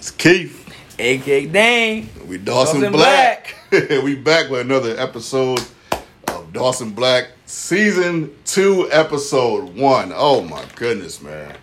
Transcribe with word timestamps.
It's 0.00 0.10
Keith. 0.10 0.66
AK 0.98 1.52
Dane. 1.52 2.08
We 2.26 2.38
Dawson, 2.38 2.80
Dawson 2.80 2.92
Black. 2.92 3.54
we 3.70 4.14
back 4.14 4.48
with 4.48 4.62
another 4.62 4.98
episode 4.98 5.60
of 6.26 6.50
Dawson 6.54 6.92
Black, 6.92 7.28
season 7.44 8.34
two, 8.46 8.88
episode 8.90 9.76
one. 9.76 10.10
Oh 10.16 10.40
my 10.40 10.64
goodness, 10.76 11.20
man. 11.20 11.54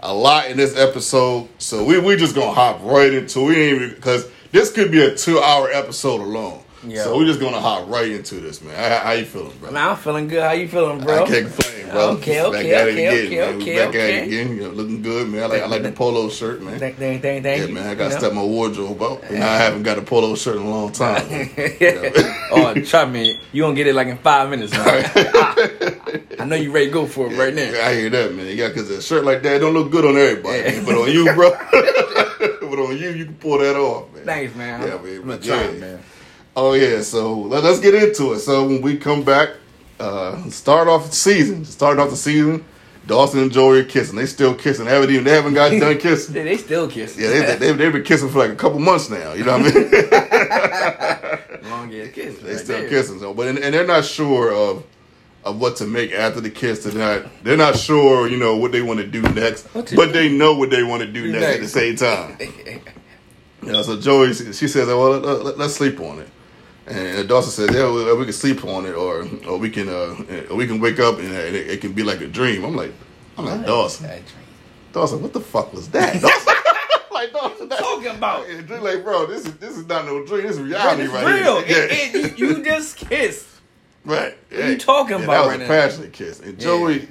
A 0.00 0.14
lot 0.14 0.50
in 0.50 0.56
this 0.56 0.74
episode. 0.74 1.50
So 1.58 1.84
we 1.84 1.98
we 1.98 2.16
just 2.16 2.34
gonna 2.34 2.54
hop 2.54 2.80
right 2.82 3.12
into 3.12 3.50
it 3.50 3.96
because 3.96 4.26
this 4.52 4.72
could 4.72 4.90
be 4.90 5.02
a 5.02 5.14
two 5.14 5.38
hour 5.38 5.68
episode 5.70 6.22
alone. 6.22 6.61
Yeah. 6.84 7.04
So 7.04 7.16
we're 7.16 7.26
just 7.26 7.38
gonna 7.40 7.60
hop 7.60 7.88
right 7.88 8.10
into 8.10 8.36
this, 8.36 8.60
man. 8.60 8.74
How, 8.74 8.98
how 9.06 9.12
you 9.12 9.24
feeling, 9.24 9.56
bro? 9.58 9.70
Man, 9.70 9.88
I'm 9.88 9.96
feeling 9.96 10.26
good. 10.26 10.42
How 10.42 10.52
you 10.52 10.66
feeling, 10.66 10.98
bro? 11.00 11.24
I 11.24 11.28
can't 11.28 11.46
complain, 11.46 11.90
bro. 11.90 12.08
Okay, 12.10 12.36
Back 12.36 12.46
okay, 12.46 12.74
at 12.74 12.88
it 12.88 12.92
okay, 12.92 13.26
again, 13.26 13.28
okay, 13.28 13.36
man. 13.36 13.62
Okay, 13.62 13.76
back 13.76 13.88
okay. 13.88 14.00
at 14.00 14.22
it 14.22 14.26
again. 14.26 14.56
You 14.56 14.62
know, 14.62 14.70
looking 14.70 15.02
good, 15.02 15.28
man. 15.28 15.42
I 15.44 15.46
like, 15.46 15.62
I 15.62 15.66
like 15.66 15.82
the 15.82 15.92
polo 15.92 16.28
shirt, 16.28 16.60
man. 16.60 16.80
Thank, 16.80 16.96
thank, 16.96 17.22
thank, 17.22 17.44
thank 17.44 17.60
Yeah, 17.60 17.68
you. 17.68 17.74
man, 17.74 17.86
I 17.86 17.94
got 17.94 18.10
to 18.10 18.18
step 18.18 18.32
my 18.32 18.42
wardrobe 18.42 19.00
up. 19.00 19.22
I 19.24 19.34
haven't 19.34 19.84
got 19.84 19.98
a 19.98 20.02
polo 20.02 20.34
shirt 20.34 20.56
in 20.56 20.62
a 20.62 20.70
long 20.70 20.92
time. 20.92 21.22
Yeah. 21.82 22.10
oh, 22.50 22.74
try 22.84 23.04
me. 23.04 23.38
You 23.52 23.62
gonna 23.62 23.74
get 23.74 23.86
it 23.86 23.94
like 23.94 24.08
in 24.08 24.18
five 24.18 24.50
minutes. 24.50 24.72
Man. 24.72 24.82
I, 24.86 26.22
I 26.40 26.44
know 26.44 26.56
you 26.56 26.70
ready 26.72 26.86
to 26.86 26.92
go 26.92 27.06
for 27.06 27.30
it 27.30 27.36
right 27.36 27.54
now. 27.54 27.62
I 27.62 27.94
hear 27.94 28.10
that, 28.10 28.34
man. 28.34 28.56
Yeah, 28.56 28.68
because 28.68 28.90
a 28.90 29.00
shirt 29.02 29.24
like 29.24 29.42
that 29.42 29.58
don't 29.58 29.72
look 29.74 29.90
good 29.90 30.04
on 30.04 30.16
everybody, 30.16 30.62
man. 30.62 30.84
but 30.84 30.94
on 30.96 31.10
you, 31.10 31.24
bro. 31.34 31.50
but 31.50 32.78
on 32.78 32.96
you, 32.98 33.10
you 33.10 33.24
can 33.26 33.34
pull 33.34 33.58
that 33.58 33.76
off, 33.76 34.12
man. 34.14 34.24
Thanks, 34.24 34.54
man. 34.54 34.80
Yeah, 34.82 34.88
man, 34.96 35.16
I'm 35.16 35.20
gonna 35.22 35.38
try, 35.38 35.70
yeah. 35.70 35.78
man. 35.78 36.02
Oh 36.54 36.74
yeah, 36.74 37.00
so 37.00 37.34
let, 37.34 37.64
us 37.64 37.80
get 37.80 37.94
into 37.94 38.32
it. 38.32 38.40
So 38.40 38.66
when 38.66 38.82
we 38.82 38.98
come 38.98 39.22
back, 39.22 39.50
uh, 39.98 40.42
start 40.50 40.86
off 40.86 41.06
the 41.06 41.16
season. 41.16 41.64
Start 41.64 41.98
off 41.98 42.10
the 42.10 42.16
season. 42.16 42.64
Dawson 43.06 43.40
and 43.40 43.50
Joey 43.50 43.80
are 43.80 43.84
kissing. 43.84 44.16
They 44.16 44.26
still 44.26 44.54
kissing. 44.54 44.84
They 44.84 44.92
haven't 44.92 45.10
even. 45.10 45.24
They 45.24 45.32
haven't 45.32 45.54
got 45.54 45.70
done 45.80 45.98
kissing. 45.98 46.34
They, 46.34 46.44
they 46.44 46.56
still 46.58 46.88
kissing. 46.88 47.24
Yeah, 47.24 47.30
they, 47.30 47.56
they, 47.56 47.72
they've 47.72 47.92
been 47.92 48.04
kissing 48.04 48.28
for 48.28 48.38
like 48.38 48.50
a 48.50 48.56
couple 48.56 48.78
months 48.78 49.08
now. 49.08 49.32
You 49.32 49.44
know 49.44 49.58
what 49.58 49.74
I 49.74 51.60
mean? 51.60 51.70
long 51.70 51.94
ass 51.94 52.08
kiss. 52.12 52.38
They 52.38 52.50
right 52.50 52.60
still 52.60 52.78
there. 52.80 52.88
kissing. 52.88 53.18
So, 53.18 53.32
but 53.32 53.48
and, 53.48 53.58
and 53.58 53.74
they're 53.74 53.86
not 53.86 54.04
sure 54.04 54.52
of 54.52 54.84
of 55.44 55.58
what 55.58 55.76
to 55.76 55.86
make 55.86 56.12
after 56.12 56.40
the 56.40 56.50
kiss. 56.50 56.84
They're 56.84 56.92
not. 56.92 57.30
They're 57.42 57.56
not 57.56 57.76
sure. 57.76 58.28
You 58.28 58.36
know 58.36 58.56
what 58.56 58.72
they 58.72 58.82
want 58.82 59.00
to 59.00 59.06
do 59.06 59.22
next. 59.22 59.66
But 59.72 59.86
do? 59.86 60.12
they 60.12 60.28
know 60.30 60.54
what 60.54 60.70
they 60.70 60.82
want 60.82 61.02
to 61.02 61.10
do 61.10 61.32
Do 61.32 61.32
next, 61.32 61.54
at 61.54 61.60
the 61.60 61.68
same 61.68 61.96
time. 61.96 62.38
You 63.64 63.70
know, 63.70 63.82
so 63.82 63.96
Joey, 63.96 64.34
she 64.34 64.66
says, 64.66 64.88
"Well, 64.88 65.20
let, 65.20 65.44
let, 65.44 65.56
let's 65.56 65.74
sleep 65.74 66.00
on 66.00 66.18
it." 66.18 66.28
And 66.86 67.28
Dawson 67.28 67.50
says, 67.52 67.74
"Yeah, 67.76 67.90
we, 67.92 68.12
we 68.14 68.24
can 68.24 68.32
sleep 68.32 68.64
on 68.64 68.86
it, 68.86 68.94
or 68.94 69.26
or 69.46 69.56
we 69.58 69.70
can 69.70 69.88
uh, 69.88 70.16
or 70.50 70.56
we 70.56 70.66
can 70.66 70.80
wake 70.80 70.98
up 70.98 71.18
and 71.18 71.32
it, 71.32 71.54
it 71.54 71.80
can 71.80 71.92
be 71.92 72.02
like 72.02 72.20
a 72.20 72.26
dream." 72.26 72.64
I'm 72.64 72.74
like, 72.76 72.92
I'm 73.38 73.44
like 73.46 73.64
Dawson. 73.66 74.10
Dawson, 74.92 75.22
what 75.22 75.32
the 75.32 75.40
fuck 75.40 75.72
was 75.72 75.88
that? 75.90 76.20
Dawson? 76.20 76.54
like 77.12 77.32
Dawson, 77.32 77.68
that, 77.68 77.78
Talking 77.78 78.08
about? 78.16 78.46
Yeah, 78.68 78.78
like, 78.80 79.04
bro, 79.04 79.26
this 79.26 79.46
is 79.46 79.54
this 79.58 79.76
is 79.78 79.86
not 79.86 80.06
no 80.06 80.24
dream. 80.26 80.42
This 80.42 80.56
is 80.56 80.62
reality 80.62 81.06
right 81.06 81.40
real. 81.40 81.62
here. 81.62 81.84
It- 81.90 82.14
it- 82.14 82.38
you, 82.38 82.48
you 82.56 82.64
just 82.64 82.96
kissed. 82.96 83.46
Right. 84.04 84.36
What 84.50 84.64
you 84.66 84.76
talking 84.78 85.18
Yeah, 85.18 85.24
about 85.24 85.32
That 85.32 85.40
was 85.40 85.48
right 85.48 85.60
a 85.60 85.62
now? 85.62 85.68
passionate 85.68 86.12
kiss. 86.12 86.40
And 86.40 86.54
Yeah. 86.58 86.64
Joey 86.64 87.08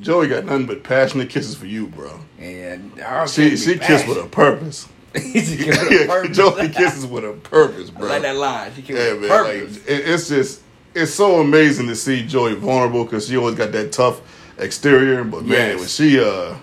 Joey 0.00 0.28
got 0.28 0.44
nothing 0.44 0.66
but 0.66 0.82
passionate 0.82 1.30
kisses 1.30 1.54
for 1.56 1.64
you, 1.66 1.86
bro. 1.86 2.20
And 2.38 2.92
She 3.28 3.56
she 3.56 3.74
be 3.74 3.78
kissed 3.80 4.06
with 4.06 4.18
a 4.18 4.26
purpose. 4.26 4.86
she 5.22 5.56
kissed 5.56 5.66
with 5.82 5.92
a 5.92 5.94
Yeah, 6.00 6.06
purpose. 6.06 6.36
Joey 6.36 6.68
kisses 6.68 7.06
with 7.06 7.24
a 7.24 7.32
purpose, 7.32 7.90
I 7.94 7.98
bro. 7.98 8.08
like 8.08 8.22
that 8.22 8.36
line. 8.36 8.72
She 8.74 8.82
kissed 8.82 8.98
Yeah, 8.98 9.12
with 9.12 9.22
man. 9.22 9.30
a 9.30 9.42
Like, 9.42 9.60
purpose. 9.60 9.76
it, 9.86 10.08
it's 10.08 10.28
just 10.28 10.60
it's 10.94 11.12
so 11.14 11.40
amazing 11.40 11.86
to 11.88 11.96
see 11.96 12.24
Joey 12.26 12.54
vulnerable 12.54 13.04
because 13.04 13.28
she 13.28 13.36
always 13.36 13.54
got 13.54 13.72
that 13.72 13.92
tough 13.92 14.20
exterior. 14.58 15.24
But 15.24 15.42
man, 15.44 15.50
Yes. 15.50 15.78
when 15.78 15.88
she 15.88 16.20
uh 16.20 16.54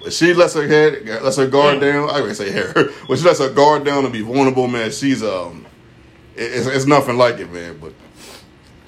when 0.00 0.10
she 0.10 0.34
lets 0.34 0.54
her 0.54 0.66
head 0.66 1.06
lets 1.22 1.36
her 1.36 1.46
guard 1.46 1.80
down, 1.80 2.10
I 2.10 2.20
would 2.20 2.36
say 2.36 2.50
hair. 2.50 2.72
When 3.06 3.18
she 3.18 3.24
lets 3.24 3.38
her 3.38 3.50
guard 3.50 3.84
down 3.84 4.04
and 4.04 4.12
be 4.12 4.22
vulnerable, 4.22 4.66
man, 4.68 4.90
she's 4.90 5.22
um 5.22 5.66
it- 6.34 6.42
it's, 6.52 6.66
it's 6.66 6.86
nothing 6.86 7.16
like 7.18 7.38
it, 7.38 7.52
man. 7.52 7.78
But 7.80 7.92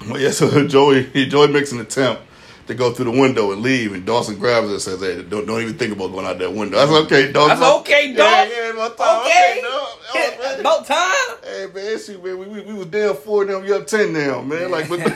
Well, 0.09 0.19
yeah, 0.19 0.31
so 0.31 0.67
Joey 0.67 1.03
Joey 1.27 1.47
makes 1.49 1.71
an 1.71 1.79
attempt 1.79 2.21
to 2.67 2.73
go 2.73 2.91
through 2.91 3.05
the 3.05 3.19
window 3.19 3.51
and 3.51 3.61
leave, 3.61 3.93
and 3.93 4.05
Dawson 4.05 4.37
grabs 4.39 4.67
her 4.67 4.73
and 4.73 4.81
says, 4.81 4.99
"Hey, 5.01 5.21
don't, 5.23 5.45
don't 5.45 5.61
even 5.61 5.77
think 5.77 5.93
about 5.93 6.11
going 6.11 6.25
out 6.25 6.39
that 6.39 6.53
window." 6.53 6.77
That's 6.77 6.91
okay, 7.05 7.31
Dawson. 7.31 7.59
That's 7.59 7.71
okay, 7.81 8.09
Yeah, 8.11 8.17
dog. 8.17 8.49
Yeah, 8.51 8.71
my 8.75 8.89
time. 8.89 9.21
Okay. 9.25 9.59
dog. 9.61 9.89
Oh, 10.17 10.37
man. 10.39 10.59
About 10.61 10.85
time. 10.85 11.37
Hey 11.43 11.67
man, 11.73 11.99
shoot, 11.99 12.23
man, 12.23 12.37
we, 12.37 12.45
we, 12.45 12.61
we 12.61 12.73
was 12.73 12.85
down 12.87 13.15
four 13.17 13.43
now, 13.43 13.59
we 13.59 13.73
up 13.73 13.85
ten 13.87 14.13
now, 14.13 14.41
man. 14.41 14.71
Like, 14.71 14.87
but, 14.87 14.99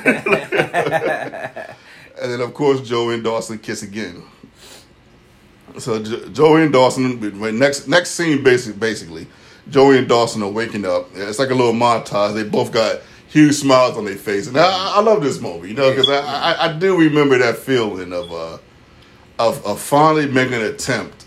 and 2.21 2.31
then 2.31 2.41
of 2.41 2.53
course 2.53 2.81
Joey 2.81 3.13
and 3.15 3.23
Dawson 3.23 3.59
kiss 3.59 3.81
again. 3.81 4.23
So 5.77 6.03
jo- 6.03 6.27
Joey 6.29 6.63
and 6.63 6.73
Dawson, 6.73 7.19
next 7.59 7.87
next 7.87 8.11
scene, 8.11 8.43
basically, 8.43 8.79
basically, 8.79 9.27
Joey 9.69 9.99
and 9.99 10.07
Dawson 10.07 10.41
are 10.43 10.49
waking 10.49 10.85
up. 10.85 11.09
It's 11.15 11.39
like 11.39 11.51
a 11.51 11.55
little 11.55 11.73
montage. 11.73 12.33
They 12.33 12.43
both 12.43 12.71
got 12.73 12.99
huge 13.29 13.55
smiles 13.55 13.95
on 13.97 14.05
their 14.05 14.15
face, 14.15 14.47
and 14.47 14.57
I, 14.57 14.95
I 14.97 15.01
love 15.01 15.21
this 15.23 15.39
moment, 15.39 15.69
you 15.69 15.75
know, 15.75 15.89
because 15.91 16.09
I, 16.09 16.19
I 16.19 16.69
I 16.69 16.73
do 16.77 16.97
remember 16.97 17.37
that 17.37 17.57
feeling 17.57 18.11
of 18.13 18.31
uh 18.31 18.57
of 19.37 19.65
of 19.65 19.79
finally 19.81 20.27
making 20.27 20.55
an 20.55 20.63
attempt 20.63 21.25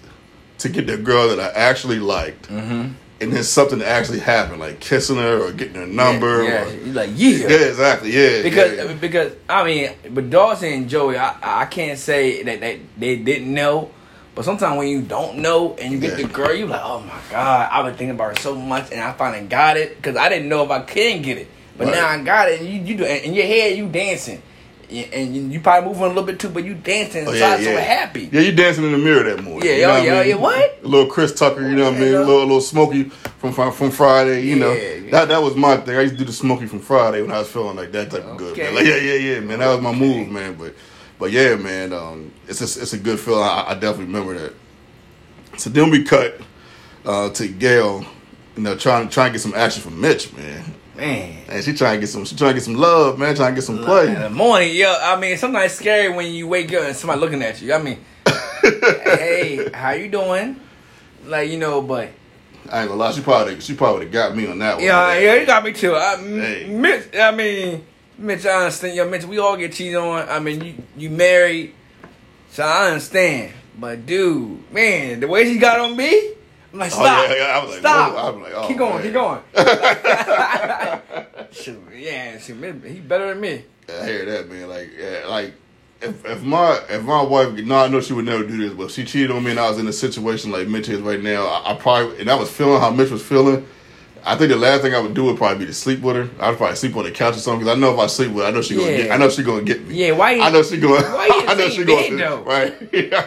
to 0.58 0.68
get 0.68 0.86
the 0.86 0.96
girl 0.96 1.28
that 1.34 1.40
I 1.40 1.48
actually 1.58 1.98
liked, 1.98 2.48
and 2.50 2.96
then 3.18 3.42
something 3.44 3.80
actually 3.82 4.18
happened, 4.18 4.60
like 4.60 4.80
kissing 4.80 5.16
her 5.16 5.40
or 5.40 5.52
getting 5.52 5.74
her 5.76 5.86
number. 5.86 6.42
Yeah, 6.44 6.64
or- 6.68 6.86
like, 6.92 7.10
yeah. 7.14 7.48
yeah, 7.48 7.56
exactly. 7.68 8.10
Yeah, 8.12 8.42
Because 8.42 8.72
yeah. 8.76 8.92
because 8.94 9.32
I 9.48 9.64
mean, 9.64 9.90
but 10.10 10.28
Dawson 10.30 10.72
and 10.72 10.88
Joey, 10.90 11.16
I 11.16 11.36
I 11.62 11.66
can't 11.66 11.98
say 11.98 12.42
that 12.42 12.60
they, 12.60 12.80
they 12.98 13.16
didn't 13.16 13.52
know, 13.54 13.90
but 14.34 14.44
sometimes 14.44 14.76
when 14.76 14.88
you 14.88 15.02
don't 15.02 15.38
know 15.38 15.74
and 15.76 15.92
you 15.92 15.98
get 16.00 16.18
Yeah. 16.18 16.26
the 16.26 16.32
girl, 16.32 16.52
you 16.54 16.66
like, 16.66 16.80
oh 16.82 17.00
my 17.00 17.18
god, 17.30 17.68
I've 17.72 17.84
been 17.86 17.94
thinking 17.94 18.14
about 18.16 18.36
her 18.36 18.42
so 18.42 18.54
much, 18.56 18.90
and 18.92 19.00
I 19.00 19.12
finally 19.12 19.46
got 19.46 19.76
it 19.76 19.96
because 19.96 20.16
I 20.16 20.28
didn't 20.28 20.48
know 20.48 20.64
if 20.64 20.70
I 20.70 20.80
can 20.82 21.22
get 21.22 21.38
it, 21.38 21.48
but 21.76 21.86
Right. 21.88 21.96
now 21.96 22.08
I 22.08 22.22
got 22.22 22.48
it, 22.50 22.60
and 22.60 22.68
you 22.68 22.80
you 22.80 22.96
do 22.98 23.04
and 23.04 23.24
in 23.24 23.34
your 23.34 23.46
head 23.46 23.76
you 23.76 23.88
dancing, 23.88 24.42
and 24.90 25.52
you, 25.52 25.60
probably 25.60 25.88
moving 25.88 26.04
a 26.04 26.08
little 26.08 26.22
bit 26.24 26.38
too, 26.38 26.50
but 26.50 26.64
you 26.64 26.74
dancing 26.74 27.26
Oh, 27.26 27.32
inside 27.32 27.62
so 27.64 27.76
happy. 27.76 28.28
Yeah, 28.30 28.42
you 28.42 28.52
dancing 28.52 28.84
in 28.84 28.92
the 28.92 28.98
mirror 28.98 29.22
that 29.24 29.42
morning. 29.42 29.66
Yeah, 29.68 29.76
you 29.76 29.82
know 29.82 29.88
yeah, 29.88 29.94
what 29.94 30.02
I 30.02 30.04
yeah, 30.04 30.20
mean? 30.20 30.28
yeah, 30.28 30.34
what? 30.36 30.78
A 30.82 30.86
little 30.88 31.06
Chris 31.10 31.32
Tucker, 31.32 31.62
you 31.62 31.74
know 31.76 31.84
what 31.86 31.94
I 31.94 31.98
mean? 32.00 32.14
A 32.14 32.18
little, 32.20 32.40
little 32.40 32.60
Smokey 32.60 33.04
from 33.04 33.52
from 33.72 33.90
Friday, 33.90 34.42
you 34.46 34.56
know. 34.56 34.72
Yeah, 34.72 34.94
yeah. 34.94 35.10
That 35.12 35.28
that 35.28 35.42
was 35.42 35.56
my 35.56 35.76
thing. 35.78 35.96
I 35.96 36.02
used 36.02 36.14
to 36.14 36.18
do 36.18 36.24
the 36.26 36.32
Smokey 36.32 36.66
from 36.66 36.80
Friday 36.80 37.22
when 37.22 37.30
I 37.32 37.38
was 37.38 37.48
feeling 37.48 37.76
like 37.76 37.92
that 37.92 38.10
type 38.10 38.24
of 38.24 38.36
good. 38.36 38.56
Man. 38.58 38.74
Like, 38.74 38.84
yeah, 38.86 38.96
yeah, 38.96 39.14
yeah, 39.14 39.40
man. 39.40 39.60
That 39.60 39.68
was 39.72 39.80
my 39.80 39.92
move, 39.94 40.28
man. 40.28 40.54
But 40.54 40.74
but 41.18 41.30
yeah, 41.32 41.56
man. 41.56 41.92
Um, 41.94 42.32
it's 42.46 42.58
just, 42.58 42.76
it's 42.80 42.92
a 42.92 42.98
good 42.98 43.18
feeling. 43.18 43.44
I, 43.44 43.64
I 43.68 43.74
definitely 43.74 44.06
remember 44.12 44.34
that. 44.38 44.54
So 45.58 45.70
then 45.70 45.90
we 45.90 46.04
cut 46.04 46.38
uh, 47.06 47.30
to 47.30 47.48
Gail, 47.48 48.04
you 48.56 48.62
know, 48.62 48.76
trying 48.76 49.08
trying 49.08 49.28
to 49.28 49.32
get 49.32 49.40
some 49.40 49.54
action 49.54 49.82
from 49.82 50.00
Mitch, 50.00 50.32
man. 50.34 50.64
Man. 51.02 51.36
And 51.48 51.64
she 51.64 51.72
trying 51.72 51.94
to 51.94 52.00
get 52.00 52.10
some, 52.10 52.24
she 52.24 52.36
trying 52.36 52.50
to 52.50 52.54
get 52.54 52.62
some 52.62 52.76
love, 52.76 53.18
man. 53.18 53.34
Trying 53.34 53.54
to 53.54 53.54
get 53.56 53.64
some 53.64 53.82
play. 53.82 54.06
In 54.06 54.20
the 54.20 54.30
morning, 54.30 54.72
yo, 54.72 54.94
I 55.02 55.18
mean, 55.18 55.36
sometimes 55.36 55.72
it's 55.72 55.74
scary 55.74 56.14
when 56.14 56.32
you 56.32 56.46
wake 56.46 56.72
up 56.72 56.84
and 56.84 56.94
somebody 56.94 57.20
looking 57.20 57.42
at 57.42 57.60
you. 57.60 57.74
I 57.74 57.82
mean, 57.82 57.98
hey, 58.62 59.68
how 59.74 59.90
you 59.90 60.08
doing? 60.08 60.60
Like, 61.26 61.50
you 61.50 61.58
know, 61.58 61.82
but 61.82 62.10
I 62.70 62.82
ain't 62.82 62.88
gonna 62.88 62.94
lie, 62.94 63.10
she 63.10 63.20
probably 63.20 63.58
she 63.58 63.74
probably 63.74 64.06
got 64.06 64.36
me 64.36 64.46
on 64.46 64.60
that 64.60 64.76
one. 64.76 64.84
yeah, 64.84 65.18
yeah, 65.18 65.34
you 65.34 65.44
got 65.44 65.64
me 65.64 65.72
too. 65.72 65.92
I, 65.96 66.18
Hey. 66.18 66.68
Mitch, 66.68 67.16
I 67.16 67.32
mean, 67.32 67.84
Mitch, 68.16 68.46
I 68.46 68.58
understand. 68.66 68.94
Yo, 68.96 69.08
Mitch, 69.08 69.24
we 69.24 69.38
all 69.38 69.56
get 69.56 69.72
cheated 69.72 69.96
on. 69.96 70.28
I 70.28 70.38
mean, 70.38 70.62
you 70.64 70.74
you 70.96 71.10
married, 71.10 71.74
so 72.50 72.62
I 72.62 72.90
understand. 72.90 73.52
But 73.76 74.06
dude, 74.06 74.72
man, 74.72 75.18
the 75.18 75.26
way 75.26 75.52
she 75.52 75.58
got 75.58 75.80
on 75.80 75.96
me, 75.96 76.34
I'm 76.72 76.78
like, 76.78 76.92
Oh, 76.92 76.94
stop, 76.94 77.28
yeah, 77.28 77.36
yeah, 77.36 77.44
I 77.44 77.62
was 77.62 77.70
like, 77.70 77.80
stop. 77.80 78.12
whoa. 78.12 78.18
I 78.18 78.30
was 78.30 78.42
like, 78.42 78.52
oh, 78.54 78.68
keep 78.68 78.78
going, 78.78 78.94
man. 78.94 79.02
keep 79.02 79.12
going. 79.12 79.42
shoot, 81.52 81.82
yeah, 81.94 82.38
shoot, 82.38 82.84
he 82.84 83.00
better 83.00 83.28
than 83.28 83.40
me. 83.40 83.64
I 83.88 84.04
hear 84.06 84.24
that, 84.24 84.48
man. 84.48 84.68
Like, 84.68 84.90
yeah, 84.98 85.26
like 85.26 85.54
if 86.00 86.24
if 86.24 86.42
my 86.42 86.80
if 86.88 87.02
my 87.02 87.22
wife, 87.22 87.52
no, 87.52 87.76
I 87.76 87.88
know 87.88 88.00
she 88.00 88.12
would 88.12 88.24
never 88.24 88.44
do 88.44 88.56
this, 88.56 88.72
but 88.72 88.84
if 88.84 88.90
she 88.92 89.04
cheated 89.04 89.30
on 89.30 89.44
me 89.44 89.50
and 89.52 89.60
I 89.60 89.68
was 89.68 89.78
in 89.78 89.86
a 89.86 89.92
situation 89.92 90.50
like 90.50 90.66
Mitch 90.68 90.88
is 90.88 91.00
right 91.00 91.22
now, 91.22 91.46
I, 91.46 91.72
I 91.72 91.74
probably 91.74 92.20
and 92.20 92.30
I 92.30 92.34
was 92.34 92.50
feeling 92.50 92.80
how 92.80 92.90
Mitch 92.90 93.10
was 93.10 93.22
feeling. 93.22 93.66
I 94.24 94.36
think 94.36 94.50
the 94.50 94.56
last 94.56 94.82
thing 94.82 94.94
I 94.94 95.00
would 95.00 95.14
do 95.14 95.24
would 95.24 95.36
probably 95.36 95.58
be 95.60 95.66
to 95.66 95.74
sleep 95.74 96.00
with 96.00 96.14
her. 96.14 96.22
I'd 96.38 96.56
probably 96.56 96.76
sleep 96.76 96.96
on 96.96 97.04
the 97.04 97.10
couch 97.10 97.36
or 97.36 97.40
something 97.40 97.60
because 97.60 97.76
I 97.76 97.80
know 97.80 97.92
if 97.92 97.98
I 97.98 98.06
sleep 98.06 98.30
with 98.30 98.44
her, 98.44 98.48
I 98.48 98.52
know 98.52 98.62
she 98.62 98.76
gonna 98.76 98.90
Yeah. 98.90 98.96
get. 98.98 99.10
I 99.10 99.16
know 99.16 99.28
she 99.28 99.42
gonna 99.42 99.62
get 99.62 99.86
me. 99.86 99.94
Yeah, 99.96 100.12
why 100.12 100.32
you- 100.32 100.42
I 100.42 100.50
know 100.50 100.62
she 100.62 100.78
going. 100.78 101.02
why 101.12 101.26
you 101.26 101.44
I 101.48 101.54
know 101.54 101.68
she 101.68 101.84
going. 101.84 102.18
to. 102.18 102.36
Right. 102.46 102.74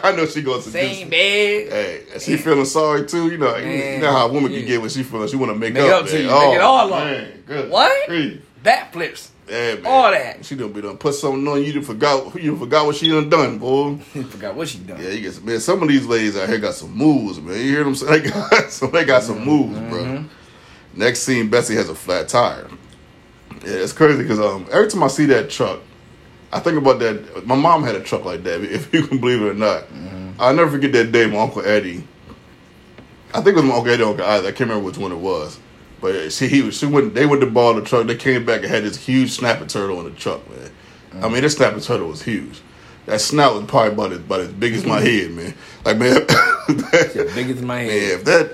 I 0.04 0.12
know 0.12 0.26
she 0.26 0.42
going 0.42 0.62
to 0.62 0.70
Same 0.70 1.08
bed. 1.10 1.72
Hey, 1.72 2.18
she 2.18 2.36
feeling 2.36 2.64
sorry 2.64 3.06
too. 3.06 3.30
You 3.30 3.38
know, 3.38 3.56
you 3.56 3.98
know 3.98 4.10
how 4.12 4.28
a 4.28 4.32
woman 4.32 4.50
yeah. 4.52 4.58
can 4.60 4.68
get 4.68 4.80
when 4.80 4.90
she 4.90 5.02
feeling. 5.02 5.28
She 5.28 5.36
want 5.36 5.52
to 5.52 5.58
make, 5.58 5.74
Make 5.74 5.82
up, 5.84 6.02
up 6.04 6.06
to 6.08 6.12
man. 6.14 6.22
you. 6.22 6.28
Make 6.28 6.54
it 6.56 6.60
oh, 6.60 6.66
all 6.66 6.92
up. 6.94 7.04
man, 7.04 7.42
Good. 7.46 7.70
What? 7.70 8.08
grief. 8.08 8.42
Backflips. 8.64 9.28
Yeah, 9.48 9.74
man. 9.76 9.86
All 9.86 10.10
that. 10.10 10.44
She 10.44 10.56
done 10.56 10.72
be 10.72 10.80
done 10.80 10.96
put 10.96 11.14
something 11.14 11.46
on 11.46 11.62
you. 11.62 11.72
Done 11.74 11.82
forgot 11.82 12.34
you 12.42 12.56
forgot 12.56 12.86
what 12.86 12.96
she 12.96 13.08
done 13.10 13.28
done, 13.28 13.58
boy. 13.58 13.96
Forgot 13.98 14.54
what 14.56 14.68
she 14.68 14.78
done. 14.78 15.00
Yeah, 15.00 15.10
you 15.10 15.20
get 15.20 15.34
some, 15.34 15.44
man. 15.44 15.60
Some 15.60 15.82
of 15.82 15.88
these 15.88 16.06
ladies 16.06 16.36
out 16.36 16.48
here 16.48 16.58
got 16.58 16.74
some 16.74 16.92
moves, 16.96 17.38
man. 17.40 17.54
You 17.56 17.62
hear 17.62 17.84
them? 17.84 17.94
say- 17.94 18.18
They 18.18 18.30
got 18.30 18.70
some. 18.72 18.90
They 18.90 19.04
got 19.04 19.22
some 19.22 19.36
mm-hmm. 19.36 19.44
moves, 19.48 19.90
bro. 19.90 20.24
Next 20.96 21.20
scene, 21.20 21.48
Bessie 21.48 21.74
has 21.74 21.88
a 21.88 21.94
flat 21.94 22.28
tire. 22.28 22.68
Yeah, 23.64 23.72
it's 23.72 23.92
crazy 23.92 24.22
because 24.22 24.40
um, 24.40 24.66
every 24.72 24.88
time 24.88 25.02
I 25.02 25.08
see 25.08 25.26
that 25.26 25.50
truck, 25.50 25.80
I 26.52 26.60
think 26.60 26.78
about 26.78 26.98
that. 27.00 27.46
My 27.46 27.54
mom 27.54 27.84
had 27.84 27.94
a 27.94 28.00
truck 28.00 28.24
like 28.24 28.42
that, 28.44 28.60
if 28.64 28.92
you 28.92 29.06
can 29.06 29.18
believe 29.18 29.42
it 29.42 29.48
or 29.48 29.54
not. 29.54 29.84
Mm-hmm. 29.84 30.40
I'll 30.40 30.54
never 30.54 30.70
forget 30.70 30.92
that 30.92 31.12
day 31.12 31.26
my 31.26 31.38
uncle 31.38 31.62
Eddie 31.64 32.04
I 33.36 33.40
think 33.42 33.58
it 33.58 33.64
was 33.64 33.70
okay. 33.86 34.02
uncle 34.02 34.24
I, 34.24 34.38
I 34.38 34.42
can't 34.42 34.60
remember 34.60 34.84
which 34.84 34.98
one 34.98 35.12
it 35.12 35.18
was. 35.18 35.58
But 36.00 36.32
she 36.32 36.48
he 36.48 36.62
was 36.62 36.78
she 36.78 36.86
went 36.86 37.14
they 37.14 37.26
went 37.26 37.40
to 37.40 37.50
ball 37.50 37.74
the 37.74 37.82
truck. 37.82 38.06
They 38.06 38.16
came 38.16 38.44
back 38.44 38.62
and 38.62 38.70
had 38.70 38.84
this 38.84 38.96
huge 38.96 39.32
snapper 39.32 39.66
turtle 39.66 39.98
in 40.00 40.04
the 40.04 40.18
truck, 40.18 40.48
man. 40.48 40.58
I 40.58 41.16
mm-hmm. 41.16 41.32
mean, 41.32 41.42
this 41.42 41.56
snapper 41.56 41.80
turtle 41.80 42.08
was 42.08 42.22
huge. 42.22 42.60
That 43.06 43.20
snout 43.20 43.54
was 43.54 43.64
probably 43.64 43.92
about 43.92 44.12
as, 44.12 44.18
about 44.18 44.40
as 44.40 44.52
big 44.52 44.74
as 44.74 44.84
my 44.84 45.00
mm-hmm. 45.00 45.38
head, 45.38 45.54
man. 45.54 45.54
Like 45.84 45.98
man, 45.98 46.26
Yeah, 47.14 47.34
big 47.34 47.50
as 47.50 47.62
my 47.62 47.76
man, 47.76 47.90
head. 47.90 48.12
if 48.12 48.24
that 48.24 48.52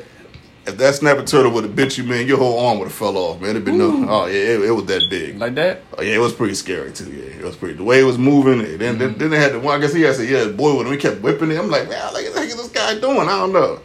if 0.66 0.76
that 0.76 0.94
snapper 0.94 1.24
turtle 1.24 1.50
would 1.52 1.64
have 1.64 1.74
bit 1.74 1.98
you, 1.98 2.04
man, 2.04 2.26
your 2.26 2.38
whole 2.38 2.58
arm 2.66 2.78
would 2.78 2.86
have 2.88 2.94
fell 2.94 3.16
off, 3.16 3.40
man. 3.40 3.50
It'd 3.50 3.64
been 3.64 3.78
no. 3.78 4.06
Oh 4.08 4.26
yeah, 4.26 4.34
it, 4.34 4.62
it 4.62 4.70
was 4.70 4.84
that 4.86 5.08
big. 5.10 5.38
Like 5.38 5.54
that? 5.56 5.82
Oh, 5.98 6.02
yeah, 6.02 6.14
it 6.14 6.18
was 6.20 6.32
pretty 6.32 6.54
scary 6.54 6.92
too. 6.92 7.10
Yeah, 7.10 7.38
it 7.40 7.44
was 7.44 7.56
pretty. 7.56 7.74
The 7.74 7.84
way 7.84 8.00
it 8.00 8.04
was 8.04 8.18
moving, 8.18 8.60
and 8.60 8.78
then 8.80 8.98
then, 8.98 9.14
then 9.18 9.30
they 9.30 9.38
had 9.40 9.52
the 9.52 9.60
one. 9.60 9.76
I 9.76 9.80
guess 9.80 9.92
he 9.92 10.02
had 10.02 10.14
to 10.16 10.24
say, 10.24 10.28
"Yeah, 10.30 10.48
boy," 10.52 10.76
when 10.76 10.88
we 10.88 10.96
kept 10.96 11.20
whipping 11.20 11.50
it. 11.50 11.58
I'm 11.58 11.70
like, 11.70 11.88
man, 11.88 12.12
like, 12.14 12.24
what 12.26 12.34
the 12.34 12.40
heck 12.40 12.48
is 12.48 12.56
this 12.56 12.68
guy 12.68 12.98
doing? 13.00 13.28
I 13.28 13.38
don't 13.38 13.52
know. 13.52 13.80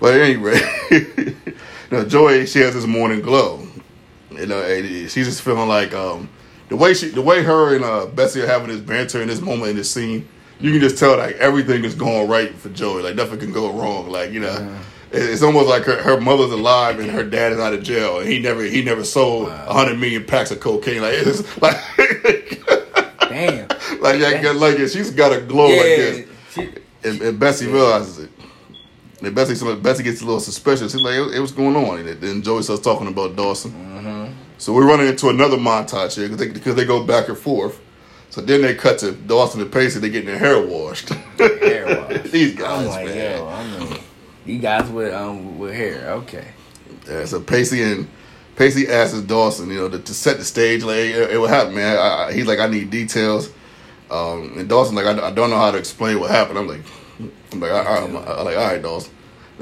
But 0.00 0.20
anyway, 0.20 0.60
you 0.90 1.34
know, 1.90 2.04
Joy, 2.04 2.44
she 2.44 2.58
has 2.60 2.74
this 2.74 2.86
morning 2.86 3.20
glow. 3.22 3.66
You 4.30 4.46
know, 4.46 4.62
and 4.62 5.10
she's 5.10 5.26
just 5.26 5.42
feeling 5.42 5.68
like 5.68 5.92
um, 5.94 6.28
the 6.68 6.76
way 6.76 6.94
she, 6.94 7.08
the 7.08 7.22
way 7.22 7.42
her 7.42 7.74
and 7.76 7.84
uh, 7.84 8.06
Bessie 8.06 8.40
are 8.40 8.46
having 8.46 8.68
this 8.68 8.80
banter 8.80 9.20
in 9.22 9.28
this 9.28 9.40
moment 9.40 9.70
in 9.70 9.76
this 9.76 9.90
scene. 9.90 10.26
You 10.58 10.70
can 10.72 10.80
just 10.80 10.96
tell 10.98 11.16
like 11.18 11.36
everything 11.36 11.84
is 11.84 11.94
going 11.94 12.28
right 12.28 12.54
for 12.54 12.68
Joey. 12.70 13.02
Like 13.02 13.14
nothing 13.14 13.38
can 13.38 13.52
go 13.52 13.72
wrong. 13.72 14.08
Like 14.10 14.30
you 14.30 14.40
know, 14.40 14.54
it- 14.54 15.01
it's 15.12 15.42
almost 15.42 15.68
like 15.68 15.84
her, 15.84 16.02
her 16.02 16.20
mother's 16.20 16.52
alive 16.52 16.98
and 16.98 17.10
her 17.10 17.22
dad 17.24 17.52
is 17.52 17.58
out 17.58 17.74
of 17.74 17.82
jail, 17.82 18.20
and 18.20 18.28
he 18.28 18.38
never 18.38 18.62
he 18.62 18.82
never 18.82 19.04
sold 19.04 19.48
a 19.48 19.72
hundred 19.72 19.98
million 19.98 20.24
packs 20.24 20.50
of 20.50 20.60
cocaine. 20.60 21.02
Like 21.02 21.14
it's 21.16 21.62
like 21.62 21.76
Damn. 23.28 23.68
like 24.00 24.20
yeah, 24.20 24.52
like, 24.52 24.78
she's 24.78 25.10
got 25.10 25.32
a 25.32 25.40
glow 25.40 25.68
like 25.68 25.78
this, 25.78 26.28
She, 26.54 26.72
and, 27.04 27.20
and 27.20 27.38
Bessie 27.38 27.66
realizes 27.66 28.24
it. 28.24 28.30
And 29.22 29.34
Bessie, 29.34 29.54
so 29.54 29.76
Bessie 29.76 30.02
gets 30.02 30.20
a 30.20 30.24
little 30.24 30.40
suspicious. 30.40 30.92
She's 30.92 31.00
like, 31.00 31.14
"Hey, 31.14 31.38
what's 31.38 31.52
going 31.52 31.76
on?" 31.76 32.00
And 32.00 32.20
then 32.20 32.42
Joey 32.42 32.62
starts 32.62 32.82
talking 32.82 33.06
about 33.06 33.36
Dawson. 33.36 33.70
Mm-hmm. 33.70 34.32
So 34.58 34.72
we're 34.72 34.86
running 34.86 35.06
into 35.06 35.28
another 35.28 35.56
montage 35.56 36.16
here 36.16 36.28
because 36.28 36.38
they, 36.38 36.72
they 36.72 36.84
go 36.84 37.04
back 37.04 37.28
and 37.28 37.38
forth. 37.38 37.80
So 38.30 38.40
then 38.40 38.62
they 38.62 38.74
cut 38.74 38.98
to 39.00 39.12
Dawson 39.12 39.60
and 39.60 39.70
Pacey. 39.70 40.00
They're 40.00 40.10
getting 40.10 40.26
their 40.26 40.38
hair 40.38 40.64
washed. 40.64 41.10
hair 41.38 42.06
wash. 42.08 42.22
These 42.30 42.54
guys, 42.56 42.88
like, 42.88 43.06
man. 43.06 43.38
know. 43.38 43.91
You 44.44 44.58
guys 44.58 44.90
with 44.90 45.14
um 45.14 45.58
with 45.58 45.74
hair, 45.74 46.10
okay. 46.10 46.48
Yeah, 47.08 47.24
so 47.24 47.40
Pacey 47.40 47.82
and 47.82 48.08
Pacey 48.56 48.88
asks 48.88 49.18
Dawson, 49.20 49.68
you 49.68 49.76
know, 49.76 49.88
to, 49.88 49.98
to 49.98 50.14
set 50.14 50.38
the 50.38 50.44
stage. 50.44 50.82
Like, 50.84 50.96
hey, 50.96 51.12
hey, 51.12 51.38
what 51.38 51.50
happened, 51.50 51.76
man? 51.76 51.96
I, 51.96 52.26
I, 52.26 52.32
he's 52.32 52.46
like, 52.46 52.58
I 52.58 52.66
need 52.66 52.90
details. 52.90 53.50
Um, 54.10 54.58
and 54.58 54.68
Dawson 54.68 54.94
like, 54.94 55.06
I, 55.06 55.28
I 55.28 55.30
don't 55.30 55.50
know 55.50 55.56
how 55.56 55.70
to 55.70 55.78
explain 55.78 56.20
what 56.20 56.30
happened. 56.30 56.58
I'm 56.58 56.68
like, 56.68 56.82
I'm 57.52 57.60
like, 57.60 57.72
I'm, 57.72 58.16
I'm 58.16 58.44
like, 58.44 58.56
all 58.56 58.66
right, 58.66 58.82
Dawson. 58.82 59.12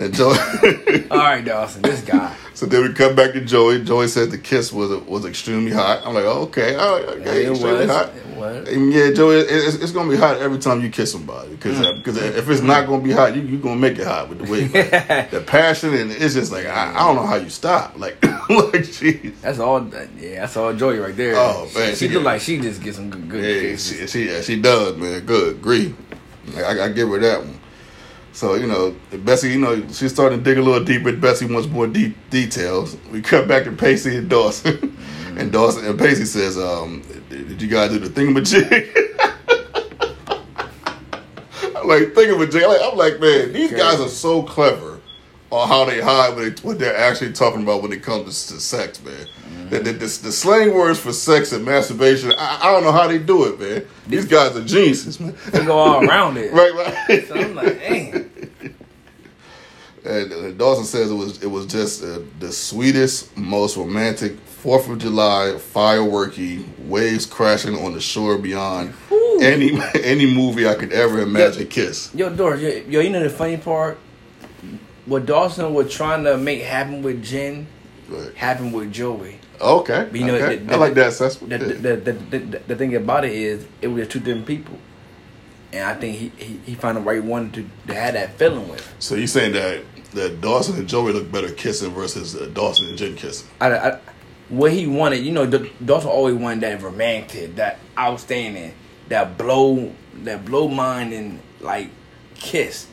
Then 0.00 0.12
Joey. 0.14 1.10
All 1.10 1.18
right, 1.18 1.44
Dawson, 1.44 1.82
this 1.82 2.00
guy. 2.02 2.34
so 2.54 2.64
then 2.64 2.82
we 2.82 2.94
come 2.94 3.14
back 3.14 3.32
to 3.32 3.40
Joey. 3.44 3.84
Joey 3.84 4.08
said 4.08 4.30
the 4.30 4.38
kiss 4.38 4.72
was 4.72 4.90
was 5.02 5.26
extremely 5.26 5.72
hot. 5.72 6.00
I'm 6.06 6.14
like, 6.14 6.24
oh, 6.24 6.42
okay, 6.44 6.74
all 6.74 6.96
right, 6.96 7.08
okay, 7.08 7.44
it 7.44 7.50
extremely 7.50 7.80
was. 7.86 7.90
hot. 7.90 8.08
It 8.16 8.26
was. 8.36 8.68
And 8.68 8.92
yeah, 8.92 9.10
Joey, 9.12 9.40
it, 9.40 9.46
it's, 9.50 9.76
it's 9.76 9.92
gonna 9.92 10.08
be 10.10 10.16
hot 10.16 10.38
every 10.38 10.58
time 10.58 10.80
you 10.80 10.88
kiss 10.88 11.12
somebody 11.12 11.50
because 11.50 11.78
Mm. 11.78 11.96
because 11.98 12.16
if 12.16 12.48
it's 12.48 12.62
not 12.62 12.86
gonna 12.86 13.02
be 13.02 13.12
hot, 13.12 13.36
you 13.36 13.42
you 13.42 13.58
gonna 13.58 13.76
make 13.76 13.98
it 13.98 14.06
hot 14.06 14.30
with 14.30 14.38
the 14.38 14.50
way 14.50 14.62
like, 14.68 15.30
the 15.30 15.44
passion 15.46 15.92
and 15.94 16.10
it's 16.10 16.32
just 16.32 16.50
like 16.50 16.64
I, 16.66 16.92
I 16.94 17.06
don't 17.06 17.16
know 17.16 17.26
how 17.26 17.36
you 17.36 17.50
stop 17.50 17.98
like 17.98 18.22
like 18.24 18.86
jeez. 18.88 19.38
That's 19.42 19.58
all. 19.58 19.86
Yeah, 20.18 20.40
that's 20.40 20.56
all 20.56 20.72
Joey 20.74 20.98
right 20.98 21.14
there. 21.16 21.34
Oh, 21.36 21.68
man, 21.74 21.90
she, 21.94 22.08
she 22.08 22.14
look 22.14 22.24
like 22.24 22.40
she 22.40 22.58
just 22.58 22.82
get 22.82 22.94
some 22.94 23.10
good. 23.10 23.28
good 23.28 23.44
Yeah, 23.44 23.60
kisses. 23.72 24.10
she, 24.10 24.24
she 24.24 24.30
yeah, 24.30 24.40
she 24.40 24.60
does, 24.60 24.96
man. 24.96 25.20
Good, 25.26 25.56
agree. 25.56 25.94
Like, 26.54 26.64
I, 26.64 26.84
I 26.86 26.88
give 26.88 27.10
her 27.10 27.18
that 27.18 27.40
one. 27.44 27.59
So 28.32 28.54
you 28.54 28.66
know, 28.66 28.94
Bessie, 29.18 29.50
you 29.50 29.58
know, 29.58 29.76
she's 29.88 30.12
starting 30.12 30.38
to 30.38 30.44
dig 30.44 30.58
a 30.58 30.62
little 30.62 30.84
deeper. 30.84 31.12
Bessie 31.12 31.46
wants 31.46 31.68
more 31.68 31.86
deep 31.86 32.16
details. 32.30 32.96
We 33.10 33.22
cut 33.22 33.48
back 33.48 33.64
to 33.64 33.72
Pacey 33.72 34.16
and 34.16 34.28
Dawson, 34.30 34.96
and 35.36 35.50
Dawson 35.52 35.84
and 35.84 35.98
Pacey 35.98 36.24
says, 36.24 36.56
um, 36.58 37.02
"Did 37.28 37.60
you 37.60 37.68
guys 37.68 37.90
do 37.90 37.98
the 37.98 38.08
thingamajig?" 38.08 38.96
I'm 41.76 41.88
like 41.88 42.14
thingamajig. 42.14 42.90
I'm 42.92 42.96
like, 42.96 43.20
man, 43.20 43.52
these 43.52 43.72
Okay. 43.72 43.80
guys 43.80 44.00
are 44.00 44.08
so 44.08 44.42
clever 44.42 44.89
on 45.50 45.68
how 45.68 45.84
they 45.84 46.00
hide 46.00 46.34
what, 46.34 46.56
they, 46.56 46.62
what 46.62 46.78
they're 46.78 46.96
actually 46.96 47.32
talking 47.32 47.62
about 47.62 47.82
when 47.82 47.92
it 47.92 48.02
comes 48.02 48.46
to, 48.46 48.54
to 48.54 48.60
sex, 48.60 49.02
man. 49.02 49.26
The, 49.68 49.78
the, 49.78 49.92
the, 49.92 49.98
the 49.98 50.32
slang 50.32 50.74
words 50.74 50.98
for 50.98 51.12
sex 51.12 51.52
and 51.52 51.64
masturbation, 51.64 52.32
I, 52.32 52.58
I 52.62 52.72
don't 52.72 52.82
know 52.82 52.92
how 52.92 53.06
they 53.06 53.18
do 53.18 53.44
it, 53.44 53.60
man. 53.60 53.86
These 54.06 54.26
guys 54.26 54.56
are 54.56 54.64
geniuses, 54.64 55.20
man. 55.20 55.36
They 55.50 55.64
go 55.64 55.78
all 55.78 56.04
around 56.04 56.36
it. 56.36 56.52
right, 56.52 56.72
right. 57.08 57.28
So 57.28 57.34
I'm 57.34 57.54
like, 57.54 57.78
dang. 57.78 58.30
And 60.04 60.32
uh, 60.32 60.50
Dawson 60.52 60.84
says 60.84 61.10
it 61.10 61.14
was 61.14 61.42
it 61.42 61.46
was 61.46 61.66
just 61.66 62.02
uh, 62.02 62.20
the 62.38 62.50
sweetest, 62.50 63.36
most 63.36 63.76
romantic 63.76 64.38
Fourth 64.60 64.88
of 64.88 64.98
July 64.98 65.54
fireworky 65.56 66.66
waves 66.86 67.26
crashing 67.26 67.76
on 67.76 67.92
the 67.92 68.00
shore 68.00 68.38
beyond 68.38 68.92
any 69.40 69.78
any 70.02 70.26
movie 70.26 70.66
I 70.66 70.74
could 70.74 70.92
ever 70.92 71.20
imagine. 71.20 71.66
Kiss. 71.68 72.14
Yo, 72.14 72.28
Doris, 72.28 72.60
yo, 72.60 72.68
yo, 72.88 73.00
you 73.00 73.10
know 73.10 73.22
the 73.22 73.30
funny 73.30 73.56
part? 73.56 73.98
What 75.10 75.26
Dawson 75.26 75.74
was 75.74 75.92
trying 75.92 76.22
to 76.22 76.36
make 76.38 76.62
happen 76.62 77.02
with 77.02 77.22
Jen 77.24 77.66
Right. 78.08 78.32
happened 78.36 78.72
with 78.72 78.92
Joey. 78.92 79.38
Okay, 79.60 80.06
But 80.10 80.20
you 80.20 80.26
know, 80.26 80.34
okay. 80.36 80.56
the- 80.56 80.64
the- 80.64 80.74
I 80.74 80.76
like 80.76 80.94
that 80.94 81.08
assessment. 81.08 81.50
The, 81.50 81.58
the, 81.58 81.96
the, 81.96 82.12
the, 82.12 82.38
the, 82.38 82.58
the 82.68 82.76
thing 82.76 82.94
about 82.94 83.24
it 83.24 83.32
is, 83.32 83.66
it 83.82 83.88
was 83.88 84.06
two 84.08 84.20
different 84.20 84.46
people. 84.46 84.78
And 85.72 85.84
I 85.84 85.94
think 85.94 86.16
he, 86.16 86.28
he, 86.44 86.60
he 86.66 86.74
found 86.74 86.96
the 86.96 87.00
right 87.02 87.22
one 87.22 87.50
to, 87.52 87.64
to 87.88 87.94
have 87.94 88.14
that 88.14 88.34
feeling 88.34 88.68
with. 88.68 88.88
So 89.00 89.14
you 89.16 89.26
saying 89.26 89.52
that 89.52 89.82
that 90.14 90.40
Dawson 90.40 90.76
and 90.76 90.88
Joey 90.88 91.12
look 91.12 91.30
better 91.30 91.50
kissing 91.52 91.90
versus 91.92 92.34
uh, 92.34 92.48
Dawson 92.54 92.88
and 92.88 92.98
Jen 92.98 93.14
kissing? 93.16 93.48
I, 93.60 93.76
I, 93.78 93.98
what 94.48 94.72
he 94.72 94.86
wanted, 94.88 95.24
you 95.24 95.30
know, 95.32 95.46
D- 95.46 95.72
Dawson 95.84 96.10
always 96.10 96.34
wanted 96.36 96.60
that 96.62 96.82
romantic, 96.82 97.54
that 97.56 97.78
outstanding, 97.96 98.74
that 99.08 99.36
blow, 99.38 99.92
that 100.24 100.44
blow 100.44 100.66
mind 100.68 101.12
and 101.12 101.38
like 101.60 101.90
kiss, 102.34 102.88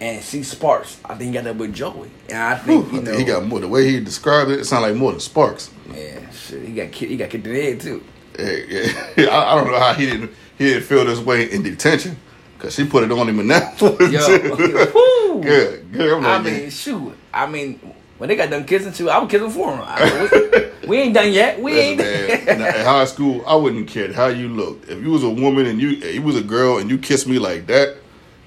and 0.00 0.22
see 0.22 0.42
sparks. 0.42 0.98
I 1.04 1.14
think 1.14 1.28
he 1.28 1.32
got 1.32 1.44
that 1.44 1.56
with 1.56 1.72
Joey, 1.74 2.10
and 2.28 2.38
I 2.38 2.56
think 2.56 2.86
Whew, 2.90 2.98
you 2.98 3.04
know 3.04 3.10
think 3.12 3.18
he 3.20 3.32
got 3.32 3.44
more. 3.46 3.60
The 3.60 3.68
way 3.68 3.88
he 3.90 4.00
described 4.00 4.50
it, 4.50 4.60
it 4.60 4.64
sounded 4.64 4.88
like 4.88 4.96
more 4.96 5.10
than 5.12 5.20
sparks. 5.20 5.70
yeah, 5.92 6.28
shit, 6.30 6.62
he 6.62 6.74
got 6.74 6.92
ki- 6.92 7.06
he 7.08 7.16
got 7.16 7.30
kicked 7.30 7.46
in 7.46 7.52
the 7.52 7.62
head 7.62 7.80
too. 7.80 8.02
Yeah, 8.38 8.92
yeah. 9.16 9.28
I, 9.30 9.52
I 9.52 9.54
don't 9.56 9.70
know 9.70 9.78
how 9.78 9.94
he 9.94 10.06
didn't 10.06 10.30
he 10.58 10.64
didn't 10.66 10.84
feel 10.84 11.04
this 11.04 11.20
way 11.20 11.50
in 11.50 11.62
detention 11.62 12.16
because 12.56 12.74
she 12.74 12.84
put 12.84 13.04
it 13.04 13.12
on 13.12 13.28
him 13.28 13.38
in 13.40 13.48
that 13.48 13.80
one 13.80 14.12
Yo, 14.12 14.56
good, 15.42 15.92
good. 15.92 16.12
I'm 16.18 16.24
I 16.24 16.36
like, 16.36 16.44
mean, 16.44 16.70
shoot, 16.70 17.16
I 17.32 17.46
mean. 17.46 17.94
When 18.16 18.28
they 18.28 18.36
got 18.36 18.48
done 18.48 18.64
kissing 18.64 18.92
too, 18.92 19.10
I 19.10 19.18
was 19.18 19.28
kissing 19.28 19.50
for 19.50 19.74
him. 19.74 19.80
I, 19.84 20.70
we, 20.82 20.88
we 20.88 20.96
ain't 20.98 21.14
done 21.14 21.32
yet. 21.32 21.60
We 21.60 21.72
Listen, 21.72 22.00
ain't. 22.00 22.46
man, 22.46 22.60
in 22.60 22.84
high 22.86 23.04
school, 23.06 23.42
I 23.44 23.56
wouldn't 23.56 23.88
care 23.88 24.12
how 24.12 24.28
you 24.28 24.48
looked. 24.48 24.88
If 24.88 25.02
you 25.02 25.10
was 25.10 25.24
a 25.24 25.28
woman 25.28 25.66
and 25.66 25.80
you 25.82 25.88
you 25.88 26.22
was 26.22 26.36
a 26.36 26.42
girl 26.42 26.78
and 26.78 26.88
you 26.88 26.96
kissed 26.96 27.26
me 27.26 27.40
like 27.40 27.66
that, 27.66 27.96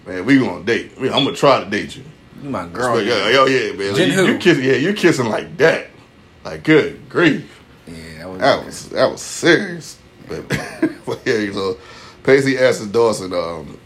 man, 0.08 0.26
we 0.26 0.40
gonna 0.40 0.64
date. 0.64 0.94
I 0.98 1.02
mean, 1.02 1.14
I'm 1.14 1.24
gonna 1.24 1.36
try 1.36 1.64
to 1.64 1.70
date 1.70 1.96
you. 1.96 2.04
You 2.42 2.50
my 2.50 2.68
girl. 2.68 2.96
But 2.96 3.06
yeah, 3.06 3.38
oh 3.40 3.46
yeah, 3.46 3.74
man. 3.74 3.96
Jen 3.96 4.12
you, 4.12 4.34
you 4.34 4.38
kissing, 4.40 4.64
yeah, 4.64 4.74
you 4.74 4.94
kissing 4.94 5.28
like 5.28 5.58
that. 5.58 5.88
Like 6.44 6.64
good 6.64 7.10
grief. 7.10 7.62
Yeah, 7.88 8.18
that 8.20 8.30
was. 8.30 8.40
That 8.40 8.66
was 8.66 8.90
that 8.90 9.12
was 9.12 9.22
serious. 9.22 10.00
But, 10.28 10.48
but 11.06 11.22
yeah, 11.26 11.52
so 11.52 11.78
Pacey 12.24 12.58
asks 12.58 12.86
Dawson, 12.88 13.34
um, 13.34 13.80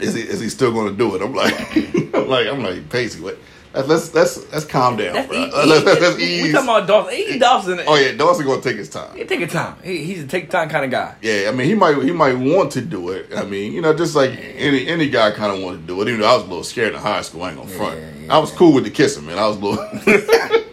is 0.00 0.14
he 0.14 0.22
is 0.22 0.40
he 0.40 0.48
still 0.48 0.72
going 0.72 0.90
to 0.90 0.96
do 0.96 1.14
it? 1.14 1.22
I'm 1.22 1.34
like, 1.34 1.76
I'm 2.14 2.28
like, 2.28 2.46
I'm 2.46 2.62
like 2.62 2.88
Pacey. 2.88 3.20
What? 3.20 3.38
Let's 3.74 4.14
let's 4.14 4.50
let's 4.52 4.64
calm 4.64 4.96
down, 4.96 5.12
That's 5.14 5.28
bro. 5.28 5.36
e- 5.36 5.50
uh, 5.52 5.66
Let's, 5.66 5.84
let's, 5.84 6.00
let's 6.00 6.16
we 6.16 6.50
talking 6.52 6.68
about 6.68 6.86
Dawson. 6.88 7.14
E. 7.14 7.38
Dawson. 7.38 7.80
Oh 7.86 7.96
yeah, 7.96 8.12
Dawson 8.12 8.46
gonna 8.46 8.62
take 8.62 8.76
his 8.76 8.88
time. 8.88 9.14
He 9.16 9.24
take 9.24 9.40
his 9.40 9.52
time. 9.52 9.76
He, 9.84 10.04
he's 10.04 10.24
a 10.24 10.26
take 10.26 10.50
time 10.50 10.68
kind 10.68 10.84
of 10.86 10.90
guy. 10.90 11.14
Yeah, 11.22 11.48
I 11.48 11.52
mean 11.52 11.66
he 11.68 11.74
might 11.74 12.02
he 12.02 12.10
might 12.12 12.34
want 12.34 12.72
to 12.72 12.80
do 12.80 13.10
it. 13.10 13.28
I 13.36 13.44
mean, 13.44 13.72
you 13.72 13.82
know, 13.82 13.94
just 13.94 14.16
like 14.16 14.30
any 14.56 14.86
any 14.88 15.10
guy 15.10 15.30
kind 15.32 15.52
of 15.54 15.62
want 15.62 15.80
to 15.80 15.86
do 15.86 16.00
it. 16.00 16.08
Even 16.08 16.22
though 16.22 16.28
I 16.30 16.34
was 16.34 16.44
a 16.44 16.46
little 16.46 16.64
scared 16.64 16.94
in 16.94 16.98
high 17.00 17.20
school, 17.22 17.42
I 17.42 17.50
ain't 17.50 17.58
gonna 17.58 17.68
front. 17.70 18.00
Yeah, 18.00 18.10
yeah. 18.24 18.34
I 18.34 18.38
was 18.38 18.50
cool 18.52 18.72
with 18.72 18.84
the 18.84 18.90
kissing, 18.90 19.26
man. 19.26 19.38
I 19.38 19.46
was 19.46 19.56
a 19.56 19.60
little. 19.60 19.84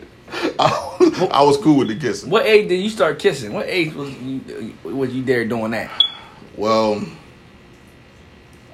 I, 0.58 0.96
was, 1.00 1.22
I 1.32 1.42
was 1.44 1.58
cool 1.58 1.78
with 1.80 1.90
the 1.90 1.98
kissing. 1.98 2.30
What 2.30 2.46
age 2.46 2.70
did 2.70 2.78
you 2.82 2.90
start 2.90 3.20
kissing? 3.20 3.52
What 3.54 3.68
age 3.68 3.94
was 3.94 4.10
you 4.20 4.74
was 4.84 5.14
you 5.14 5.22
there 5.24 5.46
doing 5.46 5.72
that? 5.72 5.92
Well, 6.56 7.06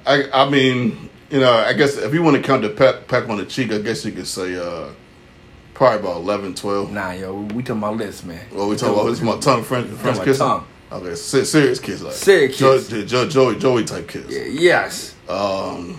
I 0.06 0.28
I 0.32 0.48
mean, 0.48 1.10
you 1.32 1.40
know, 1.40 1.50
I 1.50 1.72
guess 1.72 1.96
if 1.96 2.12
you 2.12 2.22
want 2.22 2.36
to 2.36 2.42
count 2.42 2.60
the 2.60 2.68
peck, 2.68 3.08
peck 3.08 3.26
on 3.28 3.38
the 3.38 3.46
cheek, 3.46 3.72
I 3.72 3.78
guess 3.78 4.04
you 4.04 4.12
could 4.12 4.26
say 4.26 4.54
uh, 4.54 4.90
probably 5.72 6.00
about 6.00 6.16
11, 6.18 6.54
12. 6.54 6.92
Nah, 6.92 7.12
yo, 7.12 7.34
we 7.54 7.62
talking 7.62 7.78
about 7.82 7.96
this, 7.96 8.22
man. 8.22 8.46
Well, 8.52 8.68
we 8.68 8.76
talking 8.76 8.94
about 8.94 9.06
this 9.08 9.18
is 9.18 9.24
my 9.24 9.38
tongue 9.38 9.62
French 9.64 9.88
French 9.88 10.16
about 10.16 10.24
kissing. 10.26 10.46
tongue. 10.46 10.66
Okay, 10.92 11.14
se- 11.14 11.44
serious 11.44 11.80
kiss, 11.80 12.02
like 12.02 12.12
Serious 12.12 12.58
kiss. 12.58 12.88
Jo- 12.88 13.04
Jo- 13.06 13.28
Joey 13.28 13.58
Joey 13.58 13.84
type 13.84 14.06
kiss. 14.08 14.26
Yeah, 14.28 14.44
yes. 14.44 15.14
Um, 15.26 15.98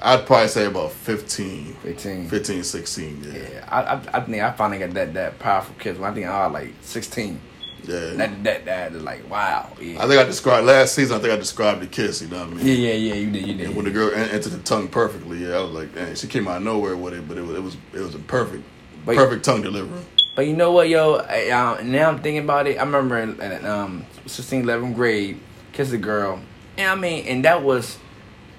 I'd 0.00 0.24
probably 0.24 0.46
say 0.48 0.66
about 0.66 0.92
15, 0.92 1.74
15. 1.82 2.28
15 2.28 2.62
16, 2.62 3.24
yeah. 3.24 3.32
Yeah, 3.40 3.68
I, 3.68 3.80
I 3.94 4.18
I 4.18 4.20
think 4.20 4.40
I 4.40 4.52
finally 4.52 4.78
got 4.78 4.90
that 4.94 5.14
that 5.14 5.38
powerful 5.40 5.74
kiss 5.80 5.98
when 5.98 6.08
I 6.12 6.14
think 6.14 6.26
I 6.26 6.46
was 6.46 6.52
like 6.54 6.74
sixteen. 6.82 7.40
Yeah. 7.86 8.14
That 8.14 8.44
that 8.44 8.64
that 8.64 8.92
is 8.92 9.02
like 9.02 9.28
wow. 9.30 9.70
Yeah. 9.80 10.02
I 10.02 10.08
think 10.08 10.20
I 10.20 10.24
described 10.24 10.66
last 10.66 10.94
season. 10.94 11.16
I 11.16 11.20
think 11.20 11.32
I 11.32 11.36
described 11.36 11.82
the 11.82 11.86
kiss. 11.86 12.22
You 12.22 12.28
know 12.28 12.38
what 12.38 12.48
I 12.48 12.54
mean? 12.54 12.66
yeah, 12.66 12.72
yeah, 12.74 12.92
yeah. 12.92 13.14
You 13.14 13.30
did, 13.30 13.46
you 13.46 13.54
did. 13.54 13.66
And 13.66 13.76
when 13.76 13.84
the 13.84 13.90
girl 13.90 14.12
entered 14.14 14.52
the 14.52 14.58
tongue 14.62 14.88
perfectly, 14.88 15.44
yeah, 15.44 15.56
I 15.56 15.60
was 15.60 15.70
like, 15.70 15.94
man, 15.94 16.14
she 16.16 16.26
came 16.26 16.48
out 16.48 16.58
of 16.58 16.62
nowhere 16.62 16.96
with 16.96 17.14
it, 17.14 17.28
but 17.28 17.36
it 17.38 17.42
was 17.42 17.56
it 17.56 17.62
was 17.62 17.76
it 17.92 18.00
was 18.00 18.14
a 18.14 18.18
perfect, 18.20 18.64
But- 19.04 19.16
perfect 19.16 19.44
tongue 19.44 19.62
delivery. 19.62 20.00
But 20.36 20.48
you 20.48 20.56
know 20.56 20.72
what, 20.72 20.88
yo? 20.88 21.16
I, 21.16 21.50
uh, 21.50 21.80
now 21.84 22.08
I'm 22.08 22.20
thinking 22.20 22.42
about 22.42 22.66
it. 22.66 22.76
I 22.76 22.82
remember 22.82 23.18
in, 23.18 23.40
in 23.40 23.64
um, 23.64 24.04
16th, 24.26 24.64
11th 24.64 24.96
grade, 24.96 25.38
kissed 25.72 25.92
a 25.92 25.96
girl. 25.96 26.40
And 26.76 26.90
I 26.90 26.96
mean, 26.96 27.24
and 27.26 27.44
that 27.44 27.62
was 27.62 27.98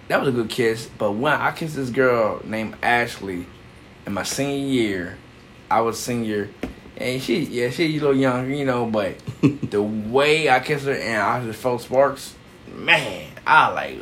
that 0.08 0.20
was 0.22 0.30
a 0.30 0.32
good 0.32 0.50
kiss. 0.50 0.88
But 0.98 1.14
when 1.14 1.34
I 1.34 1.52
kissed 1.52 1.76
this 1.76 1.90
girl 1.90 2.42
named 2.46 2.78
Ashley 2.82 3.46
in 4.06 4.14
my 4.14 4.24
senior 4.24 4.66
year, 4.66 5.18
I 5.70 5.82
was 5.82 6.00
senior, 6.00 6.50
and 6.98 7.22
she, 7.22 7.44
yeah, 7.44 7.70
she 7.70 7.98
a 7.98 8.00
little 8.00 8.16
young, 8.16 8.52
you 8.52 8.66
know. 8.66 8.86
But 8.86 9.18
the 9.42 9.82
way 9.82 10.50
I 10.50 10.60
kissed 10.60 10.86
her 10.86 10.94
and 10.94 11.22
I 11.22 11.46
just 11.46 11.60
felt 11.60 11.82
sparks, 11.82 12.36
man, 12.74 13.30
I 13.46 13.72
like. 13.72 14.00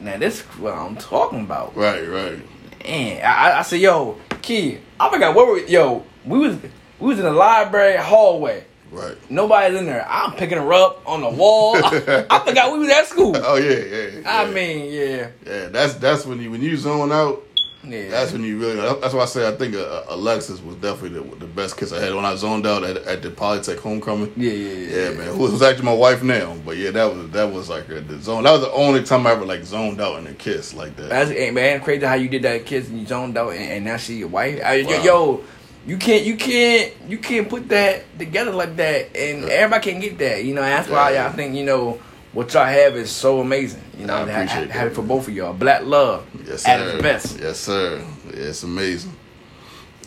Now 0.00 0.16
this 0.16 0.40
is 0.40 0.46
what 0.58 0.74
I'm 0.74 0.96
talking 0.96 1.40
about. 1.40 1.76
Right, 1.76 2.08
right. 2.08 2.38
And 2.84 3.22
I, 3.22 3.58
I 3.58 3.62
said, 3.62 3.80
"Yo, 3.80 4.18
Key, 4.40 4.78
I 4.98 5.10
forgot 5.10 5.34
what 5.34 5.52
we. 5.52 5.66
Yo, 5.68 6.04
we 6.24 6.38
was 6.38 6.56
we 6.98 7.08
was 7.08 7.18
in 7.18 7.24
the 7.24 7.32
library 7.32 7.96
hallway. 7.96 8.64
Right. 8.90 9.16
Nobody's 9.30 9.78
in 9.78 9.86
there. 9.86 10.04
I'm 10.08 10.32
picking 10.32 10.58
her 10.58 10.72
up 10.72 11.02
on 11.06 11.20
the 11.20 11.30
wall. 11.30 11.76
I, 11.76 12.26
I 12.30 12.44
forgot 12.44 12.72
we 12.72 12.80
was 12.80 12.88
at 12.88 13.06
school. 13.06 13.36
Oh 13.36 13.56
yeah, 13.56 13.76
yeah. 13.76 14.20
yeah. 14.20 14.40
I 14.40 14.50
mean, 14.50 14.92
yeah, 14.92 15.28
yeah, 15.46 15.68
that's 15.68 15.94
that's 15.94 16.26
when 16.26 16.40
you 16.40 16.50
when 16.50 16.62
you 16.62 16.76
zone 16.76 17.12
out. 17.12 17.42
Yeah. 17.82 18.08
That's 18.08 18.32
when 18.32 18.44
you 18.44 18.58
really. 18.58 18.76
That's 18.76 19.14
why 19.14 19.22
I 19.22 19.26
say 19.26 19.48
I 19.48 19.52
think 19.52 19.74
uh, 19.74 20.04
Alexis 20.08 20.60
was 20.60 20.76
definitely 20.76 21.20
the, 21.20 21.36
the 21.36 21.46
best 21.46 21.76
kiss 21.76 21.92
I 21.92 22.00
had 22.00 22.14
when 22.14 22.24
I 22.24 22.34
zoned 22.36 22.66
out 22.66 22.84
at, 22.84 22.98
at 22.98 23.22
the 23.22 23.30
Polytech 23.30 23.78
homecoming. 23.78 24.32
yeah, 24.36 24.52
yeah, 24.52 24.74
yeah, 24.74 24.96
Yeah, 25.10 25.16
man. 25.16 25.34
Who 25.34 25.38
was 25.38 25.62
actually 25.62 25.86
my 25.86 25.94
wife 25.94 26.22
now, 26.22 26.54
but 26.64 26.76
yeah, 26.76 26.90
that 26.90 27.04
was 27.14 27.30
that 27.30 27.52
was 27.52 27.68
like 27.68 27.88
a, 27.88 28.00
the 28.00 28.18
zone. 28.18 28.44
That 28.44 28.52
was 28.52 28.60
the 28.60 28.72
only 28.72 29.02
time 29.02 29.26
I 29.26 29.32
ever 29.32 29.44
like 29.46 29.64
zoned 29.64 30.00
out 30.00 30.18
in 30.18 30.26
a 30.26 30.34
kiss 30.34 30.74
like 30.74 30.96
that. 30.96 31.08
That's 31.08 31.30
hey, 31.30 31.50
man, 31.50 31.80
crazy 31.80 32.04
how 32.04 32.14
you 32.14 32.28
did 32.28 32.42
that 32.42 32.66
kiss 32.66 32.88
and 32.88 33.00
you 33.00 33.06
zoned 33.06 33.38
out, 33.38 33.52
and, 33.52 33.62
and 33.62 33.84
now 33.84 33.96
she 33.96 34.16
your 34.16 34.28
wife. 34.28 34.60
I, 34.64 34.82
Wow. 34.82 35.02
Yo, 35.02 35.44
you 35.86 35.96
can't, 35.96 36.24
you 36.24 36.36
can't, 36.36 36.92
you 37.08 37.16
can't 37.18 37.48
put 37.48 37.68
that 37.70 38.04
together 38.18 38.50
like 38.52 38.76
that, 38.76 39.16
and 39.16 39.44
everybody 39.44 39.90
can 39.92 40.00
get 40.00 40.18
that. 40.18 40.44
You 40.44 40.54
know, 40.54 40.60
that's 40.62 40.88
why 40.88 41.12
Yeah. 41.12 41.26
I 41.26 41.32
think 41.32 41.54
you 41.54 41.64
know 41.64 41.98
what 42.32 42.52
y'all 42.54 42.64
have 42.66 42.96
is 42.96 43.10
so 43.10 43.40
amazing. 43.40 43.82
You 43.98 44.06
know, 44.06 44.14
I 44.14 44.18
ha- 44.30 44.42
appreciate 44.42 44.70
have, 44.70 44.92
it 44.92 44.94
for 44.94 45.02
both 45.02 45.28
of 45.28 45.34
y'all. 45.34 45.52
Black 45.52 45.84
love, 45.84 46.26
Yes, 46.46 46.66
at 46.66 46.78
sir. 46.78 46.90
its 46.92 47.02
best. 47.02 47.40
Yes, 47.40 47.58
sir. 47.58 48.04
It's 48.28 48.62
amazing. 48.62 49.12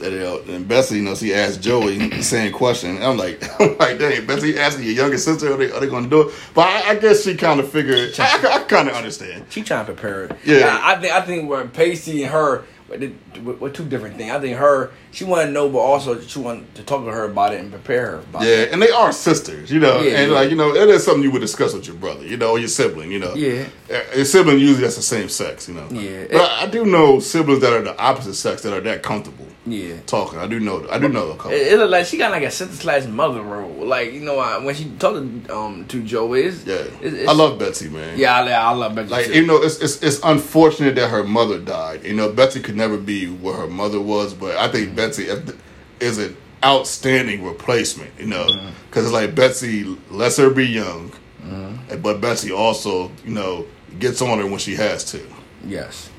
And, 0.01 0.67
Bessie, 0.67 0.97
you 0.97 1.03
know, 1.03 1.15
she 1.15 1.33
asked 1.33 1.61
Joey 1.61 2.09
the 2.09 2.23
same 2.23 2.51
question. 2.51 3.01
I'm 3.01 3.15
like, 3.15 3.41
I'm 3.61 3.77
like, 3.77 3.99
dang, 3.99 4.25
Bessie 4.25 4.57
asking 4.57 4.83
your 4.85 4.93
younger 4.93 5.17
sister, 5.17 5.53
are 5.53 5.57
they, 5.57 5.71
are 5.71 5.79
they 5.79 5.87
going 5.87 6.03
to 6.03 6.09
do 6.09 6.27
it? 6.29 6.35
But 6.53 6.67
I, 6.67 6.89
I 6.91 6.95
guess 6.95 7.23
she 7.23 7.35
kind 7.35 7.59
of 7.59 7.69
figured. 7.69 8.13
I, 8.19 8.23
I, 8.23 8.55
I 8.55 8.63
kind 8.63 8.89
of 8.89 8.95
understand. 8.95 9.45
She 9.49 9.61
trying 9.61 9.85
to 9.85 9.93
prepare 9.93 10.25
it. 10.25 10.37
Yeah. 10.43 10.77
I, 10.81 10.95
I 10.95 10.99
think 10.99 11.13
I 11.13 11.21
think 11.21 11.49
when 11.49 11.69
Pacey 11.69 12.23
and 12.23 12.31
her 12.33 12.65
were 13.59 13.69
two 13.69 13.85
different 13.85 14.17
things. 14.17 14.31
I 14.31 14.39
think 14.39 14.57
her 14.57 14.91
she 15.11 15.23
wanted 15.25 15.47
to 15.47 15.51
know, 15.51 15.69
but 15.69 15.79
also 15.79 16.19
she 16.21 16.39
wanted 16.39 16.73
to 16.75 16.83
talk 16.83 17.03
to 17.05 17.11
her 17.11 17.25
about 17.25 17.53
it 17.53 17.59
and 17.59 17.69
prepare 17.71 18.11
her. 18.11 18.17
About 18.19 18.41
Yeah, 18.43 18.49
it. 18.63 18.71
and 18.71 18.81
they 18.81 18.89
are 18.89 19.11
sisters, 19.11 19.71
you 19.71 19.79
know, 19.79 20.01
Yeah, 20.01 20.19
and 20.19 20.31
yeah. 20.31 20.37
like 20.37 20.49
you 20.49 20.55
know, 20.55 20.73
it 20.73 20.89
is 20.89 21.03
something 21.03 21.23
you 21.23 21.31
would 21.31 21.41
discuss 21.41 21.73
with 21.73 21.87
your 21.87 21.95
brother, 21.95 22.25
you 22.25 22.37
know, 22.37 22.51
or 22.51 22.59
your 22.59 22.67
sibling, 22.67 23.11
you 23.11 23.19
know. 23.19 23.33
Yeah. 23.35 23.65
Uh, 23.91 24.01
your 24.15 24.25
sibling 24.25 24.59
usually 24.59 24.81
that's 24.81 24.95
the 24.95 25.01
same 25.01 25.29
sex, 25.29 25.67
you 25.67 25.73
know. 25.75 25.87
Yeah. 25.91 26.25
but 26.31 26.41
I, 26.41 26.61
I 26.63 26.65
do 26.67 26.85
know 26.85 27.19
siblings 27.19 27.61
that 27.61 27.73
are 27.73 27.81
the 27.81 27.97
opposite 27.99 28.35
sex 28.35 28.61
that 28.63 28.73
are 28.73 28.81
that 28.81 29.03
comfortable 29.03 29.47
Yeah. 29.65 29.95
talking. 30.07 30.39
I 30.39 30.47
do 30.47 30.59
know. 30.59 30.85
I 30.89 30.99
do 30.99 31.07
know 31.07 31.31
a 31.31 31.35
couple. 31.35 31.51
It, 31.51 31.73
it 31.73 31.77
look 31.77 31.89
like 31.89 32.05
she 32.05 32.17
got 32.17 32.31
like 32.31 32.43
a 32.43 32.51
slash 32.51 33.05
mother 33.05 33.41
role. 33.41 33.85
Like 33.85 34.11
you 34.11 34.19
know, 34.19 34.37
I, 34.39 34.57
when 34.57 34.75
she 34.75 34.89
talked 34.99 35.15
to 35.15 35.55
um 35.55 35.85
to 35.87 36.03
Joe, 36.03 36.33
is 36.33 36.65
yeah, 36.65 36.75
it's, 37.01 37.15
it's, 37.15 37.29
I 37.29 37.33
love 37.33 37.59
Betsy, 37.59 37.89
man. 37.89 38.17
Yeah, 38.17 38.35
I, 38.35 38.49
I 38.49 38.71
love 38.71 38.95
Betsy. 38.95 39.09
Like 39.09 39.25
too. 39.27 39.33
you 39.33 39.47
know, 39.47 39.61
it's, 39.61 39.79
it's 39.79 40.03
it's 40.03 40.19
unfortunate 40.23 40.95
that 40.95 41.09
her 41.09 41.23
mother 41.23 41.59
died. 41.59 42.03
You 42.03 42.13
know, 42.13 42.31
Betsy 42.31 42.59
could 42.59 42.75
never 42.75 42.97
be 42.97 43.27
where 43.27 43.55
her 43.55 43.67
mother 43.67 44.01
was, 44.01 44.33
but 44.33 44.57
I 44.57 44.67
think 44.67 44.87
mm-hmm. 44.87 44.95
Betsy 44.95 45.29
is 46.01 46.17
an 46.17 46.35
outstanding 46.63 47.45
replacement. 47.45 48.11
You 48.19 48.27
know, 48.27 48.45
mm-hmm. 48.45 48.69
because 48.89 49.05
it's 49.05 49.13
like 49.13 49.33
Betsy 49.33 49.83
lets 50.11 50.35
her 50.37 50.49
be 50.49 50.67
young, 50.67 51.11
mm-hmm. 51.41 52.01
but 52.01 52.19
Betsy 52.19 52.51
also 52.51 53.11
you 53.23 53.31
know 53.31 53.65
gets 53.97 54.21
on 54.21 54.39
her 54.39 54.45
when 54.45 54.59
she 54.59 54.75
has 54.75 55.05
to. 55.11 55.21
yes. 55.65 56.09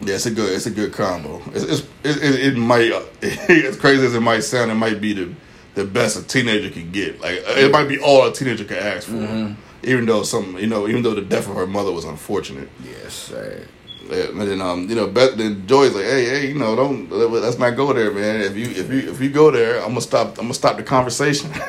Yeah, 0.00 0.14
it's 0.14 0.26
a 0.26 0.30
good 0.30 0.52
it's 0.52 0.66
a 0.66 0.70
good 0.70 0.92
combo. 0.92 1.42
It's, 1.52 1.64
it's 1.64 1.82
it, 2.04 2.54
it, 2.54 2.56
might 2.56 2.92
as 3.22 3.76
crazy 3.76 4.06
as 4.06 4.14
it 4.14 4.20
might 4.20 4.40
sound, 4.40 4.70
it 4.70 4.74
might 4.74 5.00
be 5.00 5.12
the 5.12 5.34
the 5.74 5.84
best 5.84 6.16
a 6.16 6.26
teenager 6.26 6.70
can 6.70 6.90
get. 6.90 7.20
Like 7.20 7.38
uh, 7.48 7.52
it 7.52 7.72
might 7.72 7.88
be 7.88 7.98
all 7.98 8.26
a 8.26 8.32
teenager 8.32 8.64
can 8.64 8.76
ask 8.76 9.08
for. 9.08 9.14
Mm-hmm. 9.14 9.60
Even 9.84 10.06
though 10.06 10.24
some, 10.24 10.58
you 10.58 10.66
know, 10.66 10.88
even 10.88 11.02
though 11.02 11.14
the 11.14 11.22
death 11.22 11.48
of 11.48 11.54
her 11.54 11.66
mother 11.66 11.92
was 11.92 12.04
unfortunate, 12.04 12.68
Yes. 12.84 13.14
Sir. 13.14 13.66
Yeah, 14.10 14.28
and 14.28 14.40
then 14.40 14.60
um, 14.60 14.88
you 14.88 14.94
know, 14.94 15.06
Bet 15.06 15.36
then 15.36 15.66
Joy's 15.66 15.94
like, 15.94 16.04
hey, 16.04 16.24
hey, 16.24 16.48
you 16.48 16.54
know, 16.54 16.74
don't 16.74 17.10
let's 17.10 17.58
not 17.58 17.76
go 17.76 17.92
there, 17.92 18.10
man. 18.10 18.40
If 18.40 18.56
you 18.56 18.66
if 18.66 18.90
you 18.90 19.10
if 19.10 19.20
you 19.20 19.28
go 19.28 19.50
there, 19.50 19.80
I'm 19.80 19.88
gonna 19.88 20.00
stop. 20.00 20.38
I'm 20.38 20.44
gonna 20.44 20.54
stop 20.54 20.76
the 20.76 20.82
conversation. 20.82 21.50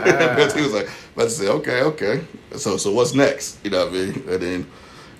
Ah. 0.00 0.34
Betsy 0.36 0.62
was 0.62 0.72
like, 0.72 0.88
Betsy 1.16 1.44
said, 1.44 1.48
okay, 1.48 1.82
okay. 1.82 2.24
So 2.56 2.76
so 2.76 2.92
what's 2.92 3.12
next? 3.12 3.58
You 3.64 3.70
know 3.70 3.86
what 3.86 3.88
I 3.88 3.92
mean? 3.92 4.24
And 4.28 4.42
then 4.42 4.66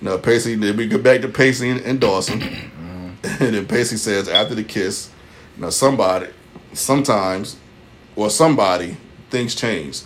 know, 0.01 0.17
Pacey. 0.17 0.55
Then 0.55 0.77
we 0.77 0.87
get 0.87 1.03
back 1.03 1.21
to 1.21 1.27
Pacey 1.27 1.69
and, 1.69 1.81
and 1.81 1.99
Dawson, 1.99 2.41
and 3.23 3.55
then 3.55 3.67
Pacey 3.67 3.97
says 3.97 4.27
after 4.27 4.55
the 4.55 4.63
kiss, 4.63 5.09
now 5.57 5.69
somebody, 5.69 6.27
sometimes, 6.73 7.57
or 8.15 8.29
somebody, 8.29 8.97
things 9.29 9.55
change, 9.55 10.01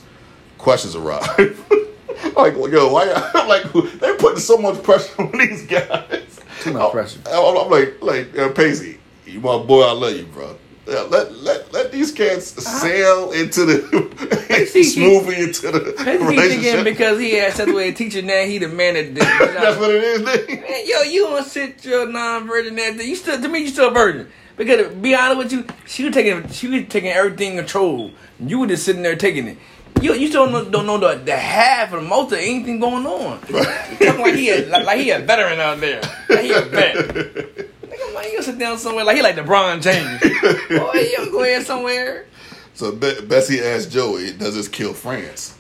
questions 0.57 0.95
arrive. 0.95 1.65
like, 2.35 2.55
yo, 2.55 2.91
why? 2.91 3.05
like, 3.47 3.71
they're 3.99 4.17
putting 4.17 4.39
so 4.39 4.57
much 4.57 4.81
pressure 4.83 5.21
on 5.21 5.31
these 5.31 5.65
guys. 5.65 6.39
Too 6.61 6.73
much 6.73 6.91
pressure. 6.93 7.19
I'm, 7.27 7.57
I'm 7.57 7.69
like, 7.69 8.01
like 8.01 8.37
uh, 8.37 8.49
Pacey, 8.49 8.99
you 9.25 9.39
my 9.39 9.57
boy, 9.57 9.83
I 9.83 9.91
love 9.91 10.15
you, 10.15 10.25
bro. 10.25 10.57
Yeah, 10.88 11.01
let 11.10 11.34
let 11.38 11.74
let 11.74 11.92
these 11.92 12.12
cats 12.12 12.56
uh-huh. 12.58 12.80
sail 12.80 13.32
into 13.32 13.65
the 13.65 14.84
smoothly 14.84 15.42
into 15.42 15.72
the 15.72 16.20
relationship. 16.22 16.84
because 16.84 17.20
he 17.20 17.34
had 17.34 17.54
such 17.54 17.70
a 17.70 17.74
way 17.74 17.89
of 17.89 17.96
teaching 17.96 18.27
that 18.27 18.48
he 18.48 18.60
the 18.60 18.68
man 18.68 18.94
that. 18.94 19.15
That's 19.15 19.80
what 19.80 19.89
it 19.89 20.04
is. 20.04 20.22
Man, 20.22 20.38
yo, 20.86 21.01
you 21.01 21.24
don't 21.24 21.44
sit 21.44 21.84
your 21.86 22.08
non-virgin 22.08 22.77
ass. 22.77 23.04
You 23.04 23.15
still 23.15 23.42
to 23.42 23.48
me, 23.48 23.60
you 23.62 23.68
still 23.70 23.89
a 23.89 23.94
virgin. 23.94 24.32
Because 24.58 24.88
to 24.88 24.96
be 24.96 25.15
honest 25.15 25.38
with 25.38 25.51
you, 25.54 25.65
she 25.88 26.04
was 26.04 26.13
taking 26.13 26.48
she 26.50 26.68
was 26.68 26.88
taking 26.88 27.10
everything 27.10 27.58
control. 27.58 28.12
You 28.39 28.60
were 28.60 28.68
just 28.68 28.86
sitting 28.86 29.01
there 29.01 29.15
taking 29.15 29.48
it. 29.48 29.58
You 30.01 30.13
you 30.13 30.27
still 30.27 30.46
don't 30.46 30.65
know, 30.65 30.70
don't 30.70 30.86
know 30.86 30.98
the, 31.00 31.24
the 31.24 31.36
half 31.36 31.94
or 31.94 31.98
the 31.98 32.04
most 32.04 32.32
of 32.32 32.38
anything 32.38 32.80
going 32.80 33.08
on. 33.08 33.39
Talking 33.42 34.22
like 34.22 34.36
he 34.36 34.51
a, 34.51 34.68
like, 34.68 34.86
like 34.86 35.00
he 35.00 35.10
a 35.10 35.20
veteran 35.20 35.60
out 35.60 35.80
there. 35.80 36.01
Like 36.30 36.42
he 36.42 36.51
a 36.51 36.62
vet. 36.62 37.70
Man, 38.15 38.31
you 38.31 38.41
sit 38.41 38.57
down 38.57 38.77
somewhere 38.77 39.03
like 39.03 39.17
he 39.17 39.22
like 39.22 39.36
LeBron 39.36 39.81
James. 39.81 40.22
Boy, 40.69 41.00
you 41.00 41.31
go 41.31 41.43
ahead 41.43 41.65
somewhere. 41.65 42.25
So 42.74 42.91
Be- 42.91 43.22
Bessie 43.22 43.62
asked 43.62 43.91
Joey, 43.91 44.31
"Does 44.34 44.55
this 44.55 44.67
kill 44.67 44.93
France?" 44.93 45.57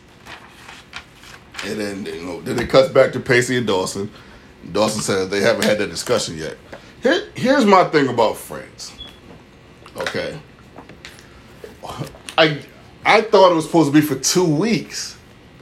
And 1.65 1.79
then 1.79 2.05
you 2.05 2.21
know, 2.23 2.41
then 2.41 2.59
it 2.59 2.69
cuts 2.69 2.89
back 2.89 3.11
to 3.13 3.19
Pacey 3.19 3.57
and 3.57 3.67
Dawson. 3.67 4.09
Dawson 4.71 5.01
says 5.01 5.29
they 5.29 5.41
haven't 5.41 5.65
had 5.65 5.77
that 5.79 5.89
discussion 5.89 6.37
yet. 6.37 6.57
Here, 7.03 7.27
here's 7.35 7.65
my 7.65 7.83
thing 7.85 8.07
about 8.07 8.37
France. 8.37 8.93
Okay, 9.97 10.39
I 12.37 12.61
I 13.05 13.21
thought 13.21 13.51
it 13.51 13.55
was 13.55 13.65
supposed 13.65 13.93
to 13.93 13.99
be 13.99 14.05
for 14.05 14.15
two 14.15 14.45
weeks. 14.45 15.17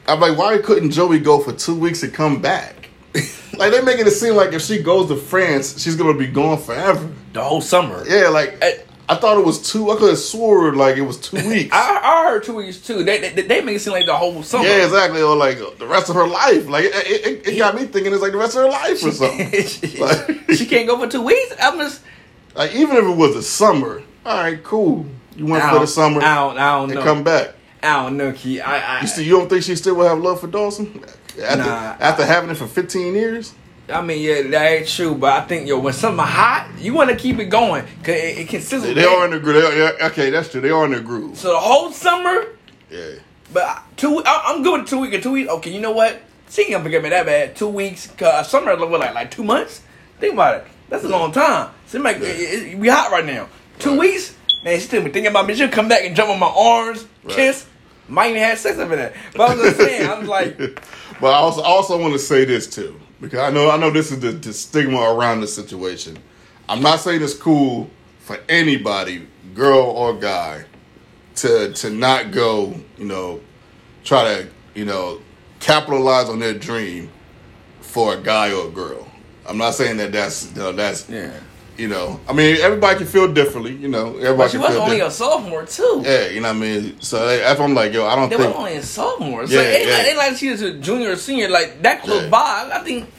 I'm 0.07 0.19
like, 0.19 0.38
why 0.38 0.57
couldn't 0.59 0.91
Joey 0.91 1.19
go 1.19 1.39
for 1.39 1.53
two 1.53 1.75
weeks 1.75 2.03
and 2.03 2.13
come 2.13 2.41
back? 2.41 2.82
like 3.58 3.72
they're 3.72 3.84
making 3.84 4.08
it 4.08 4.12
seem 4.12 4.36
like 4.36 4.53
if 4.53 4.62
she 4.62 4.82
goes 4.82 5.08
to 5.10 5.15
France, 5.15 5.82
she's 5.82 5.96
gonna 5.96 6.17
be 6.17 6.27
gone 6.27 6.58
forever. 6.58 7.10
The 7.34 7.43
whole 7.43 7.62
summer. 7.62 8.03
Yeah, 8.08 8.29
like 8.29 8.58
I, 8.63 8.79
I 9.10 9.15
thought 9.15 9.38
it 9.38 9.46
was 9.46 9.70
two. 9.72 9.91
I 9.91 9.98
could 9.98 10.10
have 10.10 10.17
swore 10.20 10.74
like 10.74 10.98
it 10.98 11.01
was 11.01 11.17
two 11.17 11.38
weeks. 11.48 11.70
I, 11.74 12.00
I 12.03 12.29
heard 12.32 12.43
two 12.43 12.55
weeks 12.55 12.77
too. 12.79 13.03
They, 13.03 13.20
they 13.29 13.41
they 13.43 13.62
make 13.62 13.75
it 13.75 13.79
seem 13.79 13.93
like 13.93 14.05
the 14.05 14.15
whole 14.15 14.41
summer. 14.43 14.65
Yeah, 14.65 14.86
exactly. 14.86 15.22
Or 15.22 15.36
like 15.36 15.58
the 15.77 15.86
rest 15.86 16.10
of 16.10 16.15
her 16.15 16.27
life. 16.27 16.67
Like 16.67 16.86
it, 16.86 16.93
it, 16.96 17.48
it 17.48 17.58
got 17.58 17.75
me 17.75 17.86
thinking 17.86 18.13
it's 18.13 18.22
like 18.22 18.32
the 18.32 18.38
rest 18.38 18.55
of 18.55 18.63
her 18.63 18.70
life 18.70 19.03
or 19.03 19.12
something. 19.12 19.51
she, 19.63 19.98
Like- 20.00 20.50
she 20.55 20.65
can't 20.65 20.88
go 20.88 20.98
for 20.98 21.08
two 21.08 21.22
weeks. 21.22 21.53
I'm 21.62 21.77
just 21.77 22.01
Like 22.55 22.74
even 22.74 22.98
if 22.98 23.03
it 23.03 23.15
was 23.17 23.36
the 23.36 23.43
summer, 23.43 24.01
all 24.25 24.38
right, 24.43 24.63
cool. 24.63 25.05
You 25.36 25.46
went 25.48 25.63
for 25.65 25.79
the 25.79 25.88
summer 25.88 26.22
I 26.22 26.36
don't, 26.36 26.58
I 26.58 26.72
don't 26.77 26.91
and 26.91 27.00
know. 27.00 27.03
come 27.03 27.24
back. 27.24 27.53
I 27.82 28.03
don't 28.03 28.17
know, 28.17 28.32
Key. 28.32 28.62
I, 28.62 28.98
I, 29.00 29.01
You 29.01 29.08
still, 29.08 29.24
you 29.25 29.32
don't 29.32 29.50
think 29.50 29.63
she 29.63 29.75
still 29.75 29.96
will 29.96 30.08
have 30.08 30.20
love 30.20 30.39
for 30.39 30.48
Dawson 30.48 31.03
after 31.41 31.57
Nah. 31.63 31.95
after 31.99 32.25
having 32.25 32.49
it 32.49 32.55
for 32.57 32.67
fifteen 32.67 33.13
years? 33.15 33.53
I 33.89 34.01
mean, 34.01 34.21
yeah, 34.21 34.43
that 34.49 34.71
ain't 34.71 34.87
true. 34.87 35.13
But 35.13 35.33
I 35.33 35.41
think 35.45 35.67
yo, 35.67 35.77
when 35.79 35.93
something 35.93 36.23
hot, 36.25 36.69
you 36.79 36.93
want 36.93 37.09
to 37.09 37.15
keep 37.15 37.37
it 37.39 37.45
going 37.45 37.85
because 37.99 38.15
it, 38.15 38.37
it 38.39 38.47
consists. 38.49 38.85
They, 38.87 38.93
they 38.93 39.03
are 39.05 39.25
in 39.25 39.31
the 39.31 39.39
groove. 39.39 39.75
Yeah, 39.75 40.07
okay, 40.07 40.29
that's 40.29 40.49
true. 40.49 40.61
They 40.61 40.69
are 40.69 40.85
in 40.85 40.91
the 40.91 41.01
groove. 41.01 41.37
So 41.37 41.49
the 41.51 41.59
whole 41.59 41.91
summer, 41.91 42.45
Yeah. 42.89 43.15
but 43.51 43.83
two. 43.97 44.21
I, 44.25 44.43
I'm 44.47 44.63
good 44.63 44.81
with 44.81 44.89
two 44.89 44.99
weeks. 45.01 45.21
Two 45.23 45.31
weeks. 45.33 45.49
Okay, 45.49 45.73
you 45.73 45.81
know 45.81 45.91
what? 45.91 46.21
She 46.49 46.69
gonna 46.71 46.83
forget 46.83 47.03
me 47.03 47.09
that 47.09 47.25
bad. 47.25 47.55
Two 47.55 47.67
weeks. 47.67 48.07
Cause 48.07 48.49
summer 48.49 48.75
what 48.77 48.99
like 48.99 49.13
like 49.13 49.31
two 49.31 49.43
months. 49.43 49.81
Think 50.19 50.33
about 50.35 50.57
it. 50.61 50.67
That's 50.89 51.03
a 51.03 51.09
long 51.09 51.31
time. 51.31 51.71
So 51.87 51.97
it 51.97 52.01
might, 52.01 52.21
it, 52.21 52.23
it- 52.23 52.77
we 52.77 52.87
hot 52.87 53.11
right 53.11 53.25
now. 53.25 53.49
Two 53.79 53.91
Right. 53.91 53.99
weeks. 53.99 54.35
Man, 54.63 54.79
she 54.79 54.85
still 54.85 55.03
be 55.03 55.09
thinking 55.11 55.31
about 55.31 55.45
me. 55.47 55.55
She'll 55.55 55.67
come 55.67 55.89
back 55.89 56.05
and 56.05 56.15
jump 56.15 56.29
on 56.29 56.39
my 56.39 56.47
arms, 56.55 57.05
Right. 57.23 57.35
kiss. 57.35 57.65
Might 58.07 58.29
even 58.29 58.41
have 58.43 58.59
sex 58.59 58.77
over 58.77 58.95
there. 58.95 59.13
But 59.35 59.49
I'm 59.51 59.57
just 59.57 59.77
saying, 59.77 60.09
I'm 60.09 60.25
like, 60.27 60.57
But 61.20 61.27
I 61.27 61.38
also 61.38 61.62
also 61.62 62.00
want 62.00 62.13
to 62.13 62.20
say 62.20 62.46
this 62.46 62.67
too, 62.67 63.00
because 63.22 63.39
I 63.39 63.50
know 63.50 63.70
I 63.70 63.77
know 63.77 63.89
this 63.91 64.12
is 64.12 64.20
the, 64.20 64.32
the 64.32 64.53
stigma 64.53 65.00
around 65.01 65.41
the 65.41 65.48
situation. 65.48 66.17
I'm 66.70 66.82
not 66.82 67.00
saying 67.00 67.22
it's 67.22 67.34
cool 67.34 67.89
for 68.20 68.38
anybody, 68.50 69.27
girl 69.53 69.82
or 69.82 70.13
guy, 70.13 70.65
to 71.36 71.74
to 71.74 71.89
not 71.89 72.32
go, 72.32 72.75
you 72.98 73.05
know, 73.05 73.41
try 74.03 74.24
to, 74.24 74.48
you 74.75 74.86
know, 74.86 75.22
capitalize 75.60 76.29
on 76.29 76.39
their 76.39 76.53
dream 76.53 77.10
for 77.82 78.15
a 78.15 78.22
guy 78.22 78.51
or 78.51 78.67
a 78.67 78.72
girl. 78.72 79.08
I'm 79.48 79.58
not 79.58 79.75
saying 79.75 79.98
that 79.98 80.12
that's 80.12 80.51
you 80.51 80.58
know, 80.58 80.72
that's 80.72 81.10
yeah. 81.10 81.39
You 81.77 81.87
know. 81.87 82.19
I 82.27 82.33
mean, 82.33 82.57
everybody 82.61 82.97
can 82.99 83.07
feel 83.07 83.31
differently. 83.31 83.73
You 83.75 83.87
know, 83.87 84.09
everybody 84.17 84.37
But 84.37 84.51
she 84.51 84.57
was 84.57 84.69
feel 84.69 84.81
only 84.81 84.99
a 85.01 85.11
sophomore 85.11 85.65
too. 85.65 86.01
Yeah, 86.05 86.27
you 86.27 86.41
know 86.41 86.49
what 86.49 86.57
I 86.57 86.59
mean. 86.59 86.99
So 87.01 87.27
if 87.27 87.59
I'm 87.59 87.73
like, 87.73 87.93
yo, 87.93 88.05
I 88.05 88.15
don't 88.15 88.29
They 88.29 88.35
were 88.37 88.43
think. 88.43 88.55
only 88.57 88.75
a 88.75 88.83
sophomore. 88.83 89.47
So 89.47 89.53
Yeah, 89.53 89.61
it 89.61 89.87
yeah. 89.87 89.93
like, 89.97 90.07
ain't 90.07 90.17
like 90.17 90.37
she 90.37 90.49
was 90.51 90.61
a 90.61 90.73
junior 90.73 91.11
or 91.11 91.15
senior, 91.15 91.49
like 91.49 91.81
that 91.81 92.03
close 92.03 92.23
Yeah. 92.23 92.29
by. 92.29 92.69
I 92.73 92.79
think 92.83 93.09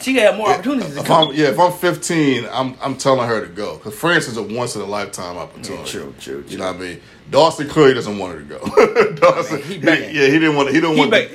she 0.00 0.14
had 0.16 0.36
more 0.36 0.50
opportunities 0.50 0.94
to 0.94 1.00
If 1.00 1.06
come. 1.06 1.28
I'm, 1.30 1.34
yeah, 1.34 1.46
if 1.48 1.58
I'm 1.58 1.72
15, 1.72 2.46
I'm 2.52 2.76
I'm 2.80 2.96
telling 2.96 3.28
her 3.28 3.40
to 3.40 3.48
go 3.52 3.76
because 3.78 3.94
France 3.98 4.28
is 4.28 4.36
a 4.36 4.42
once 4.42 4.76
in 4.76 4.82
a 4.82 4.86
lifetime 4.86 5.36
opportunity. 5.36 5.82
Yeah, 5.82 5.84
true, 5.84 6.14
true, 6.20 6.44
You 6.48 6.58
know 6.58 6.66
what 6.68 6.76
I 6.76 6.78
mean? 6.78 7.00
Dawson 7.30 7.68
clearly 7.68 7.94
doesn't 7.94 8.16
want 8.18 8.32
her 8.34 8.38
to 8.40 8.44
go. 8.44 9.12
Dawson, 9.16 9.60
he 9.62 9.74
he 9.74 9.80
yeah, 9.86 10.02
he 10.06 10.38
didn't 10.38 10.56
want. 10.56 10.68
He 10.68 10.74
didn't 10.80 10.92
He 10.94 10.98
want. 11.00 11.10
beg, 11.10 11.30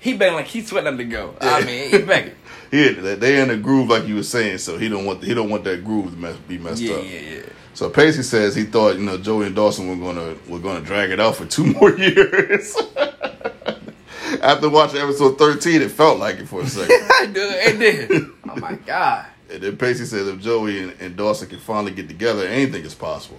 he 0.00 0.14
begging 0.14 0.34
like 0.36 0.46
he's 0.46 0.68
sweating 0.68 0.96
to 0.96 1.04
go. 1.04 1.34
I 1.40 1.64
mean, 1.64 1.90
he 1.90 1.98
begging. 1.98 2.34
He 2.74 2.88
they- 2.88 3.14
they 3.14 3.40
in 3.40 3.48
the 3.48 3.56
groove 3.56 3.88
like 3.88 4.06
you 4.08 4.16
were 4.16 4.22
saying, 4.22 4.58
so 4.58 4.76
he 4.78 4.88
don't 4.88 5.04
want 5.04 5.22
he 5.22 5.32
don't 5.34 5.48
want 5.50 5.64
that 5.64 5.84
groove 5.84 6.10
to 6.10 6.16
mess, 6.16 6.36
be 6.48 6.58
messed 6.58 6.82
Yeah, 6.82 6.94
up. 6.96 7.04
yeah, 7.04 7.20
yeah. 7.20 7.40
So 7.74 7.88
Pacey 7.90 8.22
says 8.22 8.54
he 8.54 8.64
thought 8.64 8.96
you 8.96 9.02
know 9.04 9.16
Joey 9.18 9.46
and 9.46 9.54
Dawson 9.54 9.88
were 9.88 9.96
gonna 10.12 10.34
were 10.48 10.58
gonna 10.58 10.80
drag 10.80 11.10
it 11.10 11.20
out 11.20 11.36
for 11.36 11.46
two 11.46 11.64
more 11.80 11.90
years. 11.96 12.76
After 14.42 14.68
watching 14.68 15.00
episode 15.00 15.38
13, 15.38 15.82
it 15.82 15.90
felt 15.90 16.18
like 16.18 16.36
it 16.38 16.48
for 16.48 16.62
a 16.62 16.66
second. 16.66 16.96
I 17.12 17.26
do. 17.32 17.40
It 17.40 17.78
did. 17.78 18.22
Oh 18.48 18.56
my 18.56 18.74
god. 18.74 19.26
And 19.50 19.62
then 19.62 19.76
Pacey 19.76 20.04
says 20.06 20.26
if 20.26 20.40
Joey 20.40 20.80
and, 20.82 20.94
and 21.00 21.16
Dawson 21.16 21.48
can 21.48 21.58
finally 21.60 21.92
get 21.92 22.08
together, 22.08 22.46
anything 22.46 22.84
is 22.84 22.94
possible. 22.94 23.38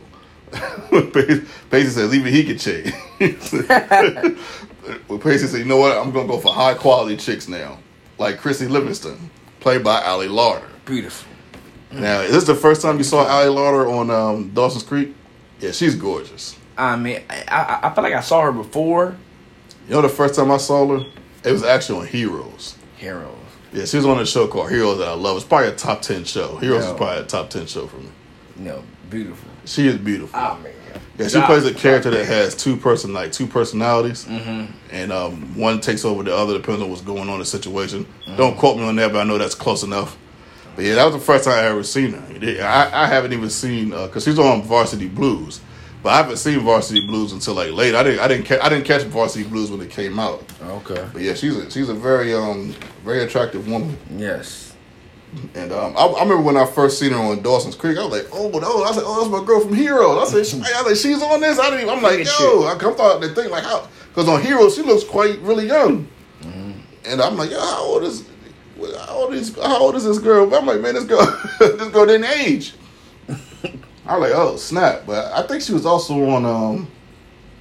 Pacey 0.52 1.44
Pacey 1.70 1.90
says 1.90 2.14
even 2.14 2.32
he 2.34 2.44
can 2.44 2.58
change. 2.58 2.94
well, 5.08 5.20
Pacey 5.20 5.48
said, 5.48 5.60
you 5.60 5.66
know 5.66 5.78
what? 5.78 5.98
I'm 5.98 6.12
going 6.12 6.28
to 6.28 6.34
go 6.34 6.40
for 6.40 6.54
high 6.54 6.76
quality 6.76 7.18
chicks 7.18 7.48
now, 7.48 7.78
like 8.18 8.38
Chrissy 8.38 8.68
Livingston, 8.68 9.30
played 9.60 9.84
by 9.84 10.02
Ali 10.02 10.28
Larter. 10.28 10.68
Beautiful. 10.86 11.32
Now, 11.92 12.22
is 12.22 12.32
this 12.32 12.44
the 12.46 12.56
first 12.56 12.82
time 12.82 12.98
you 12.98 13.04
saw 13.04 13.26
Ali 13.26 13.48
Larter 13.48 13.90
on 13.90 14.10
um, 14.10 14.50
Dawson's 14.52 14.84
Creek? 14.84 15.16
Yeah, 15.60 15.72
she's 15.72 15.96
gorgeous. 15.96 16.58
I 16.78 16.96
mean, 16.98 17.22
I, 17.30 17.44
I, 17.48 17.88
I 17.88 17.94
feel 17.94 18.04
like 18.04 18.14
I 18.14 18.22
saw 18.22 18.42
her 18.42 18.52
before. 18.52 19.16
You 19.88 19.94
know 19.96 20.02
the 20.02 20.10
first 20.10 20.36
time 20.36 20.52
I 20.52 20.58
saw 20.58 20.88
her? 20.88 21.06
It 21.44 21.52
was 21.52 21.64
actually 21.64 22.02
on 22.02 22.08
Heroes. 22.08 22.76
Heroes. 22.98 23.36
Yeah, 23.72 23.86
she 23.86 23.98
was 23.98 24.06
on 24.06 24.20
a 24.20 24.26
show 24.26 24.48
called 24.48 24.70
Heroes 24.70 24.98
that 24.98 25.08
I 25.08 25.14
love. 25.14 25.38
It's 25.38 25.46
probably 25.46 25.70
a 25.70 25.76
top 25.76 26.02
10 26.02 26.24
show. 26.24 26.58
Heroes 26.58 26.86
is 26.86 26.94
probably 26.94 27.24
a 27.24 27.26
top 27.26 27.50
10 27.50 27.68
show 27.68 27.88
for 27.88 27.98
me. 27.98 28.10
No, 28.56 28.84
beautiful. 29.10 29.50
She 29.66 29.88
is 29.88 29.98
beautiful. 29.98 30.40
Oh 30.40 30.58
man. 30.64 30.74
Yeah, 31.18 31.28
she 31.30 31.42
plays 31.42 31.66
a 31.66 31.74
character 31.74 32.10
that 32.12 32.26
has 32.26 32.56
two 32.56 32.76
person 32.76 33.14
like 33.14 33.32
two 33.32 33.48
personalities, 33.48 34.28
and 34.28 35.12
um, 35.14 35.56
one 35.58 35.80
takes 35.80 36.04
over 36.04 36.24
the 36.24 36.36
other 36.36 36.54
depending 36.58 36.84
on 36.84 36.90
what's 36.90 37.02
going 37.02 37.30
on 37.30 37.36
in 37.36 37.40
the 37.40 37.46
situation. 37.46 38.06
Don't 38.38 38.58
quote 38.58 38.78
me 38.78 38.84
on 38.84 38.96
that, 38.98 39.12
but 39.14 39.20
I 39.20 39.24
know 39.24 39.38
that's 39.38 39.56
close 39.56 39.84
enough. 39.84 40.18
But 40.76 40.84
yeah, 40.84 40.96
that 40.96 41.06
was 41.06 41.14
the 41.14 41.22
first 41.22 41.46
time 41.46 41.54
I 41.54 41.68
ever 41.68 41.84
seen 41.84 42.12
her. 42.14 42.66
I, 42.68 43.04
I 43.04 43.08
haven't 43.08 43.32
even 43.32 43.50
seen 43.50 43.92
because 43.92 44.26
she's 44.26 44.38
on 44.38 44.62
Varsity 44.64 45.08
Blues, 45.08 45.62
but 46.04 46.10
I 46.10 46.18
haven't 46.18 46.36
seen 46.36 46.60
Varsity 46.60 47.08
Blues 47.08 47.32
until 47.32 47.54
like 47.54 47.72
late. 47.72 47.96
I 47.96 48.04
didn't 48.04 48.20
I 48.20 48.28
didn't 48.28 48.46
ca- 48.46 48.60
I 48.62 48.68
didn't 48.68 48.84
catch 48.84 49.04
Varsity 49.04 49.48
Blues 49.48 49.72
when 49.72 49.80
it 49.80 49.90
came 49.90 50.20
out. 50.20 50.44
Okay. 50.62 51.08
But 51.14 51.22
yeah, 51.22 51.34
she's 51.34 51.56
a, 51.56 51.72
she's 51.72 51.88
a 51.88 51.94
very 51.94 52.34
um 52.34 52.76
very 53.06 53.24
attractive 53.24 53.70
woman. 53.70 53.98
Yes. 54.18 54.65
And 55.54 55.72
um, 55.72 55.96
I, 55.98 56.06
I 56.06 56.24
remember 56.24 56.42
when 56.44 56.58
I 56.58 56.66
first 56.66 56.98
seen 57.00 57.12
her 57.12 57.18
on 57.18 57.42
Dawson's 57.42 57.76
Creek, 57.76 57.98
I 57.98 58.06
was 58.06 58.12
like, 58.12 58.30
oh, 58.32 58.52
oh, 58.54 58.84
I 58.84 58.92
said, 58.94 59.04
oh, 59.06 59.20
that's 59.20 59.32
my 59.32 59.46
girl 59.46 59.60
from 59.62 59.74
Heroes. 59.74 60.34
I 60.34 60.44
said, 60.44 60.46
she, 60.46 60.58
I 60.58 60.82
was 60.82 60.92
like, 60.92 60.96
she's 61.14 61.22
on 61.22 61.42
this. 61.42 61.60
I 61.60 61.66
didn't. 61.70 61.82
Even, 61.82 61.96
I'm 61.98 62.02
like, 62.04 62.26
yo, 62.26 62.66
I 62.68 62.76
come 62.80 62.96
thought 62.96 63.20
the 63.22 63.34
thing 63.36 63.50
like 63.50 63.64
how 63.64 63.88
because 64.10 64.30
on 64.30 64.42
Heroes 64.42 64.76
she 64.76 64.82
looks 64.82 65.04
quite 65.04 65.40
really 65.40 65.68
young, 65.68 66.08
Mm-hmm. 66.42 66.72
and 67.06 67.22
I'm 67.22 67.36
like, 67.38 67.52
yo, 67.52 67.60
how 67.60 67.84
old 67.84 68.04
is 68.04 68.26
how 69.08 69.16
old 69.16 69.34
is 69.34 69.56
how 69.56 69.80
old 69.82 69.96
is 69.96 70.04
this 70.06 70.20
girl? 70.20 70.48
But 70.48 70.62
I'm 70.62 70.68
like, 70.68 70.80
man, 70.82 70.94
this 70.96 71.06
girl 71.06 71.26
this 71.60 71.90
girl 71.90 72.06
didn't 72.06 72.26
age. 72.40 72.76
I 74.06 74.18
was 74.18 74.30
like, 74.30 74.32
oh 74.40 74.56
snap! 74.58 75.04
But 75.08 75.34
I 75.34 75.46
think 75.48 75.62
she 75.64 75.74
was 75.74 75.86
also 75.86 76.14
on 76.30 76.46
um, 76.46 76.88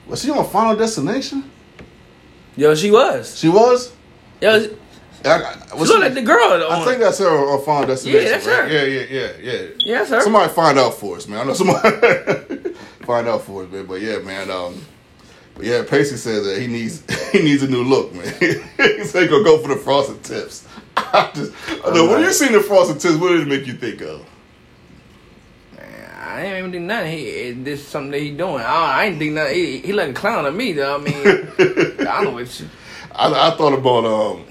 was 0.07 0.22
she 0.22 0.31
on 0.31 0.44
Final 0.49 0.77
Destination? 0.77 1.51
Yo, 2.57 2.75
she 2.75 2.90
was. 2.90 3.38
She 3.38 3.49
was. 3.49 3.92
Yo, 4.40 4.61
she 4.62 4.77
I, 5.25 5.57
I, 5.73 5.75
was 5.75 5.91
she- 5.91 5.99
like 5.99 6.15
the 6.15 6.23
girl. 6.23 6.67
I 6.71 6.85
think 6.85 7.01
that's 7.01 7.19
her 7.19 7.29
on 7.29 7.65
Final 7.65 7.87
Destination. 7.87 8.23
Yeah, 8.23 8.31
that's 8.31 8.47
right? 8.47 8.71
her. 8.71 8.73
Yeah, 8.73 8.83
yeah, 8.83 9.07
yeah, 9.11 9.33
yeah. 9.41 9.69
Yeah, 9.79 9.99
that's 9.99 10.11
her. 10.11 10.21
Somebody 10.23 10.53
find 10.53 10.79
out 10.79 10.95
for 10.95 11.17
us, 11.17 11.27
man. 11.27 11.41
I 11.41 11.45
know 11.45 11.55
somebody 11.55 11.91
find 13.03 13.29
out 13.29 13.43
for 13.43 13.65
us, 13.65 13.73
man. 13.73 13.87
But 13.87 14.01
yeah, 14.01 14.19
man. 14.19 14.51
Um, 14.51 14.85
but 15.55 15.65
yeah, 15.65 15.83
Pacey 15.89 16.17
says 16.17 16.45
that 16.45 16.61
he 16.61 16.67
needs 16.67 17.03
he 17.33 17.43
needs 17.43 17.63
a 17.63 17.69
new 17.69 17.85
look, 17.85 18.13
man. 18.13 18.25
he 18.41 19.05
said 19.05 19.23
he 19.23 19.29
gonna 19.29 19.45
go 19.45 19.59
for 19.59 19.69
the 19.69 19.77
frosted 19.77 20.23
tips. 20.23 20.67
I 20.97 21.31
just, 21.35 21.53
I 21.85 21.95
know, 21.95 22.09
when 22.09 22.21
you 22.21 22.33
seen 22.33 22.53
the 22.53 22.61
frosted 22.61 23.01
tips, 23.01 23.17
what 23.17 23.31
did 23.31 23.43
it 23.43 23.49
make 23.49 23.67
you 23.67 23.75
think 23.75 24.01
of? 24.03 24.27
I 26.35 26.47
ain't 26.47 26.59
even 26.59 26.73
think 26.73 26.85
nothing. 26.85 27.13
He 27.13 27.53
this 27.53 27.81
is 27.81 27.87
something 27.87 28.11
that 28.11 28.21
he 28.21 28.31
doing. 28.33 28.57
I, 28.57 29.03
I 29.03 29.05
ain't 29.05 29.19
think 29.19 29.35
nothing. 29.35 29.55
He, 29.55 29.79
he 29.79 29.93
like 29.93 30.11
a 30.11 30.13
clown 30.13 30.45
to 30.45 30.53
me, 30.53 30.73
though. 30.73 30.97
I 30.97 30.99
mean, 30.99 31.15
I 31.17 32.23
don't 32.23 32.25
know 32.25 32.31
what 32.33 32.61
you. 32.61 32.69
I, 33.13 33.49
I 33.53 33.57
thought 33.57 33.73
about 33.73 34.05
um, 34.05 34.45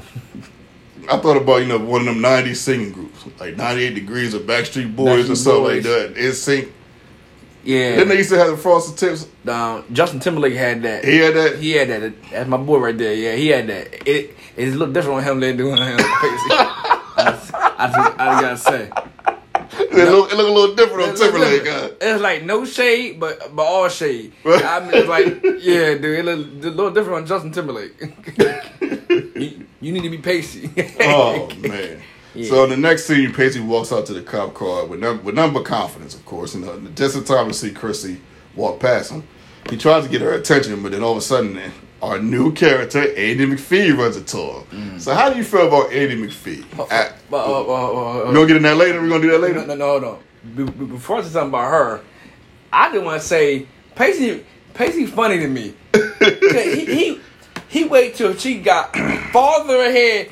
I 1.10 1.18
thought 1.20 1.38
about 1.38 1.58
you 1.58 1.68
know 1.68 1.78
one 1.80 2.02
of 2.02 2.08
them 2.08 2.20
'90s 2.24 2.58
singing 2.58 2.92
groups, 2.92 3.26
like 3.40 3.56
'98 3.58 3.96
Degrees 3.96 4.34
or 4.36 4.40
Backstreet 4.40 4.96
Boys 4.96 5.30
or 5.30 5.34
Backstreet 5.34 5.38
something 5.38 5.64
like 5.64 5.84
that. 5.84 6.16
NSYNC. 6.16 6.72
Yeah. 7.66 7.96
Then 7.96 8.10
they 8.10 8.18
used 8.18 8.30
to 8.30 8.38
have 8.38 8.50
the 8.52 8.58
frosted 8.58 8.98
tips. 8.98 9.28
um, 9.48 9.86
Justin 9.94 10.20
Timberlake 10.20 10.54
had 10.54 10.82
that. 10.84 11.06
He 11.06 11.18
had 11.18 11.34
that. 11.36 11.60
He 11.60 11.72
had 11.72 11.88
that. 11.90 12.14
That's 12.32 12.50
my 12.50 12.58
boy 12.58 12.80
right 12.80 12.98
there. 12.98 13.14
Yeah, 13.14 13.36
he 13.36 13.48
had 13.48 13.68
that. 13.68 14.08
It 14.08 14.36
it's 14.58 14.76
a 14.76 14.78
little 14.78 14.94
different 14.94 15.20
on 15.20 15.24
him 15.24 15.40
than 15.40 15.56
doing 15.58 15.78
him. 15.78 15.98
I 16.00 17.32
just, 17.32 17.54
I 17.56 17.88
just, 17.88 18.20
I 18.20 18.42
gotta 18.42 18.58
say. 18.58 18.92
It 19.76 20.10
look, 20.10 20.32
it 20.32 20.36
look 20.36 20.48
a 20.48 20.52
little 20.52 20.76
different 20.76 21.04
on 21.04 21.10
It's, 21.12 21.22
a 21.22 21.26
little 21.26 21.40
Timberlake. 21.40 21.64
different. 21.64 21.98
It's 22.02 22.22
like 22.22 22.44
no 22.44 22.66
shade, 22.66 23.20
but 23.20 23.56
but 23.56 23.64
all 23.64 23.88
shade. 23.90 24.34
Right. 24.44 24.64
I 24.64 24.80
mean, 24.82 24.92
it's 24.94 25.08
like 25.08 25.26
yeah, 25.64 25.94
dude, 25.96 26.04
it 26.20 26.26
look, 26.26 26.38
a 26.38 26.68
little 26.70 26.92
different 26.92 27.20
on 27.22 27.26
Justin 27.28 27.52
Timberlake. 27.52 27.94
you, 29.84 29.92
need 29.92 30.04
to 30.04 30.10
be 30.10 30.18
pacey. 30.18 30.70
oh 31.02 31.50
man. 31.60 32.02
Yeah. 32.36 32.50
So 32.50 32.66
the 32.66 32.78
next 32.78 33.06
scene, 33.06 33.32
Pacey 33.32 33.60
walks 33.60 33.92
out 33.92 34.08
to 34.08 34.14
the 34.14 34.22
cop 34.24 34.56
car 34.56 34.88
with 34.88 35.00
none, 35.00 35.24
with 35.24 35.36
none 35.36 35.54
but 35.54 35.66
confidence, 35.66 36.16
of 36.16 36.26
course, 36.26 36.56
and 36.56 36.66
uh, 36.66 36.78
just 36.96 37.16
in 37.16 37.24
time 37.24 37.48
to 37.48 37.54
see 37.54 37.70
Chrissy 37.72 38.20
walk 38.56 38.80
past 38.80 39.12
him. 39.12 39.24
He 39.70 39.78
tries 39.78 40.04
to 40.04 40.10
get 40.10 40.22
her 40.22 40.34
attention, 40.34 40.82
but 40.82 40.94
then 40.94 41.04
all 41.04 41.12
of 41.12 41.20
a 41.20 41.22
sudden, 41.22 41.60
our 42.02 42.20
new 42.20 42.52
character, 42.52 43.02
Andie 43.16 43.46
McPhee, 43.46 43.96
runs 43.96 44.18
into 44.18 44.38
him. 44.38 44.64
Mm. 44.72 45.00
So 45.02 45.14
how 45.14 45.30
do 45.30 45.38
you 45.38 45.44
feel 45.44 45.68
about 45.68 45.92
Andie 45.94 46.18
McPhee? 46.18 46.66
Uh, 46.78 47.12
But, 47.30 47.48
uh, 47.48 47.52
uh, 47.52 47.66
uh, 47.66 48.24
uh, 48.24 48.28
we 48.30 48.34
gonna 48.34 48.48
get 48.48 48.58
in 48.58 48.64
that 48.64 48.78
later. 48.78 49.02
We're 49.02 49.10
gonna 49.10 49.22
do 49.22 49.32
that 49.32 49.40
later. 49.42 49.66
No, 49.66 49.76
no, 49.76 49.76
no, 49.76 50.00
no. 50.00 50.20
Be- 50.66 50.72
be- 50.72 50.86
Before 50.86 51.18
I 51.18 51.22
say 51.22 51.30
something 51.30 51.50
about 51.50 51.72
her, 51.72 52.02
I 52.72 52.92
just 52.92 53.04
want 53.06 53.22
to 53.22 53.28
say 53.28 53.68
Pacey. 53.96 54.44
Pacey 54.74 55.06
funny 55.06 55.38
to 55.38 55.48
me. 55.48 55.76
he, 56.20 56.86
he 56.86 57.22
he 57.74 57.84
wait 57.86 58.16
till 58.16 58.36
she 58.36 58.60
got 58.60 58.96
farther 59.34 59.78
ahead, 59.82 60.30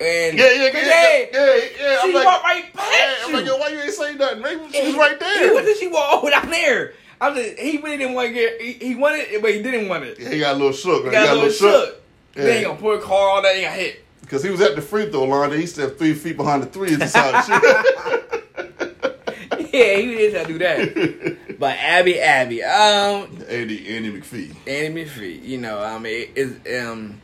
and 0.00 0.36
Yeah, 0.38 0.50
yeah, 0.52 0.70
yeah, 0.72 0.74
yeah, 0.74 1.26
yeah, 1.32 2.00
she 2.02 2.08
I'm 2.08 2.14
like, 2.14 2.26
walked 2.26 2.44
right 2.44 2.64
past 2.74 2.90
yeah, 2.92 3.14
I'm 3.24 3.30
you. 3.30 3.36
like, 3.36 3.46
yo, 3.46 3.56
why 3.56 3.68
you 3.68 3.78
ain't 3.80 3.92
saying 3.92 4.18
nothing? 4.18 4.42
Maybe 4.42 4.60
she 4.72 4.80
was 4.82 4.92
he- 4.92 4.98
right 4.98 5.22
He, 5.22 5.50
what 5.50 5.54
there. 5.54 5.64
did 5.64 5.76
she 5.78 5.86
walk 5.88 6.28
down 6.30 6.50
there? 6.50 6.92
I 7.20 7.28
was 7.30 7.38
just, 7.44 7.58
he 7.58 7.78
really 7.78 7.96
didn't 7.98 8.14
want 8.14 8.28
to 8.28 8.34
get. 8.34 8.60
He, 8.60 8.72
he 8.74 8.94
wanted 8.96 9.20
it, 9.30 9.40
but 9.40 9.54
he 9.54 9.62
didn't 9.62 9.88
want 9.88 10.04
it. 10.04 10.18
Yeah, 10.18 10.28
he 10.30 10.40
got 10.40 10.54
a 10.56 10.58
little 10.58 10.72
shook. 10.72 11.02
He 11.04 11.08
Right? 11.08 11.14
got, 11.24 11.30
a 11.30 11.34
little 11.34 11.50
shook. 11.50 12.02
Yeah. 12.36 12.44
Then 12.44 12.58
he 12.58 12.64
gonna 12.64 12.78
pull 12.80 12.92
a 12.94 13.00
car 13.00 13.28
all 13.30 13.42
that. 13.42 13.54
He 13.56 13.62
got 13.62 13.74
hit. 13.76 14.00
Because 14.22 14.42
he 14.42 14.50
was 14.50 14.60
at 14.60 14.74
the 14.76 14.82
free 14.82 15.08
throw 15.10 15.24
line. 15.24 15.52
He 15.52 15.66
stepped 15.66 15.98
three 15.98 16.14
feet 16.14 16.36
behind 16.36 16.62
the 16.62 16.66
three 16.66 16.90
and 16.90 16.98
decided 17.00 17.44
to 17.44 17.52
shoot. 17.52 17.62
yeah, 19.72 19.96
he 19.96 20.06
did 20.06 20.32
not 20.32 20.38
have 20.38 20.46
to 20.48 20.52
do 20.52 20.58
that. 20.58 21.36
but 21.62 21.76
Abby, 21.78 22.18
Abby, 22.18 22.60
um, 22.64 23.28
Andie, 23.48 23.86
Andie 23.94 24.10
McPhee. 24.10 24.50
Andie 24.66 25.04
McPhee, 25.04 25.44
you 25.44 25.58
know, 25.58 25.78
I 25.78 25.96
mean, 26.00 26.26
is 26.34 26.56
um, 26.84 27.20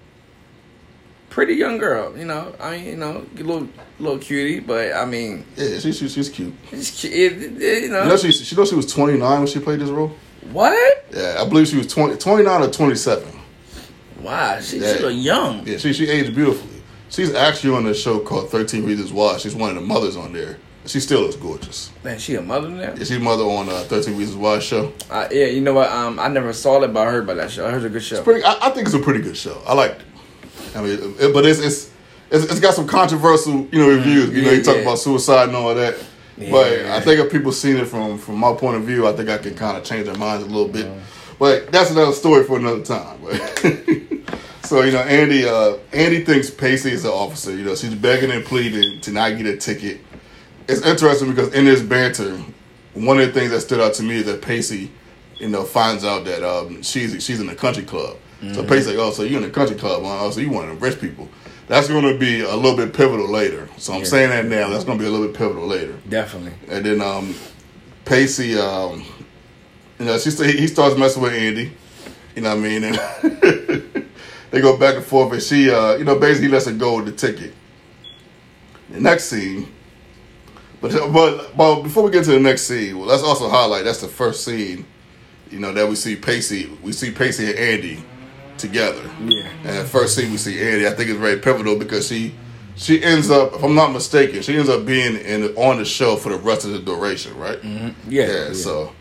pretty 1.28 1.54
young 1.54 1.78
girl, 1.78 2.16
you 2.16 2.24
know. 2.24 2.54
I 2.60 2.76
mean, 2.76 2.84
you 2.86 2.96
know, 2.96 3.26
a 3.34 3.42
little 3.42 3.68
little 3.98 4.18
cutie, 4.18 4.60
but 4.60 4.92
I 4.94 5.04
mean, 5.06 5.44
Yeah, 5.56 5.80
she, 5.80 5.90
she, 5.92 6.08
she's 6.08 6.28
cute. 6.28 6.54
it's, 6.70 7.02
cu- 7.02 7.08
it, 7.08 7.60
it, 7.60 7.82
you 7.82 7.88
know, 7.88 8.04
You 8.04 8.08
know 8.10 8.16
she, 8.16 8.30
she 8.30 8.54
know 8.54 8.64
she 8.64 8.76
was 8.76 8.86
29 8.92 9.38
when 9.40 9.46
she 9.48 9.58
played 9.58 9.80
this 9.80 9.90
role? 9.90 10.12
what? 10.52 11.04
Yeah, 11.12 11.38
I 11.40 11.48
believe 11.48 11.66
she 11.66 11.76
was 11.78 11.88
20, 11.88 12.16
29 12.18 12.62
or 12.62 12.70
27. 12.70 13.40
Wow, 14.20 14.60
she, 14.60 14.78
Yeah. 14.78 14.96
she 14.96 15.02
look 15.02 15.14
young. 15.16 15.66
Yeah, 15.66 15.78
she, 15.78 15.92
she 15.92 16.08
aged 16.08 16.32
beautifully. 16.36 16.80
She's 17.08 17.34
actually 17.34 17.74
on 17.74 17.86
a 17.86 17.94
show 17.94 18.20
called 18.20 18.50
13 18.50 18.84
Reasons 18.86 19.12
Why. 19.12 19.36
She's 19.38 19.56
one 19.56 19.70
of 19.70 19.74
the 19.74 19.80
mothers 19.82 20.14
on 20.16 20.32
there. 20.32 20.58
She 20.88 21.00
still 21.00 21.20
looks 21.20 21.36
gorgeous. 21.36 21.90
Man, 22.02 22.18
she 22.18 22.34
a 22.36 22.40
mother 22.40 22.70
now. 22.70 22.94
Yeah, 22.94 23.04
she's 23.04 23.18
mother 23.18 23.44
on 23.44 23.68
uh, 23.68 23.84
Thirteen 23.84 24.16
Reasons 24.16 24.38
Why 24.38 24.58
show. 24.58 24.92
Uh, 25.10 25.28
yeah, 25.30 25.44
you 25.44 25.60
know 25.60 25.74
what? 25.74 25.90
Um, 25.92 26.18
I 26.18 26.28
never 26.28 26.54
saw 26.54 26.82
it, 26.82 26.94
but 26.94 27.06
I 27.06 27.10
heard 27.10 27.24
about 27.24 27.36
that 27.36 27.50
show. 27.50 27.66
I 27.66 27.70
heard 27.70 27.82
it's 27.82 27.86
a 27.86 27.90
good 27.90 28.02
show. 28.02 28.22
Pretty, 28.22 28.42
I, 28.42 28.68
I 28.68 28.70
think 28.70 28.86
it's 28.86 28.94
a 28.94 28.98
pretty 28.98 29.20
good 29.20 29.36
show. 29.36 29.60
I 29.66 29.74
liked 29.74 30.00
it. 30.00 30.76
I 30.76 30.82
mean, 30.82 30.98
it, 31.18 31.34
but 31.34 31.44
it's, 31.44 31.58
it's 31.60 31.90
it's 32.30 32.44
it's 32.50 32.60
got 32.60 32.72
some 32.72 32.86
controversial, 32.86 33.66
you 33.70 33.78
know, 33.78 33.88
reviews. 33.88 34.30
You 34.30 34.42
know, 34.42 34.50
Yeah, 34.50 34.56
you 34.56 34.62
talk 34.62 34.76
yeah. 34.76 34.82
about 34.82 34.98
suicide 34.98 35.48
and 35.48 35.56
all 35.56 35.74
that. 35.74 35.94
But 36.38 36.72
I 36.86 37.00
think 37.00 37.20
if 37.20 37.30
people 37.32 37.52
seen 37.52 37.76
it 37.76 37.86
from 37.86 38.16
from 38.16 38.36
my 38.36 38.54
point 38.54 38.76
of 38.76 38.84
view, 38.84 39.06
I 39.06 39.12
think 39.12 39.28
I 39.28 39.38
can 39.38 39.54
kind 39.54 39.76
of 39.76 39.84
change 39.84 40.06
their 40.06 40.16
minds 40.16 40.44
a 40.44 40.46
little 40.48 40.68
bit. 40.68 40.86
But 41.38 41.70
that's 41.70 41.90
another 41.90 42.12
story 42.12 42.44
for 42.44 42.56
another 42.56 42.82
time. 42.82 43.18
But 43.22 43.36
so 44.64 44.82
you 44.82 44.92
know, 44.92 45.00
Andie 45.02 45.44
uh, 45.44 45.76
Andie 45.92 46.24
thinks 46.24 46.48
Pacey 46.48 46.92
is 46.92 47.04
an 47.04 47.10
officer. 47.10 47.54
You 47.54 47.64
know, 47.64 47.74
she's 47.74 47.94
begging 47.94 48.30
and 48.30 48.44
pleading 48.44 49.00
to 49.02 49.10
not 49.10 49.36
get 49.36 49.46
a 49.46 49.56
ticket. 49.56 50.00
It's 50.68 50.82
interesting 50.82 51.30
because 51.30 51.52
in 51.54 51.64
this 51.64 51.80
banter, 51.82 52.36
one 52.94 53.18
of 53.18 53.26
the 53.26 53.32
things 53.32 53.50
that 53.52 53.60
stood 53.62 53.80
out 53.80 53.94
to 53.94 54.02
me 54.02 54.16
is 54.16 54.26
that 54.26 54.42
Pacey, 54.42 54.90
you 55.38 55.48
know, 55.48 55.64
finds 55.64 56.04
out 56.04 56.24
that 56.26 56.42
um, 56.42 56.82
she's 56.82 57.22
she's 57.24 57.40
in 57.40 57.46
the 57.46 57.54
country 57.54 57.84
club. 57.84 58.16
So 58.52 58.62
Pacey's 58.62 58.88
like, 58.88 58.98
oh, 58.98 59.10
so 59.10 59.24
you're 59.24 59.38
in 59.40 59.48
the 59.48 59.50
country 59.52 59.74
club? 59.76 60.02
Huh? 60.04 60.26
Oh, 60.26 60.30
so 60.30 60.38
you 60.40 60.50
one 60.50 60.68
of 60.68 60.78
the 60.78 60.86
rich 60.86 61.00
people. 61.00 61.28
That's 61.66 61.88
going 61.88 62.04
to 62.04 62.16
be 62.18 62.40
a 62.40 62.54
little 62.54 62.76
bit 62.76 62.94
pivotal 62.94 63.28
later. 63.28 63.68
So 63.78 63.92
I'm 63.94 63.98
Yeah. 64.00 64.04
saying 64.06 64.30
that 64.30 64.46
now. 64.46 64.68
That's 64.68 64.84
going 64.84 64.96
to 64.96 65.02
be 65.02 65.08
a 65.08 65.10
little 65.10 65.26
bit 65.26 65.36
pivotal 65.36 65.66
later. 65.66 65.98
Definitely. 66.08 66.52
And 66.68 66.86
then 66.86 67.00
um, 67.02 67.34
Pacey, 68.04 68.56
um, 68.58 69.04
you 69.98 70.04
know, 70.06 70.16
she 70.18 70.30
he 70.52 70.66
starts 70.68 70.96
messing 70.96 71.20
with 71.22 71.32
Andie. 71.32 71.72
You 72.36 72.42
know 72.42 72.50
what 72.54 72.64
I 72.64 72.68
mean? 72.68 72.84
And 72.84 72.96
they 74.52 74.60
go 74.60 74.76
back 74.78 74.94
and 74.94 75.04
forth, 75.04 75.32
and 75.32 75.42
she, 75.42 75.68
uh, 75.70 75.96
you 75.96 76.04
know, 76.04 76.16
basically 76.18 76.48
lets 76.48 76.66
her 76.66 76.72
go 76.72 76.96
with 76.96 77.06
the 77.06 77.12
ticket. 77.12 77.52
The 78.90 79.00
next 79.00 79.24
scene, 79.24 79.66
but 80.80 81.12
but 81.12 81.56
but 81.56 81.82
before 81.82 82.02
we 82.02 82.10
get 82.10 82.24
to 82.24 82.32
the 82.32 82.40
next 82.40 82.62
scene, 82.62 82.98
well, 82.98 83.08
let's 83.08 83.22
also 83.22 83.48
highlight 83.48 83.84
that's 83.84 84.00
the 84.00 84.08
first 84.08 84.44
scene, 84.44 84.86
you 85.50 85.58
know, 85.58 85.72
that 85.72 85.88
we 85.88 85.94
see 85.94 86.16
Pacey. 86.16 86.66
We 86.82 86.92
see 86.92 87.10
Pacey 87.10 87.46
and 87.46 87.58
Andie 87.58 88.04
together. 88.58 89.02
Yeah. 89.24 89.48
And 89.60 89.78
at 89.78 89.86
first 89.86 90.16
scene 90.16 90.30
we 90.30 90.36
see 90.36 90.60
Andie, 90.60 90.86
I 90.86 90.90
think 90.90 91.10
it's 91.10 91.18
very 91.18 91.38
pivotal 91.38 91.78
because 91.78 92.06
she 92.08 92.34
she 92.76 93.02
ends 93.02 93.30
up, 93.30 93.54
if 93.54 93.62
I'm 93.62 93.74
not 93.74 93.92
mistaken, 93.92 94.40
she 94.42 94.56
ends 94.56 94.68
up 94.68 94.86
being 94.86 95.16
in 95.16 95.44
on 95.56 95.78
the 95.78 95.84
show 95.84 96.16
for 96.16 96.30
the 96.30 96.38
rest 96.38 96.64
of 96.64 96.72
the 96.72 96.78
duration, 96.78 97.36
right? 97.36 97.60
Mm-hmm. 97.60 98.10
Yeah. 98.10 98.26
Yeah, 98.26 98.52
so 98.52 98.92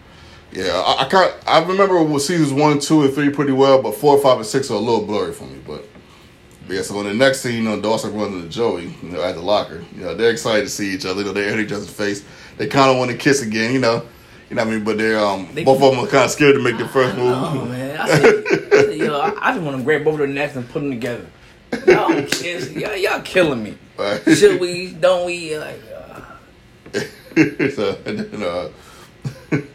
yeah, 0.52 0.82
I, 0.86 1.06
I 1.06 1.10
can't. 1.10 1.34
I 1.46 1.64
remember 1.64 2.02
with 2.02 2.24
seasons 2.24 2.54
one, 2.54 2.80
two, 2.80 3.04
and 3.04 3.14
three 3.14 3.30
pretty 3.30 3.52
well, 3.52 3.82
but 3.82 3.96
four, 3.96 4.20
five, 4.20 4.38
and 4.38 4.46
six 4.46 4.72
are 4.72 4.76
a 4.76 4.80
little 4.80 5.06
blurry 5.06 5.34
for 5.34 5.44
me. 5.44 5.60
But 5.66 5.86
yeah, 6.70 6.82
so 6.82 7.00
in 7.00 7.08
the 7.08 7.14
next 7.14 7.42
scene, 7.42 7.56
you 7.56 7.64
know, 7.64 7.80
Dawson 7.80 8.14
runs 8.14 8.36
into 8.36 8.50
Joey, 8.50 8.94
you 9.02 9.10
know, 9.10 9.22
at 9.22 9.36
the 9.36 9.42
locker. 9.42 9.84
You 9.96 10.04
know, 10.04 10.16
they're 10.16 10.32
excited 10.32 10.64
to 10.64 10.70
see 10.70 10.94
each 10.94 11.06
other. 11.06 11.22
You 11.22 11.28
know, 11.28 11.34
they're 11.34 11.54
in 11.54 11.60
each 11.60 11.72
other's 11.72 11.90
face. 11.90 12.26
They 12.58 12.68
kind 12.68 12.90
of 12.92 12.98
want 12.98 13.12
to 13.12 13.18
kiss 13.18 13.42
again. 13.42 13.74
You 13.74 13.80
know, 13.80 14.06
you 14.50 14.56
know 14.56 14.64
what 14.64 14.72
I 14.72 14.76
mean. 14.76 14.84
But 14.84 14.98
they're 14.98 15.20
um, 15.20 15.48
They- 15.54 15.64
both 15.64 15.82
of 15.82 15.92
them 15.96 16.04
are 16.04 16.08
kind 16.08 16.26
of 16.26 16.32
scared 16.32 16.56
to 16.56 16.62
make 16.62 16.78
their 16.78 16.88
first 16.88 17.16
move. 17.16 17.34
Oh 17.36 17.66
man, 17.66 17.98
I 18.00 18.08
said, 18.08 18.44
I 18.48 18.70
said, 18.70 18.98
yo, 18.98 19.20
I, 19.42 19.54
just 19.54 19.64
want 19.64 19.78
to 19.78 19.84
grab 19.84 20.04
both 20.04 20.14
of 20.14 20.20
their 20.20 20.28
necks 20.28 20.56
and 20.56 20.68
put 20.70 20.82
them 20.82 20.92
together. 20.92 21.26
Y'all 21.86 22.22
kids, 22.24 22.72
y'all, 22.72 22.96
y'all 22.96 23.22
killing 23.22 23.64
me. 23.64 23.78
Right. 23.98 24.22
Should 24.38 24.60
we? 24.62 24.92
Don't 24.92 25.26
we? 25.26 25.58
Like, 25.58 25.82
uh, 25.94 26.22
so, 27.72 27.98
and 28.06 28.20
then, 28.20 28.44
uh, 28.44 28.70
you 29.52 29.68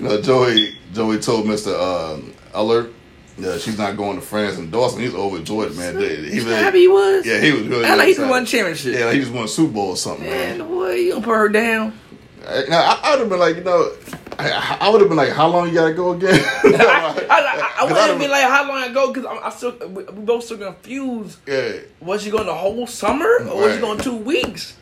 know, 0.00 0.20
Joey, 0.20 0.76
Joey 0.92 1.18
told 1.18 1.46
Mister 1.46 1.74
uh, 1.74 2.18
Alert 2.54 2.92
that 3.38 3.60
she's 3.60 3.76
not 3.78 3.96
going 3.96 4.16
to 4.18 4.22
France, 4.24 4.56
and 4.58 4.70
Dawson, 4.72 5.00
he's 5.00 5.14
overjoyed, 5.14 5.76
man. 5.76 5.94
He, 5.98 6.04
really- 6.06 6.54
happy 6.54 6.80
he 6.80 6.88
was. 6.88 7.26
Yeah, 7.26 7.40
he 7.40 7.52
was 7.52 7.62
really. 7.62 7.84
I 7.84 7.94
like 7.94 8.08
he 8.08 8.14
just 8.14 8.28
won 8.30 8.46
championship. 8.46 8.94
Yeah, 8.94 9.04
like 9.06 9.14
he 9.14 9.20
just 9.20 9.32
won 9.32 9.44
a 9.44 9.48
Super 9.48 9.72
Bowl 9.72 9.88
or 9.90 9.96
something, 9.96 10.24
Man, 10.26 10.58
man. 10.58 10.68
boy, 10.68 10.92
you 10.94 11.12
gonna 11.12 11.24
put 11.24 11.34
her 11.34 11.48
down? 11.48 11.98
I, 12.46 12.62
now, 12.68 12.80
I, 12.80 13.00
I 13.02 13.10
would 13.12 13.20
have 13.20 13.28
been 13.28 13.38
like, 13.40 13.56
you 13.56 13.64
know, 13.64 13.90
I, 14.38 14.78
I 14.82 14.88
would 14.90 15.00
have 15.00 15.08
been 15.10 15.16
like, 15.16 15.30
how 15.32 15.48
long 15.48 15.68
you 15.68 15.74
gotta 15.74 15.94
go 15.94 16.12
again? 16.12 16.30
I, 16.64 17.26
I, 17.28 17.82
I, 17.82 17.86
I 17.86 17.92
wouldn't 17.92 18.20
be 18.20 18.28
like 18.28 18.44
how 18.44 18.68
long 18.68 18.84
ago 18.90 19.12
because 19.12 19.26
I'm 19.28 19.38
I 19.42 19.50
still 19.50 19.76
we, 19.88 20.04
both 20.04 20.44
still 20.44 20.58
confused. 20.58 21.38
yeah, 21.46 21.72
Was 22.00 22.22
she 22.22 22.30
going 22.30 22.46
the 22.46 22.54
whole 22.54 22.86
summer 22.86 23.26
or 23.50 23.62
was 23.62 23.74
she 23.74 23.80
going 23.80 23.98
two 23.98 24.16
weeks? 24.16 24.76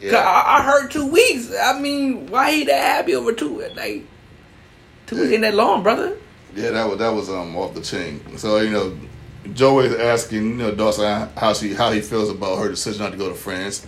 yeah. 0.00 0.16
I, 0.16 0.58
I 0.58 0.62
heard 0.62 0.90
two 0.90 1.06
weeks. 1.06 1.52
I 1.54 1.78
mean, 1.78 2.26
why 2.28 2.50
he 2.52 2.64
that 2.64 2.96
happy 2.96 3.14
over 3.14 3.32
two? 3.32 3.60
Like 3.76 4.04
two 5.06 5.16
weeks 5.20 5.32
ain't 5.32 5.42
that 5.42 5.54
long, 5.54 5.82
brother. 5.82 6.16
Yeah, 6.54 6.70
that 6.70 6.88
was 6.88 6.98
that 6.98 7.10
was 7.10 7.28
um 7.30 7.56
off 7.56 7.74
the 7.74 7.80
chain. 7.80 8.20
So 8.38 8.58
you 8.58 8.70
know, 8.70 8.96
Joey 9.54 9.86
is 9.86 9.94
asking 9.94 10.44
you 10.44 10.54
know 10.54 10.74
Dawson 10.74 11.28
how 11.36 11.52
she 11.54 11.74
how 11.74 11.90
he 11.92 12.00
feels 12.00 12.28
about 12.30 12.58
her 12.58 12.68
decision 12.68 13.02
not 13.02 13.12
to 13.12 13.18
go 13.18 13.28
to 13.28 13.34
France, 13.34 13.86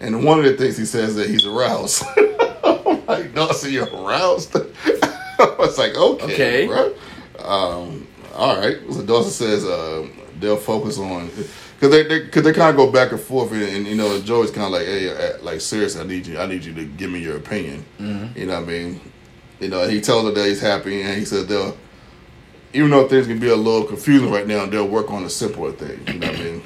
and 0.00 0.24
one 0.24 0.38
of 0.38 0.44
the 0.44 0.54
things 0.56 0.76
he 0.76 0.84
says 0.86 1.10
is 1.10 1.16
that 1.16 1.28
he's 1.30 1.46
aroused. 1.46 2.04
I'm 2.64 3.04
like 3.06 3.34
Dawson, 3.34 3.72
you're 3.72 3.86
aroused. 3.86 4.56
I 5.38 5.54
was 5.58 5.78
like, 5.78 5.94
okay, 5.96 6.24
Okay. 6.34 6.66
bro. 6.66 6.94
Um, 7.44 8.06
all 8.34 8.56
right. 8.58 8.78
So 8.90 9.02
Dawson 9.02 9.30
says 9.32 9.64
uh, 9.64 10.08
they'll 10.40 10.56
focus 10.56 10.98
on 10.98 11.26
because 11.28 11.90
they 11.90 12.02
they 12.04 12.20
because 12.24 12.42
they 12.42 12.52
kind 12.54 12.70
of 12.70 12.76
go 12.76 12.90
back 12.90 13.12
and 13.12 13.20
forth, 13.20 13.52
and, 13.52 13.62
and 13.62 13.86
you 13.86 13.94
know 13.94 14.18
Joey's 14.22 14.50
kind 14.50 14.66
of 14.66 14.72
like, 14.72 14.86
hey, 14.86 15.10
uh, 15.10 15.42
like 15.42 15.60
seriously, 15.60 16.00
I 16.00 16.04
need 16.04 16.26
you, 16.26 16.38
I 16.38 16.46
need 16.46 16.64
you 16.64 16.72
to 16.74 16.84
give 16.86 17.10
me 17.10 17.18
your 17.20 17.36
opinion. 17.36 17.84
You 18.34 18.46
know 18.46 18.54
what 18.54 18.62
I 18.64 18.66
mean? 18.66 19.00
You 19.60 19.68
know, 19.68 19.86
he 19.86 20.00
tells 20.00 20.24
her 20.24 20.30
that 20.32 20.46
he's 20.46 20.60
happy, 20.60 21.02
and 21.02 21.16
he 21.18 21.24
said 21.26 21.46
they'll 21.48 21.76
even 22.72 22.90
though 22.90 23.08
things 23.08 23.26
can 23.26 23.38
be 23.38 23.48
a 23.48 23.56
little 23.56 23.84
confusing 23.84 24.30
right 24.30 24.46
now, 24.46 24.66
they'll 24.66 24.88
work 24.88 25.10
on 25.10 25.24
a 25.24 25.30
simpler 25.30 25.72
thing. 25.72 26.00
You 26.06 26.20
know 26.20 26.26
what 26.26 26.36
I 26.36 26.42
mean? 26.42 26.62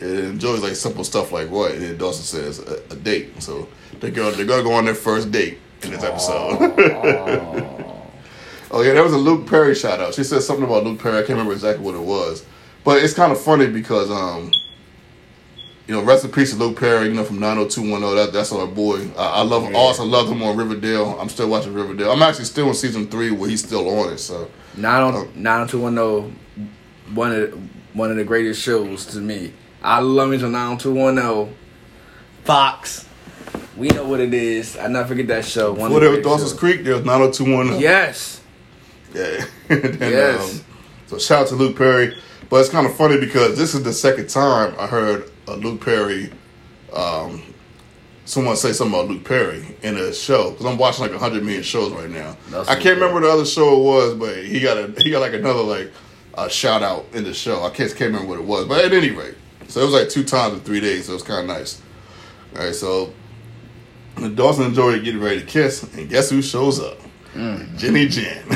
And 0.00 0.40
Joey's 0.40 0.62
like 0.62 0.74
simple 0.74 1.04
stuff 1.04 1.32
like 1.32 1.50
what? 1.50 1.72
And 1.72 1.98
Dawson 1.98 2.24
says 2.24 2.58
a, 2.58 2.82
a 2.92 2.96
date. 2.96 3.42
So 3.42 3.68
they 4.00 4.10
go 4.10 4.30
they're 4.30 4.46
gonna 4.46 4.62
go 4.62 4.72
on 4.72 4.84
their 4.84 4.94
first 4.94 5.30
date 5.30 5.58
in 5.82 5.90
this 5.90 6.02
episode. 6.02 6.58
oh 8.70 8.82
yeah, 8.82 8.92
there 8.92 9.02
was 9.02 9.12
a 9.12 9.18
Luke 9.18 9.46
Perry 9.46 9.74
shout 9.74 10.00
out. 10.00 10.14
She 10.14 10.24
said 10.24 10.42
something 10.42 10.64
about 10.64 10.84
Luke 10.84 11.00
Perry. 11.00 11.16
I 11.16 11.20
can't 11.20 11.30
remember 11.30 11.52
exactly 11.52 11.84
what 11.84 11.94
it 11.94 12.02
was, 12.02 12.44
but 12.84 13.02
it's 13.02 13.14
kind 13.14 13.32
of 13.32 13.40
funny 13.40 13.66
because 13.66 14.10
um. 14.10 14.50
You 15.88 15.94
know, 15.96 16.02
rest 16.02 16.24
in 16.24 16.30
peace 16.30 16.52
to 16.52 16.56
Luke 16.56 16.78
Perry, 16.78 17.08
you 17.08 17.14
know, 17.14 17.24
from 17.24 17.40
90210. 17.40 18.16
That, 18.16 18.32
that's 18.32 18.52
our 18.52 18.66
boy. 18.68 19.08
I, 19.18 19.40
I 19.40 19.42
love 19.42 19.64
him. 19.64 19.72
Yeah. 19.72 19.78
Also 19.78 20.04
love 20.04 20.28
him 20.28 20.42
on 20.42 20.56
Riverdale. 20.56 21.18
I'm 21.20 21.28
still 21.28 21.48
watching 21.48 21.74
Riverdale. 21.74 22.12
I'm 22.12 22.22
actually 22.22 22.44
still 22.44 22.68
in 22.68 22.74
season 22.74 23.08
three 23.08 23.30
where 23.32 23.50
he's 23.50 23.64
still 23.64 23.88
on 24.00 24.12
it. 24.12 24.18
So, 24.18 24.48
Nine 24.76 25.02
Oh. 25.02 25.18
on 25.18 25.32
nine 25.42 25.60
on 25.62 25.68
two 25.68 25.80
one 25.80 25.98
of 25.98 26.32
one 27.94 28.10
of 28.10 28.16
the 28.16 28.24
greatest 28.24 28.62
shows 28.62 29.04
to 29.06 29.18
me. 29.18 29.52
I 29.82 29.98
love 30.00 30.30
me 30.30 30.38
some 30.38 30.52
nine 30.52 30.70
on 30.72 30.78
two 30.78 30.94
one 30.94 31.16
zero. 31.16 31.48
Fox, 32.44 33.06
we 33.76 33.88
know 33.88 34.06
what 34.06 34.20
it 34.20 34.32
is. 34.34 34.76
I 34.76 34.86
never 34.88 35.08
forget 35.08 35.26
that 35.28 35.44
show. 35.44 35.72
One 35.72 35.90
before 35.90 36.00
there 36.00 36.10
was 36.10 36.20
Dawson's. 36.20 36.52
Creek, 36.52 36.84
there 36.84 36.94
was 36.94 37.04
90210. 37.04 37.80
Yes. 37.80 38.40
Yeah. 39.14 39.44
and, 39.68 40.00
Yes. 40.00 40.58
um, 40.60 40.64
so 41.06 41.18
shout 41.18 41.42
out 41.42 41.48
to 41.48 41.54
Luke 41.56 41.76
Perry. 41.76 42.16
But 42.48 42.60
it's 42.60 42.68
kind 42.68 42.86
of 42.86 42.94
funny 42.96 43.18
because 43.18 43.56
this 43.56 43.74
is 43.74 43.82
the 43.82 43.92
second 43.92 44.28
time 44.28 44.74
I 44.78 44.86
heard 44.86 45.30
a 45.46 45.56
Luke 45.56 45.80
Perry, 45.80 46.30
um, 46.92 47.42
someone 48.24 48.56
say 48.56 48.72
something 48.72 48.98
about 48.98 49.10
Luke 49.10 49.24
Perry 49.24 49.76
in 49.82 49.96
a 49.96 50.12
show. 50.12 50.50
Because 50.50 50.66
I'm 50.66 50.78
watching 50.78 51.02
like 51.02 51.12
100 51.12 51.42
million 51.42 51.62
shows 51.62 51.92
right 51.92 52.10
now. 52.10 52.36
That's 52.50 52.68
I 52.68 52.74
can't 52.74 52.98
remember 52.98 53.20
the 53.20 53.30
other 53.32 53.44
show 53.44 53.80
it 53.80 53.84
was, 53.84 54.14
but 54.14 54.44
he 54.44 54.60
got 54.60 54.76
a 54.76 54.92
he 55.02 55.10
got 55.10 55.20
like 55.20 55.34
another 55.34 55.62
like 55.62 55.90
a 56.34 56.48
shout 56.48 56.82
out 56.82 57.06
in 57.12 57.24
the 57.24 57.34
show. 57.34 57.62
I 57.62 57.70
can't, 57.70 57.90
can't 57.90 58.12
remember 58.12 58.28
what 58.28 58.38
it 58.38 58.46
was. 58.46 58.66
But 58.66 58.84
at 58.84 58.92
any 58.92 59.10
rate, 59.10 59.34
so 59.68 59.80
it 59.80 59.84
was 59.84 59.94
like 59.94 60.08
two 60.08 60.24
times 60.24 60.54
in 60.54 60.60
three 60.60 60.80
days. 60.80 61.06
So 61.06 61.12
it 61.12 61.14
was 61.14 61.22
kind 61.22 61.40
of 61.50 61.56
nice. 61.56 61.80
All 62.54 62.64
right, 62.64 62.74
so 62.74 63.12
Dawson 64.34 64.66
and 64.66 64.74
Joey 64.74 64.94
are 64.94 65.02
getting 65.02 65.20
ready 65.20 65.40
to 65.40 65.46
kiss, 65.46 65.82
and 65.94 66.08
guess 66.08 66.30
who 66.30 66.42
shows 66.42 66.80
up? 66.80 66.98
Jenny 67.76 68.08
Jen. 68.08 68.46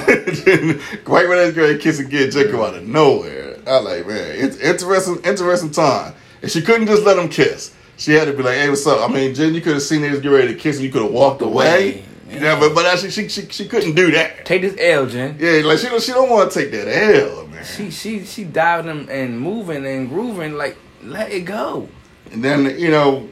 right 1.07 1.29
when 1.29 1.39
they 1.39 1.53
get 1.53 1.57
ready 1.57 1.73
to 1.75 1.79
kiss 1.79 1.99
again, 1.99 2.31
Jen 2.31 2.51
come 2.51 2.61
out 2.61 2.75
of 2.75 2.87
nowhere. 2.87 3.59
I 3.67 3.79
like, 3.79 4.07
man, 4.07 4.33
it's 4.37 4.59
interesting, 4.59 5.17
interesting 5.25 5.71
time. 5.71 6.15
And 6.43 6.51
she 6.51 6.63
couldn't 6.63 6.87
just 6.87 7.05
let 7.05 7.19
him 7.19 7.29
kiss. 7.29 7.75
She 7.97 8.13
had 8.13 8.27
to 8.27 8.33
be 8.33 8.43
like, 8.43 8.57
hey, 8.57 8.69
what's 8.69 8.87
up? 8.87 9.09
I 9.09 9.13
mean, 9.13 9.35
Jen, 9.35 9.55
you 9.55 9.61
could 9.61 9.75
have 9.75 9.83
seen 9.83 10.03
niggas 10.03 10.23
get 10.23 10.29
ready 10.29 10.49
to 10.49 10.55
kiss 10.55 10.77
and 10.77 10.85
you 10.85 10.93
could 10.93 11.03
have 11.03 11.13
walked 11.13 11.43
away. 11.43 11.67
away. 11.67 12.05
Yeah, 12.29 12.59
but 12.59 12.75
but 12.75 12.87
actually, 12.87 13.11
she, 13.11 13.29
she 13.29 13.49
she 13.49 13.69
couldn't 13.69 13.95
do 13.95 14.11
that. 14.11 14.45
Take 14.45 14.63
this 14.63 14.75
L, 14.79 15.07
Jen. 15.07 15.37
Yeah, 15.39 15.63
like 15.65 15.79
she 15.79 15.87
don't 15.87 16.03
she 16.03 16.13
don't 16.13 16.29
want 16.29 16.51
to 16.51 16.59
take 16.59 16.73
that 16.73 16.89
L, 16.89 17.47
man. 17.47 17.65
She 17.65 17.91
she 17.91 18.25
she 18.25 18.45
diving 18.45 18.91
and, 18.91 19.09
and 19.09 19.41
moving 19.41 19.87
and 19.87 20.09
grooving 20.09 20.55
like 20.55 20.77
let 21.03 21.31
it 21.31 21.43
go. 21.43 21.89
And 22.33 22.43
then 22.43 22.79
you 22.81 22.91
know 22.91 23.29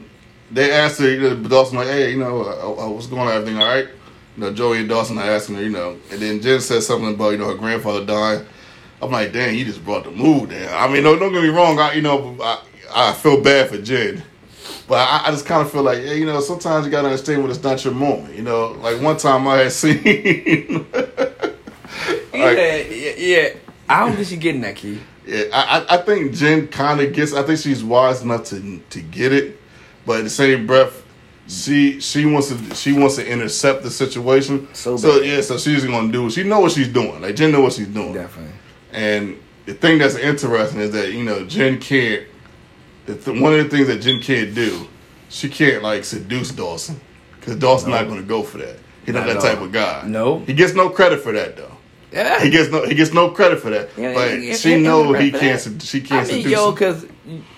they 0.51 0.71
asked 0.71 0.99
her, 0.99 1.09
you 1.09 1.21
know, 1.21 1.35
Dawson 1.35 1.77
like, 1.77 1.87
hey, 1.87 2.11
you 2.11 2.19
know, 2.19 2.41
uh, 2.41 2.85
uh, 2.85 2.89
what's 2.89 3.07
going 3.07 3.21
on? 3.21 3.33
Everything 3.33 3.59
all 3.59 3.67
right? 3.67 3.87
You 4.37 4.43
know, 4.43 4.53
Joey 4.53 4.79
and 4.79 4.89
Dawson 4.89 5.17
are 5.17 5.23
asking 5.23 5.55
her, 5.55 5.63
you 5.63 5.69
know, 5.69 5.97
and 6.11 6.21
then 6.21 6.41
Jen 6.41 6.61
said 6.61 6.83
something 6.83 7.13
about 7.13 7.31
you 7.31 7.37
know 7.37 7.47
her 7.47 7.55
grandfather 7.55 8.05
dying. 8.05 8.45
I'm 9.01 9.11
like, 9.11 9.33
dang, 9.33 9.57
you 9.57 9.65
just 9.65 9.83
brought 9.83 10.05
the 10.05 10.11
mood 10.11 10.51
down. 10.51 10.69
I 10.73 10.91
mean, 10.91 11.03
no, 11.03 11.19
don't 11.19 11.33
get 11.33 11.43
me 11.43 11.49
wrong. 11.49 11.79
I, 11.79 11.93
you 11.93 12.01
know, 12.01 12.37
I, 12.41 12.61
I 12.95 13.13
feel 13.13 13.41
bad 13.41 13.69
for 13.69 13.77
Jen, 13.77 14.23
but 14.87 14.95
I, 14.95 15.27
I 15.27 15.31
just 15.31 15.45
kind 15.45 15.61
of 15.61 15.71
feel 15.71 15.83
like, 15.83 15.99
yeah, 15.99 16.13
you 16.13 16.25
know, 16.25 16.39
sometimes 16.39 16.85
you 16.85 16.91
gotta 16.91 17.07
understand 17.09 17.41
when 17.41 17.51
it's 17.51 17.61
not 17.61 17.83
your 17.83 17.93
moment. 17.93 18.35
You 18.35 18.43
know, 18.43 18.69
like 18.81 19.01
one 19.01 19.17
time 19.17 19.47
I 19.47 19.57
had 19.57 19.71
seen. 19.71 20.85
Yeah, 22.33 22.75
yeah, 22.77 23.11
yeah. 23.17 23.49
I 23.87 24.05
don't 24.05 24.15
think 24.15 24.27
she 24.27 24.37
getting 24.37 24.61
that 24.61 24.75
key. 24.75 24.99
Yeah, 25.25 25.45
I, 25.53 25.79
I 25.79 25.95
I 25.95 25.97
think 26.01 26.33
Jen 26.33 26.67
kind 26.67 27.01
of 27.01 27.13
gets. 27.13 27.33
I 27.33 27.43
think 27.43 27.59
she's 27.59 27.83
wise 27.83 28.21
enough 28.21 28.45
to 28.45 28.79
to 28.89 29.01
get 29.01 29.33
it, 29.33 29.59
but 30.05 30.19
in 30.19 30.25
the 30.25 30.29
same 30.29 30.67
breath, 30.67 31.03
she 31.47 31.99
she 31.99 32.25
wants 32.25 32.49
to 32.49 32.75
she 32.75 32.93
wants 32.93 33.15
to 33.15 33.27
intercept 33.27 33.83
the 33.83 33.89
situation. 33.89 34.67
So 34.73 34.97
so 34.97 35.21
yeah, 35.21 35.41
so 35.41 35.57
she's 35.57 35.85
gonna 35.85 36.11
do. 36.11 36.29
She 36.29 36.43
know 36.43 36.59
what 36.59 36.71
she's 36.71 36.89
doing. 36.89 37.21
Like 37.21 37.35
Jen 37.35 37.51
know 37.51 37.61
what 37.61 37.73
she's 37.73 37.87
doing. 37.87 38.13
Definitely. 38.13 38.53
And 38.91 39.39
the 39.65 39.73
thing 39.73 39.97
that's 39.97 40.15
interesting 40.15 40.81
is 40.81 40.91
that 40.91 41.13
you 41.13 41.23
know 41.23 41.45
Jen 41.45 41.79
can't. 41.79 42.27
The 43.05 43.15
th- 43.15 43.39
one 43.41 43.53
of 43.53 43.63
the 43.63 43.69
things 43.69 43.87
that 43.87 44.01
Jen 44.01 44.19
can't 44.21 44.53
do, 44.55 44.87
she 45.29 45.49
can't 45.49 45.83
like 45.83 46.03
seduce 46.03 46.51
Dawson 46.51 46.99
because 47.39 47.55
Dawson's 47.57 47.91
not 47.91 48.05
going 48.07 48.19
to 48.21 48.25
go 48.27 48.41
for 48.43 48.57
that. 48.59 48.77
He's 49.05 49.13
not, 49.13 49.27
Not 49.27 49.33
that 49.35 49.41
type 49.43 49.59
all. 49.59 49.65
of 49.65 49.71
guy. 49.71 50.03
No. 50.07 50.39
he 50.39 50.53
gets 50.53 50.73
no 50.73 50.89
credit 50.89 51.21
for 51.21 51.31
that 51.33 51.55
though. 51.55 51.71
Yeah. 52.11 52.41
He 52.41 52.49
gets 52.49 52.71
no 52.71 52.85
he 52.85 52.95
gets 52.95 53.13
no 53.13 53.29
credit 53.31 53.59
for 53.59 53.69
that. 53.71 53.89
Yeah, 53.97 54.13
but 54.13 54.41
yeah, 54.41 54.55
she 54.55 54.71
yeah, 54.71 54.77
know 54.77 55.13
he 55.13 55.31
can't. 55.31 55.61
that. 55.61 55.81
She 55.83 56.01
can't 56.01 56.25
I 56.27 56.31
mean, 56.31 56.43
seduce. 56.43 56.51
yo, 56.51 56.67
him. 56.69 56.73
because 56.73 57.05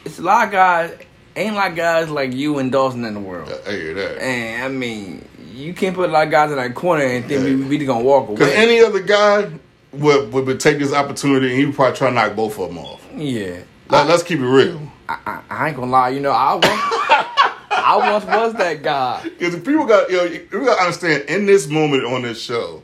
it's 0.03 0.19
a 0.19 0.23
lot 0.23 0.47
of 0.47 0.51
guys, 0.51 0.97
ain't 1.35 1.55
like 1.55 1.75
guys 1.75 2.09
like 2.09 2.33
you 2.33 2.57
and 2.57 2.71
Dawson 2.71 3.05
in 3.05 3.13
the 3.13 3.19
world. 3.19 3.49
I 3.67 3.71
hear 3.71 3.93
that. 3.93 4.21
And 4.21 4.63
I 4.63 4.67
mean, 4.67 5.25
you 5.53 5.73
can't 5.73 5.95
put 5.95 6.09
a 6.09 6.11
lot 6.11 6.25
of 6.25 6.31
guys 6.31 6.49
in 6.51 6.57
that 6.57 6.73
corner 6.75 7.03
and 7.03 7.25
think 7.25 7.43
we, 7.43 7.55
Yeah. 7.55 7.67
we 7.69 7.77
just 7.77 7.87
gonna 7.87 8.03
walk 8.03 8.27
away. 8.27 8.35
Because 8.37 8.53
any 8.53 8.81
other 8.81 9.01
guy 9.01 9.49
would, 9.93 10.33
would 10.33 10.45
would 10.47 10.59
take 10.59 10.79
this 10.79 10.91
opportunity 10.91 11.49
and 11.49 11.57
he 11.57 11.65
would 11.67 11.75
probably 11.75 11.95
try 11.95 12.09
to 12.09 12.15
knock 12.15 12.35
both 12.35 12.59
of 12.59 12.67
them 12.69 12.79
off. 12.79 13.05
yeah. 13.15 13.59
Let, 13.89 14.07
let's 14.07 14.23
keep 14.23 14.39
it 14.39 14.45
real. 14.45 14.86
I, 15.09 15.17
I, 15.25 15.41
I 15.49 15.67
ain't 15.67 15.77
gonna 15.77 15.91
lie, 15.91 16.09
you 16.09 16.19
know, 16.19 16.31
I 16.31 16.53
once, 16.53 16.65
I 16.67 17.97
once 18.11 18.25
was 18.25 18.53
that 18.55 18.83
guy. 18.83 19.23
Because 19.23 19.53
if 19.55 19.65
people 19.65 19.85
got 19.85 20.09
you 20.09 20.17
know, 20.17 20.23
you 20.23 20.47
got 20.49 20.75
to 20.75 20.81
understand 20.81 21.23
in 21.29 21.45
this 21.45 21.67
moment 21.67 22.05
on 22.05 22.23
this 22.23 22.41
show, 22.41 22.83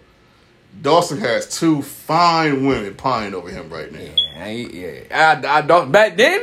Dawson 0.82 1.18
has 1.20 1.48
two 1.48 1.82
fine 1.82 2.66
women 2.66 2.96
pining 2.96 3.36
over 3.36 3.50
him 3.50 3.70
right 3.70 3.92
now. 3.92 4.00
Yeah, 4.00 4.44
I, 4.44 4.50
yeah. 4.50 5.42
I, 5.44 5.58
I 5.58 5.62
don't, 5.62 5.92
back 5.92 6.18
then, 6.18 6.42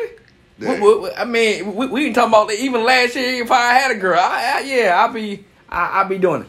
we, 0.58 0.78
we, 0.78 1.10
I 1.12 1.24
mean, 1.24 1.74
we, 1.74 1.86
we 1.86 2.06
ain't 2.06 2.14
talking 2.14 2.28
about 2.28 2.52
even 2.52 2.84
last 2.84 3.16
year. 3.16 3.42
If 3.42 3.50
I 3.50 3.74
had 3.74 3.90
a 3.90 3.98
girl, 3.98 4.20
I, 4.20 4.56
I, 4.56 4.60
yeah, 4.60 5.02
I'll 5.02 5.12
be, 5.12 5.44
I, 5.68 5.86
I'll 6.00 6.08
be 6.08 6.18
doing 6.18 6.42
it. 6.42 6.48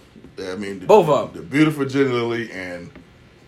I 0.51 0.55
mean, 0.55 0.79
the, 0.79 0.85
Both 0.87 1.33
them—the 1.33 1.47
beautiful 1.47 1.85
Jenny 1.85 2.09
Lindley 2.09 2.51
and 2.51 2.89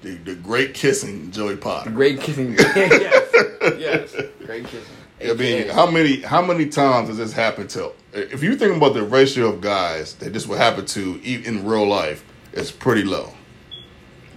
the, 0.02 0.16
the 0.16 0.36
great 0.36 0.74
kissing 0.74 1.32
Joey 1.32 1.58
Potter. 1.58 1.90
Great 1.90 2.22
kissing. 2.22 2.54
yes, 2.58 3.32
yes, 3.78 4.16
great 4.46 4.66
kissing. 4.66 4.96
I 5.32 5.34
mean, 5.34 5.68
how 5.70 5.90
many 5.90 6.22
how 6.22 6.42
many 6.42 6.68
times 6.68 7.08
has 7.10 7.18
this 7.18 7.34
happened 7.34 7.70
to? 7.72 7.92
If 8.14 8.44
you 8.44 8.56
think 8.56 8.78
about 8.78 8.94
the 8.94 9.04
ratio 9.04 9.48
of 9.48 9.62
guys 9.62 10.14
that 10.16 10.34
this 10.34 10.46
would 10.48 10.58
happen 10.60 10.86
to 10.86 11.20
in 11.24 11.66
real 11.66 11.88
life, 11.88 12.24
it's 12.54 12.72
pretty 12.72 13.04
low. 13.04 13.32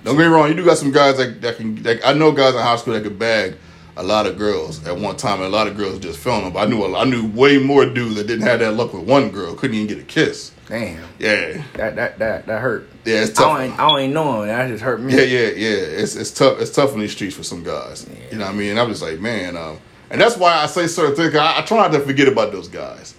Don't 0.05 0.17
get 0.17 0.23
me 0.29 0.29
wrong, 0.29 0.49
you 0.49 0.55
do 0.55 0.65
got 0.65 0.79
some 0.79 0.93
guys 0.93 1.17
that, 1.17 1.41
that 1.43 1.57
can. 1.57 1.83
That, 1.83 2.07
I 2.07 2.13
know 2.13 2.31
guys 2.33 2.55
in 2.55 2.61
high 2.61 2.77
school 2.77 2.95
that 2.95 3.03
could 3.03 3.19
bag 3.19 3.57
a 3.97 4.03
lot 4.03 4.27
of 4.27 4.39
girls 4.39 4.87
at 4.87 4.97
one 4.97 5.17
time, 5.17 5.37
and 5.41 5.47
a 5.47 5.49
lot 5.49 5.67
of 5.67 5.77
girls 5.77 5.99
just 5.99 6.19
filling 6.19 6.45
them. 6.45 6.53
But 6.53 6.61
I 6.67 6.71
knew 6.71 6.85
a- 6.85 6.97
I 6.99 7.05
knew 7.05 7.27
way 7.29 7.59
more 7.59 7.85
dudes 7.87 8.15
that 8.17 8.27
didn't 8.27 8.47
have 8.47 8.61
that 8.61 8.73
luck 8.75 8.93
with 8.93 9.03
one 9.05 9.31
girl, 9.31 9.55
couldn't 9.55 9.75
even 9.77 9.89
get 9.89 9.99
a 9.99 10.03
kiss. 10.07 10.53
Damn, 10.69 11.03
Yeah, 11.19 11.63
that 11.75 11.97
that 11.97 12.19
that 12.19 12.47
that 12.47 12.61
hurt. 12.61 12.89
yeah, 13.05 13.23
it's 13.23 13.39
I 13.39 13.43
tough. 13.43 13.59
don't, 13.59 13.81
I 13.81 13.89
don't 13.89 14.01
even 14.01 14.15
know 14.15 14.43
him. 14.43 14.49
That 14.49 14.69
just 14.69 14.83
hurt 14.83 15.01
me. 15.01 15.13
Yeah, 15.15 15.23
yeah, 15.23 15.49
yeah. 15.49 15.77
It's 16.03 16.15
it's 16.17 16.31
tough. 16.31 16.61
It's 16.61 16.71
tough 16.73 16.93
in 16.95 17.01
these 17.01 17.13
streets 17.13 17.35
for 17.37 17.43
some 17.45 17.63
guys. 17.65 18.07
You 18.31 18.39
know 18.39 18.45
what 18.47 18.55
I 18.55 18.57
mean? 18.57 18.79
I'm 18.79 18.89
just 18.89 19.03
like, 19.03 19.19
man, 19.21 19.57
um, 19.57 19.79
and 20.11 20.21
that's 20.21 20.37
why 20.37 20.55
I 20.55 20.67
say 20.67 20.87
certain 20.87 21.17
things. 21.17 21.35
I, 21.35 21.59
I 21.59 21.63
try 21.63 21.79
not 21.79 21.93
to 21.93 22.01
forget 22.01 22.29
about 22.29 22.53
those 22.53 22.69
guys 22.69 23.15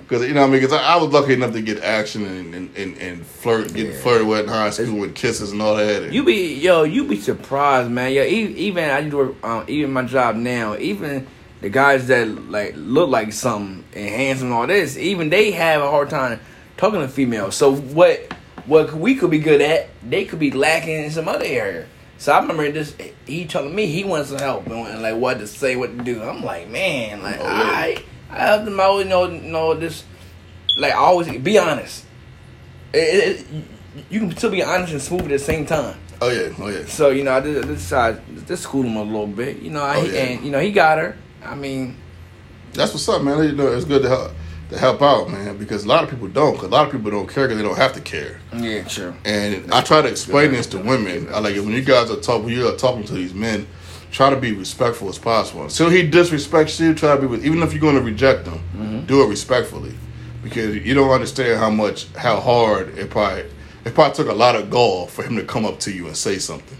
because 0.00 0.26
you 0.26 0.32
know 0.34 0.40
what 0.42 0.48
I 0.48 0.50
mean. 0.52 0.60
Because 0.62 0.72
I, 0.72 0.94
I 0.94 0.96
was 0.96 1.12
lucky 1.12 1.34
enough 1.34 1.52
to 1.52 1.60
get 1.60 1.82
action 1.82 2.24
and 2.24 2.54
and, 2.54 2.76
and, 2.76 2.98
and 2.98 3.26
flirt, 3.26 3.74
get 3.74 3.88
Yeah. 3.88 4.00
flirted 4.00 4.26
with 4.26 4.40
in 4.40 4.48
high 4.48 4.70
school 4.70 4.98
with 4.98 5.14
kisses 5.14 5.52
and 5.52 5.60
all 5.60 5.76
that. 5.76 6.04
And, 6.04 6.14
You 6.14 6.24
be 6.24 6.54
yo, 6.54 6.84
you 6.84 7.04
be 7.04 7.20
surprised, 7.20 7.90
man. 7.90 8.12
Yo, 8.12 8.22
even, 8.24 8.56
even 8.56 8.90
I 8.90 9.08
do 9.08 9.36
um, 9.42 9.64
even 9.68 9.92
my 9.92 10.02
job 10.04 10.36
now. 10.36 10.76
Even 10.76 11.26
the 11.60 11.68
guys 11.68 12.06
that 12.06 12.50
like 12.50 12.74
look 12.76 13.10
like 13.10 13.32
something 13.32 13.84
and 13.94 14.08
handsome 14.08 14.48
and 14.48 14.54
all 14.54 14.66
this, 14.66 14.96
even 14.96 15.28
they 15.30 15.50
have 15.50 15.82
a 15.82 15.90
hard 15.90 16.08
time 16.10 16.40
talking 16.76 17.00
to 17.00 17.08
females. 17.08 17.56
So 17.56 17.74
what 17.74 18.32
what 18.66 18.92
we 18.94 19.14
could 19.14 19.30
be 19.30 19.38
good 19.40 19.60
at, 19.62 19.88
they 20.08 20.24
could 20.24 20.38
be 20.38 20.50
lacking 20.50 21.04
in 21.04 21.10
some 21.10 21.26
other 21.26 21.44
area. 21.46 21.86
So 22.18 22.32
I 22.32 22.40
remember 22.40 22.70
this. 22.70 22.94
He 23.26 23.46
telling 23.46 23.74
me 23.74 23.86
he 23.86 24.04
wants 24.04 24.30
some 24.30 24.38
help 24.38 24.66
and, 24.66 25.00
like 25.02 25.14
what 25.16 25.38
to 25.38 25.46
say, 25.46 25.76
what 25.76 25.96
to 25.96 26.04
do. 26.04 26.22
I'm 26.22 26.42
like, 26.42 26.68
man, 26.68 27.22
like 27.22 27.38
Oh. 27.40 27.46
I 27.46 28.02
I 28.30 28.36
them 28.64 28.78
out. 28.80 28.98
You 28.98 29.04
know, 29.04 29.26
know 29.26 29.74
this. 29.74 30.04
Like 30.76 30.94
always, 30.94 31.28
be 31.38 31.58
honest. 31.58 32.04
It, 32.92 32.98
it, 33.40 33.46
you 34.10 34.20
can 34.20 34.36
still 34.36 34.50
be 34.50 34.62
honest 34.62 34.92
and 34.92 35.02
smooth 35.02 35.22
at 35.22 35.28
the 35.28 35.38
same 35.38 35.64
time. 35.66 35.96
oh 36.20 36.28
yeah, 36.30 36.52
oh 36.58 36.68
yeah. 36.68 36.84
So 36.86 37.10
you 37.10 37.22
know, 37.24 37.32
I 37.36 37.40
did 37.40 37.64
this 37.64 37.82
side, 37.82 38.20
school 38.58 38.82
him 38.82 38.96
a 38.96 39.02
little 39.02 39.26
bit. 39.26 39.60
You 39.60 39.70
know, 39.70 39.82
I, 39.82 39.96
Oh, 39.98 40.04
yeah. 40.04 40.20
and 40.20 40.44
you 40.44 40.50
know 40.50 40.60
he 40.60 40.72
got 40.72 40.98
her. 40.98 41.16
I 41.44 41.54
mean, 41.54 41.96
That's 42.72 42.92
what's 42.92 43.08
up, 43.08 43.22
man. 43.22 43.42
You 43.44 43.52
know, 43.52 43.68
it's 43.72 43.84
good 43.84 44.02
to 44.02 44.08
help 44.08 44.32
to 44.70 44.78
help 44.78 45.00
out, 45.02 45.30
man. 45.30 45.56
Because 45.56 45.84
a 45.84 45.88
lot 45.88 46.04
of 46.04 46.10
people 46.10 46.28
don't. 46.28 46.54
'cause 46.56 46.64
a 46.64 46.68
lot 46.68 46.86
of 46.86 46.92
people 46.92 47.10
don't 47.10 47.28
care 47.28 47.46
because 47.46 47.60
they 47.60 47.66
don't 47.68 47.78
have 47.78 47.92
to 47.94 48.00
care. 48.00 48.38
yeah, 48.56 48.86
sure. 48.86 49.14
And 49.24 49.72
I 49.72 49.80
try 49.80 50.02
to 50.02 50.08
explain 50.08 50.52
this 50.52 50.66
to 50.68 50.78
women. 50.78 51.28
I 51.32 51.40
like 51.40 51.54
it 51.56 51.60
when 51.60 51.72
you 51.72 51.82
guys 51.82 52.10
are 52.10 52.16
talking, 52.16 52.44
when 52.46 52.54
you 52.54 52.68
are 52.68 52.76
talking 52.76 53.04
to 53.04 53.14
these 53.14 53.34
men, 53.34 53.66
try 54.10 54.30
to 54.30 54.36
be 54.36 54.52
respectful 54.52 55.08
as 55.08 55.18
possible. 55.18 55.64
Until 55.64 55.90
he 55.90 56.08
disrespects 56.08 56.78
you, 56.80 56.94
try 56.94 57.14
to 57.14 57.20
be 57.20 57.26
with. 57.26 57.44
Even 57.44 57.62
if 57.62 57.72
you're 57.72 57.80
going 57.80 57.96
to 57.96 58.02
reject 58.02 58.46
him, 58.46 58.60
mm-hmm. 58.76 59.06
do 59.06 59.22
it 59.22 59.28
respectfully, 59.28 59.94
because 60.42 60.76
you 60.76 60.94
don't 60.94 61.10
understand 61.10 61.58
how 61.58 61.70
much, 61.70 62.06
how 62.14 62.40
hard 62.40 62.96
it 62.98 63.10
probably, 63.10 63.44
it 63.84 63.94
probably 63.94 64.14
took 64.14 64.28
a 64.28 64.34
lot 64.34 64.56
of 64.56 64.70
gall 64.70 65.06
for 65.06 65.22
him 65.22 65.36
to 65.36 65.44
come 65.44 65.64
up 65.64 65.78
to 65.80 65.92
you 65.92 66.06
and 66.06 66.16
say 66.16 66.38
something. 66.38 66.78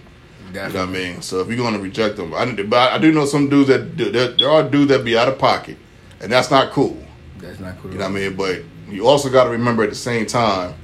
You 0.48 0.54
know 0.54 0.66
what 0.68 0.76
I 0.76 0.86
mean? 0.86 1.20
So 1.20 1.40
if 1.40 1.48
you're 1.48 1.58
going 1.58 1.74
to 1.74 1.80
reject 1.80 2.16
them, 2.16 2.32
I, 2.32 2.50
but 2.50 2.92
I 2.92 2.98
do 2.98 3.12
know 3.12 3.26
some 3.26 3.50
dudes 3.50 3.68
that 3.68 3.96
do, 3.98 4.10
there, 4.10 4.28
there 4.28 4.48
are 4.50 4.62
dudes 4.62 4.88
that 4.88 5.04
be 5.04 5.16
out 5.16 5.28
of 5.28 5.38
pocket, 5.38 5.76
and 6.20 6.32
that's 6.32 6.50
not 6.50 6.72
cool. 6.72 6.96
That's 7.38 7.60
not 7.60 7.78
cool. 7.80 7.92
You 7.92 7.98
know 7.98 8.04
what 8.04 8.16
I 8.16 8.28
mean? 8.28 8.36
But 8.36 8.62
you 8.88 9.06
also 9.06 9.30
got 9.30 9.44
to 9.44 9.50
remember 9.50 9.82
at 9.82 9.90
the 9.90 9.94
same 9.96 10.26
time, 10.26 10.74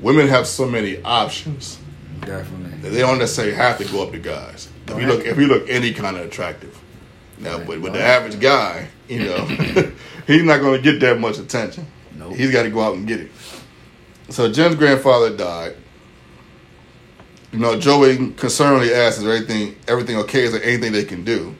women 0.00 0.28
have 0.28 0.46
so 0.46 0.66
many 0.66 1.02
options 1.02 1.78
Definitely. 2.20 2.78
that 2.78 2.90
they 2.90 3.00
don't 3.00 3.18
necessarily 3.18 3.54
have 3.54 3.78
to 3.78 3.84
go 3.84 4.02
up 4.02 4.12
to 4.12 4.18
guys. 4.18 4.68
If 4.88 4.98
you 5.00 5.06
look, 5.06 5.24
if 5.24 5.38
you 5.38 5.46
look 5.46 5.68
any 5.68 5.92
kind 5.92 6.16
of 6.16 6.24
attractive, 6.26 6.76
now, 7.38 7.58
Right. 7.58 7.66
but 7.66 7.80
with 7.80 7.92
the 7.92 8.02
average 8.02 8.38
guy, 8.40 8.88
you 9.08 9.20
know, 9.24 9.44
he's 10.26 10.42
not 10.42 10.60
going 10.60 10.82
to 10.82 10.92
get 10.92 11.00
that 11.00 11.18
much 11.20 11.38
attention. 11.38 11.86
Nope. 12.16 12.34
He's 12.34 12.50
got 12.50 12.64
to 12.64 12.70
go 12.70 12.80
out 12.80 12.96
and 12.96 13.06
get 13.06 13.20
it. 13.20 13.30
So 14.28 14.50
Jen's 14.52 14.74
grandfather 14.74 15.34
died. 15.36 15.76
You 17.52 17.58
know, 17.58 17.78
Joey 17.80 18.16
concernedly 18.16 18.92
asks, 18.92 19.18
"Is 19.18 19.24
everything 19.26 19.76
everything 19.88 20.16
okay? 20.18 20.42
Is 20.44 20.52
there 20.52 20.62
anything 20.62 20.92
they 20.92 21.04
can 21.04 21.24
do?" 21.24 21.54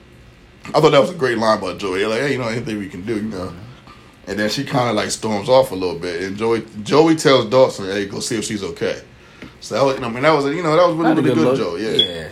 I 0.67 0.81
thought 0.81 0.91
that 0.91 1.01
was 1.01 1.11
a 1.11 1.15
great 1.15 1.39
line 1.39 1.59
about 1.59 1.79
Joey. 1.79 2.05
Like, 2.05 2.21
hey, 2.21 2.33
you 2.33 2.39
know, 2.39 2.47
anything 2.49 2.79
we 2.79 2.89
can 2.89 3.05
do, 3.05 3.17
you 3.17 3.23
know. 3.23 3.53
And 4.27 4.39
then 4.39 4.51
she 4.51 4.65
kind 4.65 4.89
of 4.89 4.97
like 4.97 5.11
storms 5.11 5.49
off 5.49 5.73
a 5.73 5.75
little 5.75 5.99
bit, 5.99 6.23
and 6.23 6.37
Joey 6.37 6.65
Joey 6.83 7.17
tells 7.17 7.47
Dawson, 7.47 7.87
"Hey, 7.87 8.07
go 8.07 8.21
see 8.21 8.37
if 8.37 8.45
she's 8.45 8.63
okay." 8.63 9.03
So 9.61 9.75
that 9.75 9.85
was, 9.85 9.97
I 10.03 10.09
mean, 10.09 10.23
that 10.23 10.31
was 10.31 10.45
you 10.47 10.63
know 10.63 10.77
that 10.77 10.87
was 10.87 10.97
really 10.97 11.23
really 11.23 11.35
good, 11.35 11.45
look. 11.45 11.57
Joey. 11.57 11.83
Yeah. 11.85 12.05
yeah. 12.05 12.29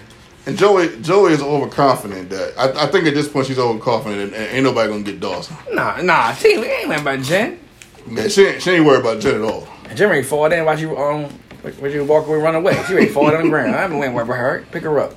And 0.46 0.56
Joey 0.56 1.00
Joey 1.02 1.32
is 1.32 1.42
overconfident 1.42 2.30
that 2.30 2.54
I, 2.58 2.84
I 2.84 2.86
think 2.86 3.06
at 3.06 3.14
this 3.14 3.28
point 3.28 3.46
she's 3.46 3.58
overconfident, 3.58 4.20
and, 4.20 4.34
and 4.34 4.56
ain't 4.56 4.64
nobody 4.64 4.90
gonna 4.90 5.02
get 5.02 5.20
Dawson. 5.20 5.56
Nah, 5.72 6.00
nah. 6.00 6.32
She 6.34 6.48
ain't 6.48 6.64
ain't 6.64 6.88
worried 6.88 7.00
about 7.00 7.20
Jen. 7.20 7.58
Man, 8.06 8.30
she 8.30 8.46
ain't, 8.46 8.62
she 8.62 8.70
ain't 8.70 8.86
worried 8.86 9.00
about 9.00 9.20
Jen 9.20 9.36
at 9.36 9.42
all. 9.42 9.68
Jen 9.94 10.10
to 10.10 10.22
fall 10.22 10.50
in 10.50 10.64
while 10.64 10.78
you 10.78 10.96
um, 10.96 11.24
while 11.62 11.90
you 11.90 12.04
walk 12.04 12.26
away, 12.26 12.38
run 12.38 12.54
away. 12.54 12.82
She 12.86 12.94
to 12.94 13.08
fall 13.08 13.26
on 13.26 13.42
the 13.42 13.48
ground. 13.48 13.74
I 13.74 13.82
haven't 13.82 13.98
went 13.98 14.14
with 14.14 14.26
her. 14.28 14.64
Pick 14.70 14.84
her 14.84 15.00
up. 15.00 15.14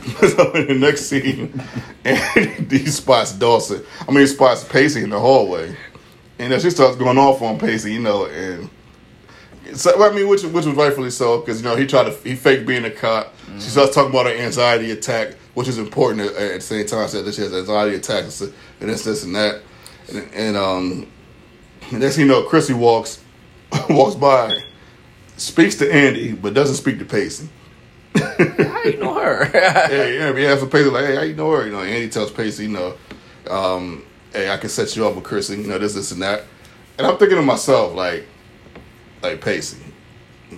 so 0.20 0.52
in 0.52 0.66
the 0.68 0.74
next 0.74 1.06
scene, 1.06 1.62
and 2.04 2.72
he 2.72 2.86
spots 2.86 3.32
Dawson. 3.32 3.84
I 4.08 4.10
mean, 4.10 4.20
he 4.20 4.26
spots 4.26 4.64
Pacey 4.64 5.02
in 5.02 5.10
the 5.10 5.20
hallway, 5.20 5.76
and 6.40 6.50
then 6.50 6.58
she 6.58 6.70
starts 6.70 6.96
going 6.96 7.18
off 7.18 7.42
on 7.42 7.58
Pacey, 7.58 7.92
you 7.92 8.00
know, 8.00 8.24
and 8.24 8.70
so 9.74 9.96
well, 9.98 10.10
I 10.10 10.14
mean, 10.14 10.26
which 10.26 10.42
which 10.42 10.64
was 10.64 10.74
rightfully 10.74 11.10
so 11.10 11.40
because 11.40 11.62
you 11.62 11.68
know 11.68 11.76
he 11.76 11.86
tried 11.86 12.04
to 12.04 12.28
he 12.28 12.34
faked 12.34 12.66
being 12.66 12.84
a 12.84 12.90
cop. 12.90 13.34
She 13.56 13.68
starts 13.68 13.94
talking 13.94 14.10
about 14.10 14.26
her 14.26 14.32
anxiety 14.32 14.90
attack, 14.90 15.34
which 15.54 15.68
is 15.68 15.76
important 15.76 16.22
at, 16.22 16.34
at 16.34 16.54
the 16.54 16.60
same 16.60 16.86
time. 16.86 17.06
Said 17.08 17.26
that 17.26 17.34
she 17.34 17.42
has 17.42 17.52
anxiety 17.52 17.96
attacks 17.96 18.40
and 18.40 18.52
this 18.80 19.04
this 19.04 19.22
and 19.22 19.34
that, 19.34 19.60
and, 20.08 20.28
and 20.32 20.56
um, 20.56 21.06
and 21.90 22.00
next 22.00 22.16
you 22.16 22.24
know, 22.24 22.42
Chrissy 22.44 22.72
walks 22.72 23.22
walks 23.90 24.14
by, 24.14 24.62
speaks 25.36 25.76
to 25.76 25.92
Andie, 25.92 26.32
but 26.32 26.54
doesn't 26.54 26.76
speak 26.76 26.98
to 26.98 27.04
Pacey. 27.04 27.50
How 28.16 28.82
you 28.84 28.96
know 28.96 29.14
her? 29.14 29.50
yeah, 29.54 30.06
yeah, 30.06 30.36
yeah, 30.36 30.56
so 30.56 30.66
Pacey 30.66 30.88
like, 30.88 31.04
hey, 31.04 31.16
how 31.16 31.22
you 31.22 31.34
know 31.34 31.50
her? 31.52 31.66
You 31.66 31.72
know, 31.72 31.80
Andie 31.80 32.08
tells 32.08 32.30
Pacey, 32.32 32.64
you 32.64 32.70
know, 32.70 32.96
um, 33.48 34.04
hey, 34.32 34.50
I 34.50 34.56
can 34.56 34.68
set 34.68 34.96
you 34.96 35.06
up 35.06 35.14
with 35.14 35.24
Chrissy, 35.24 35.56
you 35.56 35.66
know, 35.66 35.78
this, 35.78 35.94
this, 35.94 36.12
and 36.12 36.22
that. 36.22 36.44
And 36.98 37.06
I'm 37.06 37.16
thinking 37.16 37.36
to 37.36 37.42
myself, 37.42 37.94
like, 37.94 38.26
like 39.22 39.40
Pacey, 39.40 39.78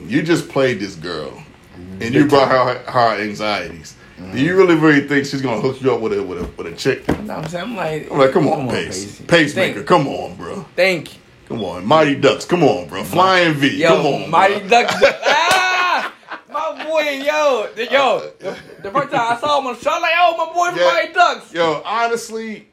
you 0.07 0.23
just 0.23 0.49
played 0.49 0.81
this 0.81 0.95
girl, 0.95 1.43
and 1.75 2.15
you 2.15 2.27
brought 2.27 2.49
her 2.49 2.91
her 2.91 3.21
anxieties. 3.23 3.97
Do 4.33 4.39
you 4.39 4.57
really, 4.57 4.77
really 4.77 5.07
think 5.09 5.27
she's 5.27 5.43
gonna 5.43 5.61
hook 5.61 5.83
you 5.83 5.93
up 5.93 6.01
with 6.01 6.13
a 6.17 6.23
with 6.23 6.39
a 6.39 6.47
with 6.57 6.67
a 6.73 6.77
chick? 6.77 7.07
no, 7.25 7.35
I'm 7.35 7.49
saying 7.49 7.65
I'm 7.65 7.77
like, 7.77 8.11
I'm 8.11 8.19
like, 8.19 8.31
come 8.33 8.47
on, 8.49 8.69
Pace, 8.69 9.21
pacemaker, 9.23 9.75
Thank, 9.75 9.87
come 9.87 10.07
on, 10.09 10.37
bro, 10.37 10.65
thank 10.77 11.15
you. 11.15 11.21
come 11.49 11.65
on, 11.65 11.85
Mighty 11.85 12.15
Ducks, 12.15 12.45
come 12.45 12.63
on, 12.63 12.89
bro, 12.89 13.03
Flying 13.03 13.55
V, 13.55 13.77
Yo, 13.81 13.89
come 13.89 14.07
on, 14.07 14.31
Mighty 14.31 14.61
bro. 14.61 14.69
Ducks. 14.69 14.95
ah, 15.27 16.15
my 16.51 16.85
boy, 16.85 17.23
yo, 17.25 17.69
the- 17.75 17.91
yo. 17.91 18.31
The, 18.39 18.57
the 18.83 18.91
first 18.93 19.11
time 19.13 19.37
I 19.37 19.41
saw 19.41 19.59
him 19.61 19.67
on 19.67 19.75
the 19.75 19.81
show, 19.81 19.91
I 19.91 19.95
was 19.95 20.03
like, 20.03 20.13
oh, 20.19 20.37
my 20.47 20.53
boy, 20.53 20.71
from 20.71 20.79
Yeah. 20.79 20.93
Mighty 20.93 21.13
Ducks. 21.13 21.53
Yo, 21.53 21.83
honestly, 21.85 22.69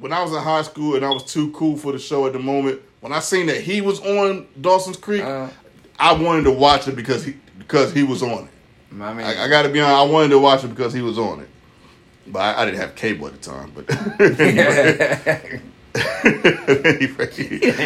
when 0.00 0.12
I 0.12 0.22
was 0.22 0.32
in 0.32 0.38
high 0.38 0.62
school 0.62 0.96
and 0.96 1.04
I 1.04 1.10
was 1.10 1.22
too 1.24 1.50
cool 1.52 1.76
for 1.76 1.92
the 1.92 1.98
show 1.98 2.26
at 2.26 2.32
the 2.32 2.38
moment, 2.38 2.80
when 3.00 3.12
I 3.12 3.20
seen 3.20 3.46
that 3.46 3.60
he 3.60 3.80
was 3.82 4.00
on 4.00 4.46
Dawson's 4.60 4.96
Creek, 4.96 5.22
Uh. 5.22 5.48
I 5.98 6.14
wanted 6.14 6.44
to 6.44 6.50
watch 6.50 6.88
it 6.88 6.96
because 6.96 7.24
he 7.26 7.34
because 7.58 7.92
he 7.92 8.02
was 8.02 8.22
on 8.22 8.44
it. 8.44 8.50
I 8.98 9.12
mean, 9.12 9.26
I, 9.26 9.44
I 9.44 9.48
got 9.48 9.62
to 9.62 9.68
be 9.68 9.80
honest, 9.80 9.98
I 9.98 10.02
wanted 10.10 10.30
to 10.30 10.38
watch 10.38 10.64
it 10.64 10.68
because 10.68 10.94
he 10.94 11.02
was 11.02 11.18
on 11.18 11.40
it. 11.40 11.48
But 12.26 12.38
I, 12.40 12.62
I 12.62 12.64
didn't 12.64 12.80
have 12.80 12.94
cable 12.94 13.26
at 13.26 13.34
the 13.34 13.38
time. 13.50 13.72
But 13.74 13.90
anyway, 14.20 15.60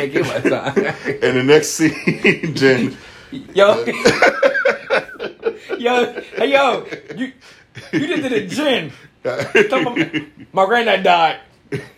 give 0.09 0.27
my 0.29 0.39
time. 0.39 0.77
and 1.23 1.37
the 1.37 1.43
next 1.45 1.69
scene, 1.71 2.55
Jen, 2.55 2.97
Yo, 3.53 3.85
yo, 5.77 6.13
hey 6.37 6.53
yo, 6.53 6.87
you 7.17 7.33
you 7.93 8.07
just 8.07 8.57
did. 8.57 8.93
Talking 9.25 10.03
about 10.03 10.23
My 10.53 10.67
granddad 10.67 11.03
died. 11.03 11.41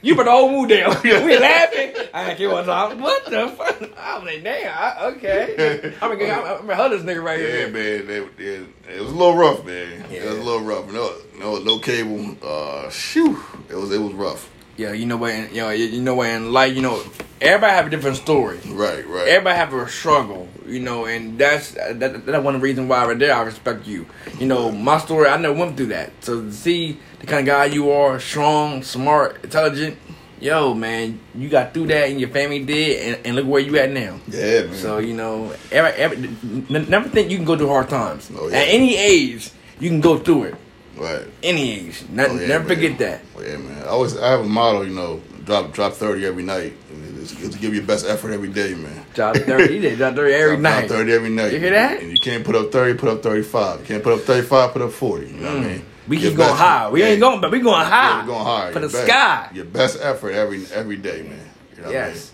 You 0.02 0.14
put 0.14 0.24
the 0.24 0.30
whole 0.30 0.50
mood 0.50 0.68
down. 0.68 0.96
We 1.04 1.38
laughing. 1.38 1.92
I 2.14 2.30
ain't 2.30 2.38
give 2.38 2.52
one 2.52 2.64
time. 2.64 3.00
What 3.00 3.24
the 3.24 3.48
fuck? 3.48 3.98
I 3.98 4.18
was 4.18 4.24
like, 4.24 4.42
damn. 4.42 4.72
I, 4.76 5.06
okay. 5.06 5.94
I'm 6.02 6.18
gonna 6.18 6.32
I'm 6.32 6.66
gonna 6.66 6.76
hug 6.76 6.90
this 6.92 7.02
nigga 7.02 7.22
right 7.22 7.40
yeah, 7.40 7.46
here. 7.46 7.66
Yeah, 7.66 7.72
man, 7.72 8.10
it, 8.38 9.00
was 9.00 9.10
a 9.10 9.14
little 9.14 9.36
rough, 9.36 9.64
man. 9.64 10.04
It 10.10 10.24
was 10.24 10.38
a 10.38 10.42
little 10.42 10.60
rough. 10.60 10.92
No, 10.92 11.12
no, 11.38 11.58
no 11.58 11.78
cable. 11.78 12.36
Uh, 12.42 12.88
shoo, 12.90 13.42
it 13.68 13.74
was 13.74 13.92
it 13.92 13.98
was 13.98 14.12
rough. 14.12 14.50
Yeah, 14.76 14.92
you 14.92 15.06
know 15.06 15.16
what? 15.16 15.30
in- 15.32 15.54
You 15.54 15.62
know, 15.62 15.70
you 15.70 16.02
know 16.02 16.14
what? 16.14 16.28
In 16.28 16.52
life, 16.52 16.74
you 16.76 16.82
know, 16.82 17.02
everybody 17.40 17.72
have 17.72 17.86
a 17.86 17.90
different 17.90 18.16
story. 18.16 18.58
Right, 18.66 19.06
right. 19.06 19.28
Everybody 19.28 19.56
have 19.56 19.72
a 19.72 19.88
struggle, 19.88 20.48
you 20.66 20.80
know, 20.80 21.06
and 21.06 21.38
that's 21.38 21.72
that, 21.72 22.26
that's 22.26 22.44
one 22.44 22.60
reason 22.60 22.86
why 22.88 23.06
right 23.06 23.18
there 23.18 23.34
I 23.34 23.42
respect 23.42 23.86
you. 23.86 24.06
You 24.38 24.46
know, 24.46 24.70
my 24.70 24.98
story 24.98 25.28
I 25.28 25.36
never 25.38 25.54
went 25.54 25.76
through 25.76 25.86
that. 25.86 26.12
So 26.20 26.42
to 26.42 26.52
see 26.52 26.98
the 27.20 27.26
kind 27.26 27.40
of 27.40 27.46
guy 27.46 27.64
you 27.66 27.90
are, 27.90 28.18
strong, 28.20 28.82
smart, 28.82 29.42
intelligent, 29.44 29.96
yo, 30.40 30.74
man, 30.74 31.18
you 31.34 31.48
got 31.48 31.72
through 31.72 31.86
that 31.88 32.08
and 32.10 32.20
your 32.20 32.28
family 32.30 32.64
did, 32.64 33.14
and, 33.16 33.26
and 33.26 33.36
look 33.36 33.46
where 33.46 33.60
you 33.60 33.76
at 33.78 33.90
now. 33.90 34.18
yeah, 34.28 34.64
man. 34.64 34.74
So 34.74 34.98
you 34.98 35.14
know, 35.14 35.54
every, 35.72 36.28
never 36.68 37.08
think 37.08 37.30
you 37.30 37.36
can 37.36 37.46
go 37.46 37.56
through 37.56 37.68
hard 37.68 37.88
times. 37.88 38.30
Oh, 38.36 38.48
yeah. 38.48 38.56
At 38.58 38.68
any 38.68 38.96
age, 38.96 39.50
you 39.80 39.88
can 39.88 40.00
go 40.00 40.18
through 40.18 40.44
it. 40.44 40.54
right. 40.96 41.26
Any 41.42 41.72
age, 41.88 42.04
Not, 42.10 42.30
Oh, 42.30 42.34
yeah, 42.34 42.46
never 42.48 42.64
man. 42.68 42.74
forget 42.76 42.98
that. 42.98 43.20
Oh, 43.36 43.42
yeah, 43.42 43.56
man. 43.56 43.82
I 43.84 43.86
always 43.88 44.16
I 44.16 44.30
have 44.30 44.40
a 44.40 44.48
motto, 44.48 44.82
you 44.82 44.94
know, 44.94 45.20
drop 45.44 45.72
drop 45.72 45.94
thirty 45.94 46.26
every 46.26 46.42
night. 46.42 46.74
It's, 47.18 47.32
it's 47.42 47.54
to 47.56 47.60
give 47.60 47.74
your 47.74 47.82
best 47.84 48.06
effort 48.06 48.30
every 48.32 48.48
day, 48.48 48.74
man. 48.74 49.04
Drop 49.14 49.36
thirty, 49.36 49.74
he 49.74 49.80
did 49.80 49.98
thirty 49.98 50.32
every 50.32 50.56
Drop- 50.56 50.60
night. 50.60 50.80
drop 50.88 50.90
thirty 50.98 51.12
every 51.12 51.30
night. 51.30 51.52
You 51.52 51.58
hear 51.60 51.70
that? 51.70 52.00
And 52.00 52.12
you 52.12 52.18
can't 52.18 52.44
put 52.44 52.54
up 52.54 52.70
thirty, 52.70 52.96
put 52.98 53.08
up 53.08 53.22
thirty 53.22 53.42
five. 53.42 53.80
You 53.80 53.86
can't 53.86 54.02
put 54.02 54.12
up 54.12 54.20
thirty 54.20 54.46
five, 54.46 54.72
put 54.72 54.82
up 54.82 54.92
forty. 54.92 55.26
You 55.28 55.32
know 55.34 55.48
what 55.54 55.56
I 55.56 55.60
mm. 55.64 55.66
mean? 55.76 55.84
We 56.08 56.18
keep 56.18 56.36
going 56.36 56.54
high. 56.54 56.88
We 56.90 57.00
yeah. 57.00 57.08
ain't 57.08 57.20
going, 57.20 57.40
but 57.40 57.50
we 57.50 57.58
going 57.60 57.84
high. 57.84 58.10
Yeah, 58.10 58.20
we're 58.22 58.26
going 58.26 58.44
higher. 58.44 58.72
for 58.72 58.80
the 58.80 58.88
best- 58.88 59.06
sky. 59.06 59.50
Your 59.54 59.64
best 59.64 59.98
effort 60.00 60.30
every 60.32 60.64
every 60.72 60.96
day, 60.96 61.22
man. 61.22 61.40
You 61.76 61.82
know 61.82 61.88
what 61.88 61.96
I 61.96 62.08
Yes. 62.08 62.32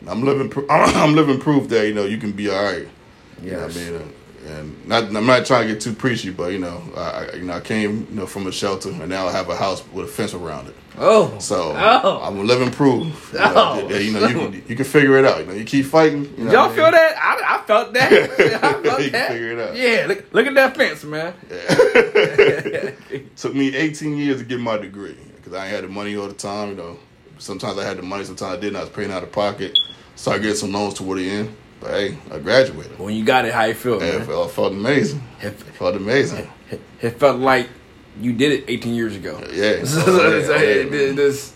mean? 0.00 0.08
I'm 0.10 0.22
living. 0.24 0.52
I'm 0.70 1.14
living 1.14 1.38
proof 1.38 1.68
that 1.68 1.86
you 1.86 1.94
know 1.94 2.04
you 2.04 2.18
can 2.18 2.32
be 2.32 2.48
all 2.48 2.62
right. 2.62 2.88
You 3.42 3.52
know 3.52 3.66
Yes. 3.66 3.76
I 3.76 3.90
mean? 3.90 4.12
And- 4.46 4.86
not, 4.86 5.04
I'm 5.14 5.26
not 5.26 5.44
trying 5.46 5.66
to 5.68 5.74
get 5.74 5.82
too 5.82 5.92
preachy, 5.92 6.30
but 6.30 6.52
you 6.52 6.58
know, 6.58 6.82
I, 6.96 7.30
you 7.36 7.42
know, 7.44 7.52
I 7.54 7.60
came, 7.60 8.06
you 8.10 8.16
know, 8.16 8.26
from 8.26 8.46
a 8.46 8.52
shelter, 8.52 8.88
and 8.90 9.08
now 9.08 9.28
I 9.28 9.32
have 9.32 9.48
a 9.50 9.56
house 9.56 9.82
with 9.92 10.06
a 10.06 10.08
fence 10.08 10.32
around 10.34 10.68
it. 10.68 10.74
Oh, 10.98 11.38
So 11.38 11.74
Oh. 11.76 12.20
I'm 12.22 12.38
a 12.38 12.42
living 12.42 12.70
proof. 12.70 13.30
You 13.32 13.38
know, 13.38 13.52
Oh. 13.54 13.88
that- 13.88 14.02
you 14.02 14.12
know, 14.12 14.26
you 14.26 14.34
can, 14.34 14.64
you 14.68 14.76
can 14.76 14.84
figure 14.84 15.18
it 15.18 15.24
out. 15.24 15.40
You 15.40 15.46
know, 15.46 15.52
you 15.52 15.64
keep 15.64 15.86
fighting. 15.86 16.24
You 16.38 16.44
know 16.44 16.64
I 16.64 16.74
feel 16.74 16.84
mean? 16.84 16.92
that? 16.92 17.16
I, 17.18 17.56
I 17.58 17.62
felt 17.66 17.92
that. 17.94 18.12
I 18.64 18.82
felt 18.82 18.84
You 18.84 19.10
can 19.10 19.12
that. 19.12 19.28
figure 19.30 19.52
it 19.52 19.58
out. 19.58 19.76
Yeah, 19.76 20.06
look, 20.08 20.24
look 20.32 20.46
at 20.46 20.54
that 20.54 20.76
fence, 20.76 21.04
man. 21.04 21.34
Yeah. 21.50 23.18
Took 23.36 23.54
me 23.54 23.74
18 23.76 24.16
years 24.16 24.38
to 24.38 24.44
get 24.44 24.58
my 24.60 24.76
degree 24.78 25.16
because 25.36 25.52
I 25.54 25.64
ain't 25.66 25.74
had 25.74 25.84
the 25.84 25.88
money 25.88 26.16
all 26.16 26.26
the 26.28 26.34
time. 26.34 26.70
You 26.70 26.74
know, 26.76 26.98
sometimes 27.38 27.78
I 27.78 27.84
had 27.84 27.98
the 27.98 28.02
money, 28.02 28.24
sometimes 28.24 28.56
I 28.56 28.60
didn't. 28.60 28.76
I 28.76 28.80
was 28.80 28.88
paying 28.90 29.10
out 29.12 29.22
of 29.22 29.32
pocket. 29.32 29.78
so 30.16 30.32
I 30.32 30.38
getting 30.38 30.56
some 30.56 30.72
loans 30.72 30.94
toward 30.94 31.18
the 31.18 31.30
end, 31.30 31.56
but 31.80 31.90
hey, 31.90 32.18
I 32.30 32.38
graduated. 32.38 32.98
When 32.98 33.14
you 33.14 33.24
got 33.24 33.44
it, 33.46 33.52
how 33.54 33.64
you 33.64 33.74
feel, 33.74 34.00
Yeah, 34.00 34.08
it 34.08 34.18
man? 34.18 34.26
felt, 34.26 34.50
felt 34.52 34.72
amazing. 34.72 35.22
It, 35.40 35.50
felt 35.52 35.96
amazing. 35.96 36.50
it, 36.70 36.80
it 37.00 37.10
felt 37.18 37.38
like 37.40 37.68
you 38.20 38.32
did 38.32 38.52
it 38.52 38.64
18 38.68 38.94
years 38.94 39.16
ago. 39.16 39.38
Yeah. 39.52 39.76
Oh, 39.84 40.36
yeah, 40.38 40.44
so, 40.46 40.54
yeah, 40.56 40.60
it- 40.60 41.16
this- 41.16 41.54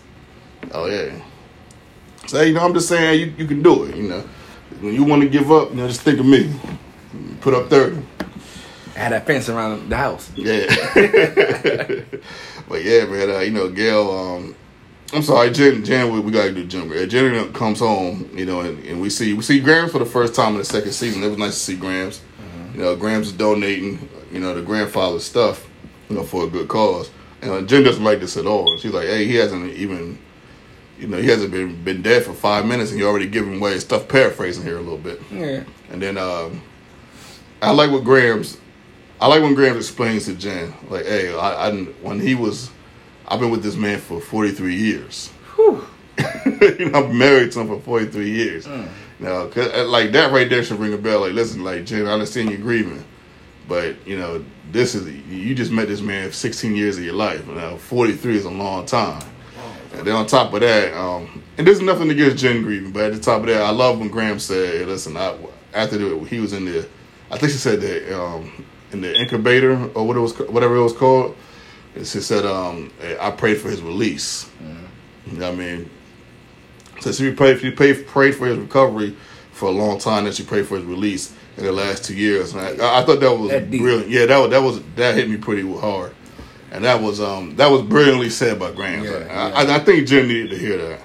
Oh 0.71 0.87
yeah. 0.87 1.11
So 2.27 2.41
you 2.41 2.53
know, 2.55 2.61
I'm 2.65 2.73
just 2.73 2.87
saying 2.89 3.19
you, 3.19 3.33
you 3.37 3.45
can 3.47 3.61
do 3.61 3.83
it. 3.83 3.95
You 3.95 4.03
know, 4.09 4.21
when 4.81 4.95
you 4.95 5.03
want 5.03 5.21
to 5.21 5.29
give 5.29 5.51
up, 5.51 5.69
you 5.69 5.75
know, 5.75 5.87
just 5.87 6.01
think 6.01 6.19
of 6.19 6.25
me. 6.25 6.51
Put 7.41 7.53
up 7.53 7.69
thirty. 7.69 8.01
I 8.95 8.99
had 8.99 9.11
that 9.11 9.27
fence 9.27 9.47
around 9.47 9.89
the 9.89 9.95
house. 9.97 10.31
Yeah. 10.35 10.65
but 12.67 12.83
yeah, 12.83 13.05
man. 13.05 13.29
Uh, 13.29 13.39
you 13.39 13.51
know, 13.51 13.69
Gail. 13.69 14.09
Um, 14.09 14.55
I'm 15.13 15.21
sorry, 15.21 15.51
Jen. 15.51 15.83
Jen, 15.85 16.11
we, 16.11 16.19
we 16.19 16.31
gotta 16.31 16.51
do 16.51 16.65
Jen. 16.65 17.09
Jen 17.09 17.53
comes 17.53 17.79
home, 17.79 18.29
you 18.33 18.45
know, 18.45 18.61
and, 18.61 18.83
and 18.85 19.01
we 19.01 19.09
see 19.09 19.33
we 19.33 19.43
see 19.43 19.59
Grams 19.59 19.91
for 19.91 19.99
the 19.99 20.05
first 20.05 20.35
time 20.35 20.53
in 20.53 20.57
the 20.59 20.65
second 20.65 20.91
season. 20.91 21.23
It 21.23 21.29
was 21.29 21.37
nice 21.37 21.53
to 21.53 21.59
see 21.59 21.75
Grams. 21.75 22.21
You 22.75 22.81
know, 22.81 22.95
Grams 22.97 23.27
is 23.27 23.33
donating, 23.33 24.09
you 24.33 24.41
know, 24.41 24.53
the 24.53 24.61
grandfather's 24.61 25.23
stuff, 25.23 25.65
you 26.09 26.17
know, 26.17 26.23
for 26.23 26.43
a 26.43 26.47
good 26.47 26.67
cause. 26.67 27.09
And 27.41 27.51
uh, 27.51 27.61
Jen 27.61 27.83
doesn't 27.83 28.03
like 28.03 28.19
this 28.19 28.35
at 28.35 28.45
all. 28.45 28.77
She's 28.77 28.91
like, 28.91 29.07
hey, 29.07 29.25
he 29.25 29.35
hasn't 29.35 29.71
even, 29.71 30.19
you 30.99 31.07
know, 31.07 31.17
he 31.17 31.27
hasn't 31.29 31.51
been 31.51 31.81
been 31.85 32.01
dead 32.01 32.23
for 32.23 32.33
five 32.33 32.65
minutes, 32.65 32.91
and 32.91 32.99
you 32.99 33.07
already 33.07 33.27
giving 33.27 33.59
away 33.59 33.71
his 33.73 33.83
stuff. 33.83 34.09
Paraphrasing 34.09 34.63
here 34.63 34.75
a 34.77 34.81
little 34.81 34.97
bit. 34.97 35.21
Yeah. 35.31 35.63
And 35.89 36.01
then 36.01 36.17
um, 36.17 36.61
I 37.61 37.71
like 37.71 37.91
what 37.91 38.03
Grams. 38.03 38.57
I 39.21 39.27
like 39.27 39.41
when 39.41 39.53
Graham 39.55 39.77
explains 39.77 40.25
to 40.25 40.35
Jen, 40.35 40.73
like, 40.89 41.05
"Hey, 41.05 41.33
I, 41.33 41.69
I 41.69 41.83
when 42.01 42.19
he 42.19 42.35
was, 42.35 42.69
I've 43.27 43.39
been 43.39 43.49
with 43.51 43.63
this 43.63 43.75
man 43.75 43.99
for 43.99 44.19
forty 44.21 44.51
three 44.51 44.75
years. 44.75 45.29
Whew. 45.55 45.85
you 46.79 46.89
know, 46.89 47.03
I'm 47.05 47.17
married 47.17 47.51
to 47.53 47.61
him 47.61 47.67
for 47.67 47.79
forty 47.79 48.05
three 48.07 48.29
years. 48.31 48.67
Now, 49.19 49.47
'cause, 49.47 49.71
uh, 49.73 49.85
like 49.87 50.11
that 50.11 50.31
right 50.31 50.49
there 50.49 50.63
should 50.63 50.79
ring 50.79 50.93
a 50.93 50.97
bell. 50.97 51.21
Like, 51.21 51.33
listen, 51.33 51.63
like 51.63 51.85
Jen, 51.85 52.05
I 52.07 52.11
understand 52.11 52.49
you're 52.49 52.59
grieving, 52.59 53.03
but 53.67 53.95
you 54.05 54.17
know, 54.17 54.43
this 54.71 54.93
is 54.95 55.07
you 55.29 55.55
just 55.55 55.71
met 55.71 55.87
this 55.87 56.01
man 56.01 56.31
sixteen 56.31 56.75
years 56.75 56.97
of 56.97 57.03
your 57.03 57.13
life. 57.15 57.45
Now, 57.47 57.77
forty 57.77 58.13
three 58.13 58.35
is 58.37 58.45
a 58.45 58.49
long 58.51 58.85
time. 58.85 59.23
And 59.93 60.05
then 60.05 60.15
on 60.15 60.27
top 60.27 60.53
of 60.53 60.59
that, 60.59 60.93
um, 60.93 61.41
and 61.57 61.65
there's 61.65 61.79
nothing 61.81 62.09
against 62.11 62.37
Jen 62.37 62.63
grieving, 62.63 62.91
but 62.91 63.05
at 63.05 63.13
the 63.13 63.19
top 63.19 63.39
of 63.41 63.47
that, 63.47 63.61
I 63.61 63.69
love 63.69 63.97
when 63.99 64.09
Graham 64.09 64.39
said, 64.39 64.73
hey, 64.81 64.85
"Listen, 64.85 65.15
I, 65.15 65.33
after 65.73 65.97
the, 65.97 66.19
he 66.25 66.41
was 66.41 66.51
in 66.51 66.65
the, 66.65 66.85
I 67.31 67.37
think 67.37 67.53
she 67.53 67.57
said 67.57 67.79
that 67.79 68.13
um, 68.19 68.65
in 68.91 68.99
the 68.99 69.17
incubator 69.17 69.71
or 69.93 70.05
what 70.05 70.17
it 70.17 70.19
was, 70.19 70.37
whatever 70.37 70.75
it 70.75 70.83
was 70.83 70.93
called." 70.93 71.35
And 71.95 72.05
She 72.05 72.19
said, 72.19 72.45
um, 72.45 72.91
"I 73.19 73.31
prayed 73.31 73.57
for 73.59 73.69
his 73.69 73.81
release." 73.81 74.49
You 75.27 75.39
know 75.39 75.49
what 75.49 75.53
I 75.55 75.57
mean? 75.57 75.89
So 77.01 77.11
she 77.11 77.31
prayed, 77.31 77.59
she 77.59 77.71
prayed, 77.71 78.05
prayed 78.07 78.35
for 78.35 78.45
his 78.47 78.57
recovery 78.57 79.15
for 79.51 79.67
a 79.69 79.71
long 79.71 79.97
time, 79.99 80.25
and 80.25 80.35
she 80.35 80.43
prayed 80.43 80.67
for 80.67 80.75
his 80.77 80.85
release 80.85 81.33
in 81.57 81.63
the 81.65 81.71
last 81.71 82.05
two 82.05 82.13
years. 82.15 82.53
And 82.53 82.61
I, 82.81 82.99
I 82.99 83.03
thought 83.05 83.19
that 83.21 83.33
was 83.37 83.49
That 83.49 83.69
brilliant. 83.69 84.09
Yeah, 84.09 84.25
that 84.27 84.37
was 84.37 84.49
that 84.51 84.61
was 84.61 84.81
that 84.95 85.15
hit 85.15 85.29
me 85.29 85.37
pretty 85.37 85.63
hard, 85.79 86.13
and 86.71 86.83
that 86.83 87.01
was 87.01 87.19
um 87.19 87.55
that 87.55 87.69
was 87.71 87.81
brilliantly 87.81 88.29
said 88.29 88.59
by 88.59 88.71
Graham. 88.71 89.03
Yeah, 89.03 89.11
I, 89.11 89.63
yeah. 89.65 89.71
I, 89.73 89.75
I 89.75 89.79
think 89.79 90.07
Jen 90.07 90.27
needed 90.27 90.51
to 90.51 90.57
hear 90.57 90.77
that. 90.77 91.01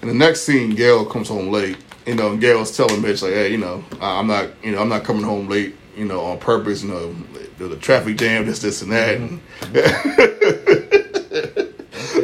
And 0.00 0.10
the 0.10 0.14
next 0.14 0.42
scene, 0.42 0.74
Gail 0.74 1.04
comes 1.04 1.28
home 1.28 1.48
late. 1.50 1.76
You 2.06 2.14
know, 2.14 2.30
and 2.30 2.40
Gail's 2.40 2.76
telling 2.76 3.02
Mitch 3.02 3.20
like, 3.22 3.32
"Hey, 3.32 3.50
you 3.50 3.58
know, 3.58 3.82
I- 4.00 4.20
I'm 4.20 4.28
not, 4.28 4.46
you 4.62 4.70
know, 4.72 4.80
I'm 4.80 4.88
not 4.88 5.02
coming 5.02 5.24
home 5.24 5.48
late. 5.48 5.74
You 5.96 6.04
know, 6.04 6.20
on 6.20 6.38
purpose. 6.38 6.82
You 6.82 6.90
know, 6.90 7.66
a 7.72 7.76
traffic 7.76 8.16
jam, 8.18 8.46
this, 8.46 8.60
this, 8.60 8.82
and 8.82 8.92
that." 8.92 9.40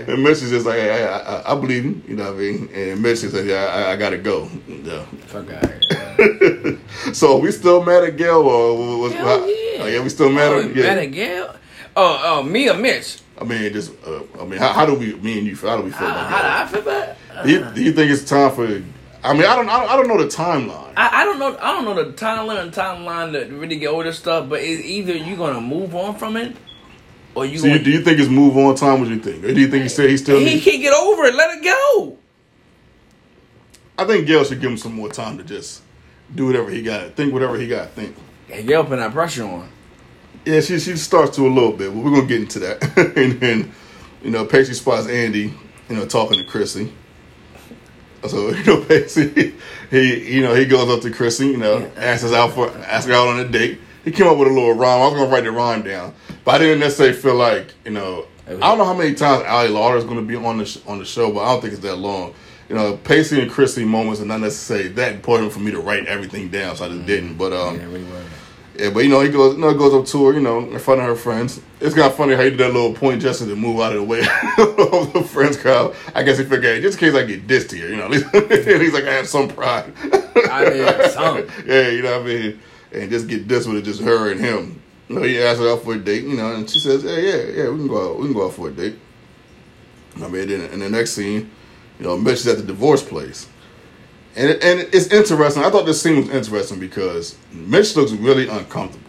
And 0.08 0.22
Mitch 0.24 0.42
is 0.42 0.50
just 0.50 0.66
like, 0.66 0.78
hey, 0.78 1.04
I, 1.06 1.18
I, 1.18 1.52
I 1.52 1.54
believe 1.54 1.84
him, 1.84 2.02
you 2.08 2.16
know 2.16 2.24
what 2.24 2.34
I 2.34 2.36
mean? 2.36 2.68
And 2.74 3.00
Mitch 3.00 3.22
is 3.22 3.32
like, 3.34 3.44
yeah, 3.44 3.64
I, 3.66 3.92
I 3.92 3.96
gotta 3.96 4.18
go. 4.18 4.48
Yeah. 4.68 5.04
Fuck 5.26 5.50
out. 5.52 6.74
So 7.14 7.38
we 7.38 7.50
still 7.52 7.82
mad 7.84 8.04
at 8.04 8.16
Gail 8.16 8.40
or 8.42 8.98
was, 9.00 9.12
Hell 9.12 9.26
how- 9.40 9.46
yeah. 9.46 9.52
oh, 9.82 9.86
yeah, 9.86 10.02
we 10.02 10.08
still 10.08 10.30
mad 10.30 10.52
Oh, 10.52 10.60
at 10.60 10.74
yeah. 10.76 10.82
mad 10.82 10.98
at 10.98 11.06
Gail? 11.06 11.54
Oh, 11.96 12.20
oh, 12.24 12.42
me 12.42 12.68
or 12.68 12.74
Mitch? 12.74 13.20
I 13.40 13.44
mean, 13.44 13.72
just, 13.72 13.92
uh, 14.06 14.20
I 14.40 14.44
mean, 14.44 14.58
how, 14.58 14.72
how 14.72 14.86
do 14.86 14.94
we, 14.94 15.14
me 15.14 15.38
and 15.38 15.46
you, 15.46 15.56
how 15.56 15.76
do 15.76 15.82
we 15.84 15.90
feel 15.90 16.08
How, 16.08 16.10
about 16.10 16.30
how 16.30 16.42
do 16.42 16.48
I 16.48 16.66
feel 16.66 16.82
about? 16.82 17.44
Do 17.44 17.50
you, 17.50 17.64
do 17.74 17.82
you 17.82 17.92
think 17.92 18.10
it's 18.10 18.24
time 18.24 18.50
for? 18.54 18.66
I 19.24 19.32
mean, 19.34 19.44
I 19.44 19.54
don't, 19.54 19.68
I 19.68 19.80
don't, 19.80 19.90
I 19.90 19.96
don't 19.96 20.08
know 20.08 20.18
the 20.18 20.28
timeline. 20.28 20.92
I, 20.96 21.22
I 21.22 21.24
don't 21.24 21.38
know. 21.38 21.56
I 21.60 21.72
don't 21.72 21.84
know 21.84 21.94
the 21.94 22.12
timeline 22.12 22.72
timeline 22.72 23.32
to 23.32 23.54
really 23.54 23.76
get 23.76 23.88
over 23.88 24.02
this 24.02 24.18
stuff. 24.18 24.48
But 24.48 24.60
it's 24.62 24.84
either 24.84 25.14
you're 25.14 25.36
gonna 25.36 25.60
move 25.60 25.94
on 25.94 26.16
from 26.16 26.36
it, 26.36 26.56
or 27.34 27.46
you. 27.46 27.58
So 27.58 27.68
you, 27.68 27.78
do 27.78 27.90
you 27.90 28.02
think 28.02 28.18
it's 28.18 28.28
move 28.28 28.56
on 28.56 28.74
time? 28.74 29.00
What 29.00 29.08
do 29.08 29.14
you 29.14 29.20
think? 29.20 29.44
Or 29.44 29.54
do 29.54 29.60
you 29.60 29.68
think 29.68 29.84
he 29.84 29.88
said 29.88 30.10
he 30.10 30.16
still? 30.16 30.38
he 30.38 30.46
Needs, 30.46 30.64
can't 30.64 30.82
get 30.82 30.92
over 30.92 31.24
it. 31.24 31.34
Let 31.34 31.56
it 31.56 31.64
go. 31.64 32.18
I 33.96 34.04
think 34.04 34.26
Gail 34.26 34.42
should 34.42 34.60
give 34.60 34.70
him 34.70 34.76
some 34.76 34.94
more 34.94 35.08
time 35.08 35.38
to 35.38 35.44
just 35.44 35.82
do 36.34 36.46
whatever 36.46 36.70
he 36.70 36.82
got, 36.82 37.14
think 37.14 37.32
whatever 37.32 37.56
he 37.56 37.68
got, 37.68 37.90
think. 37.90 38.16
And 38.50 38.66
Gail 38.66 38.82
putting 38.82 38.98
that 38.98 39.12
pressure 39.12 39.44
on. 39.44 39.68
Yeah, 40.44 40.60
she 40.60 40.80
she 40.80 40.96
starts 40.96 41.36
to 41.36 41.46
a 41.46 41.48
little 41.48 41.72
bit, 41.72 41.94
but 41.94 42.02
we're 42.02 42.10
gonna 42.10 42.26
get 42.26 42.40
into 42.40 42.58
that. 42.60 42.82
and 43.16 43.38
then, 43.40 43.72
you 44.22 44.30
know, 44.30 44.44
Pacey 44.44 44.74
spots 44.74 45.06
Andie, 45.06 45.54
you 45.88 45.96
know, 45.96 46.06
talking 46.06 46.38
to 46.38 46.44
Chrissy. 46.44 46.92
So 48.28 48.50
you 48.54 48.64
know, 48.64 48.84
Pacey, 48.84 49.54
he 49.90 50.34
you 50.34 50.42
know 50.42 50.54
he 50.54 50.64
goes 50.64 50.88
up 50.88 51.00
to 51.02 51.10
Chrissy, 51.10 51.48
you 51.48 51.56
know, 51.56 51.90
asks 51.96 52.28
her 52.28 52.34
out 52.34 52.52
for 52.52 52.70
asks 52.70 53.06
her 53.06 53.12
out 53.14 53.28
on 53.28 53.40
a 53.40 53.48
date. 53.48 53.80
He 54.04 54.10
came 54.10 54.26
up 54.26 54.36
with 54.36 54.48
a 54.48 54.52
little 54.52 54.72
rhyme. 54.72 55.00
I 55.02 55.04
was 55.06 55.14
gonna 55.14 55.30
write 55.30 55.44
the 55.44 55.52
rhyme 55.52 55.82
down, 55.82 56.14
but 56.44 56.56
I 56.56 56.58
didn't 56.58 56.80
necessarily 56.80 57.16
feel 57.16 57.34
like 57.34 57.74
you 57.84 57.92
know 57.92 58.26
I 58.46 58.52
don't 58.54 58.78
know 58.78 58.84
how 58.84 58.94
many 58.94 59.14
times 59.14 59.44
Ali 59.46 59.68
Larter 59.68 59.98
is 59.98 60.04
going 60.04 60.16
to 60.16 60.22
be 60.22 60.34
on 60.34 60.58
the 60.58 60.64
sh- 60.64 60.78
on 60.86 60.98
the 60.98 61.04
show, 61.04 61.32
but 61.32 61.40
I 61.40 61.52
don't 61.52 61.60
think 61.60 61.74
it's 61.74 61.82
that 61.82 61.96
long. 61.96 62.34
You 62.68 62.74
know, 62.74 62.96
Pacey 62.96 63.40
and 63.40 63.50
Chrissy 63.50 63.84
moments 63.84 64.20
are 64.20 64.24
not 64.24 64.40
necessarily 64.40 64.88
that 64.88 65.12
important 65.14 65.52
for 65.52 65.60
me 65.60 65.70
to 65.70 65.78
write 65.78 66.06
everything 66.06 66.48
down, 66.48 66.74
so 66.74 66.86
I 66.86 66.88
just 66.88 67.06
didn't. 67.06 67.36
But 67.36 67.52
um, 67.52 67.76
Yeah, 67.76 67.84
really. 67.84 68.04
Yeah, 68.74 68.88
but 68.88 69.00
you 69.00 69.10
know, 69.10 69.20
he 69.20 69.28
goes, 69.28 69.54
you 69.54 69.60
know, 69.60 69.74
goes 69.74 69.92
up 69.92 70.06
to 70.06 70.26
her, 70.26 70.32
you 70.32 70.40
know, 70.40 70.60
in 70.60 70.78
front 70.78 71.00
of 71.00 71.06
her 71.06 71.14
friends. 71.14 71.60
It's 71.80 71.94
kind 71.94 72.06
of 72.06 72.16
funny 72.16 72.34
how 72.34 72.42
he 72.42 72.50
did 72.50 72.60
that 72.60 72.72
little 72.72 72.94
point 72.94 73.20
gesture 73.20 73.44
to 73.46 73.54
move 73.54 73.80
out 73.80 73.92
of 73.92 73.98
the 73.98 74.04
way 74.04 74.20
of 74.58 75.12
the 75.12 75.22
friends 75.22 75.58
crowd. 75.58 75.94
I 76.14 76.22
guess 76.22 76.38
he 76.38 76.44
figured, 76.44 76.64
hey, 76.64 76.80
just 76.80 77.00
in 77.00 77.12
case 77.12 77.14
I 77.14 77.24
get 77.24 77.46
dissed 77.46 77.72
here, 77.72 77.88
you 77.90 77.96
know, 77.96 78.04
at 78.04 78.10
least, 78.10 78.34
at 78.34 78.80
least 78.80 78.94
like 78.94 79.04
I 79.04 79.12
have 79.12 79.28
some 79.28 79.48
pride. 79.48 79.92
I 80.50 80.70
mean, 80.70 81.10
some. 81.10 81.36
yeah, 81.66 81.88
you 81.88 82.02
know 82.02 82.18
what 82.18 82.22
I 82.22 82.34
mean? 82.34 82.60
And 82.92 83.10
just 83.10 83.28
get 83.28 83.46
dissed 83.46 83.66
with 83.66 83.76
it, 83.76 83.82
just 83.82 84.00
her 84.00 84.30
and 84.30 84.40
him. 84.40 84.80
You 85.08 85.16
know, 85.16 85.22
he 85.22 85.38
asked 85.42 85.60
her 85.60 85.70
out 85.70 85.82
for 85.82 85.94
a 85.94 85.98
date, 85.98 86.24
you 86.24 86.36
know, 86.36 86.54
and 86.54 86.68
she 86.68 86.78
says, 86.78 87.04
yeah, 87.04 87.16
yeah, 87.16 87.64
yeah, 87.64 87.68
we 87.68 87.76
can 87.76 87.88
go 87.88 88.10
out, 88.10 88.18
we 88.18 88.26
can 88.26 88.34
go 88.34 88.46
out 88.46 88.54
for 88.54 88.68
a 88.68 88.72
date. 88.72 88.98
I 90.16 90.28
mean, 90.28 90.48
then 90.48 90.70
in 90.72 90.80
the 90.80 90.88
next 90.88 91.12
scene, 91.12 91.50
you 91.98 92.06
know, 92.06 92.16
Mitch 92.16 92.40
is 92.40 92.46
at 92.46 92.56
the 92.56 92.62
divorce 92.62 93.02
place. 93.02 93.48
And, 94.34 94.50
it, 94.50 94.64
and 94.64 94.80
it's 94.80 95.08
interesting. 95.08 95.62
I 95.62 95.70
thought 95.70 95.84
this 95.84 96.00
scene 96.00 96.16
was 96.16 96.30
interesting 96.30 96.80
because 96.80 97.36
Mitch 97.52 97.94
looks 97.96 98.12
really 98.12 98.48
uncomfortable. 98.48 99.02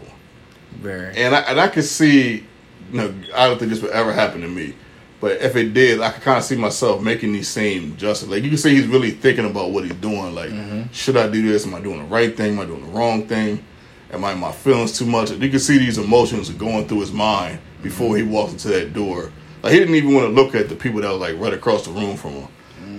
Very. 0.71 1.15
And 1.15 1.33
I 1.33 1.39
and 1.41 1.59
I 1.59 1.69
could 1.69 1.85
see, 1.85 2.45
you 2.91 2.97
know, 2.97 3.13
I 3.33 3.47
don't 3.47 3.57
think 3.57 3.71
this 3.71 3.81
would 3.81 3.91
ever 3.91 4.11
happen 4.11 4.41
to 4.41 4.49
me, 4.49 4.75
but 5.21 5.41
if 5.41 5.55
it 5.55 5.73
did, 5.73 6.01
I 6.01 6.11
could 6.11 6.23
kind 6.23 6.37
of 6.37 6.43
see 6.43 6.57
myself 6.57 7.01
making 7.01 7.31
these 7.31 7.47
same 7.47 7.93
adjustments. 7.93 8.33
Like 8.33 8.43
you 8.43 8.49
can 8.49 8.57
see, 8.57 8.75
he's 8.75 8.87
really 8.87 9.11
thinking 9.11 9.45
about 9.45 9.71
what 9.71 9.85
he's 9.85 9.93
doing. 9.95 10.35
Like, 10.35 10.49
mm-hmm. 10.49 10.91
should 10.91 11.15
I 11.15 11.29
do 11.29 11.41
this? 11.41 11.65
Am 11.65 11.73
I 11.73 11.79
doing 11.79 11.99
the 11.99 12.05
right 12.05 12.35
thing? 12.35 12.53
Am 12.53 12.59
I 12.59 12.65
doing 12.65 12.81
the 12.81 12.91
wrong 12.91 13.25
thing? 13.25 13.63
Am 14.11 14.25
I 14.25 14.33
in 14.33 14.39
my 14.39 14.51
feelings 14.51 14.97
too 14.97 15.05
much? 15.05 15.31
You 15.31 15.49
can 15.49 15.59
see 15.59 15.77
these 15.77 15.97
emotions 15.97 16.49
are 16.49 16.53
going 16.53 16.87
through 16.87 16.99
his 16.99 17.13
mind 17.13 17.59
before 17.81 18.09
mm-hmm. 18.09 18.27
he 18.27 18.33
walks 18.33 18.51
into 18.51 18.67
that 18.67 18.93
door. 18.93 19.31
Like 19.61 19.71
he 19.71 19.79
didn't 19.79 19.95
even 19.95 20.13
want 20.13 20.27
to 20.27 20.33
look 20.33 20.53
at 20.53 20.67
the 20.67 20.75
people 20.75 20.99
that 20.99 21.09
were 21.09 21.17
like 21.17 21.39
right 21.39 21.53
across 21.53 21.85
the 21.85 21.91
room 21.91 22.17
from 22.17 22.31
him. 22.31 22.47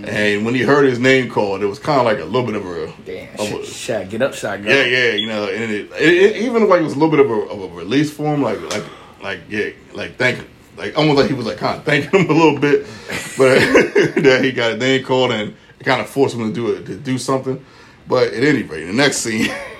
And 0.07 0.45
when 0.45 0.53
he 0.53 0.61
heard 0.61 0.85
his 0.85 0.99
name 0.99 1.29
called, 1.31 1.63
it 1.63 1.65
was 1.65 1.79
kind 1.79 1.99
of 1.99 2.05
like 2.05 2.19
a 2.19 2.25
little 2.25 2.45
bit 2.45 2.55
of 2.55 2.65
a, 2.65 2.93
Damn. 3.05 3.33
of 3.39 3.61
a 3.61 3.65
shot, 3.65 4.09
get 4.09 4.21
up, 4.21 4.33
shot, 4.33 4.63
go. 4.63 4.69
yeah, 4.69 4.83
yeah, 4.83 5.11
you 5.13 5.27
know, 5.27 5.47
and 5.47 5.71
it, 5.71 5.91
it, 5.93 6.13
it 6.13 6.35
even 6.43 6.69
like 6.69 6.81
it 6.81 6.83
was 6.83 6.93
a 6.93 6.99
little 6.99 7.09
bit 7.09 7.19
of 7.19 7.29
a, 7.31 7.33
of 7.33 7.71
a 7.71 7.75
release 7.75 8.11
for 8.11 8.33
him, 8.33 8.41
like 8.41 8.61
like 8.71 8.83
like 9.21 9.39
yeah, 9.49 9.69
like 9.93 10.17
thank 10.17 10.37
him, 10.37 10.47
like 10.77 10.97
almost 10.97 11.17
like 11.17 11.27
he 11.27 11.33
was 11.33 11.45
like 11.47 11.57
kind 11.57 11.77
of 11.79 11.83
thanking 11.85 12.19
him 12.19 12.29
a 12.29 12.33
little 12.33 12.59
bit, 12.59 12.85
but 13.37 13.59
that 14.23 14.41
he 14.43 14.51
got 14.51 14.73
a 14.73 14.77
name 14.77 15.03
called 15.03 15.31
and 15.31 15.55
it 15.79 15.83
kind 15.83 16.01
of 16.01 16.07
forced 16.07 16.35
him 16.35 16.47
to 16.47 16.53
do 16.53 16.71
it 16.73 16.85
to 16.85 16.95
do 16.97 17.17
something. 17.17 17.63
But 18.07 18.33
at 18.33 18.43
any 18.43 18.61
rate, 18.61 18.85
the 18.85 18.93
next 18.93 19.17
scene, 19.17 19.49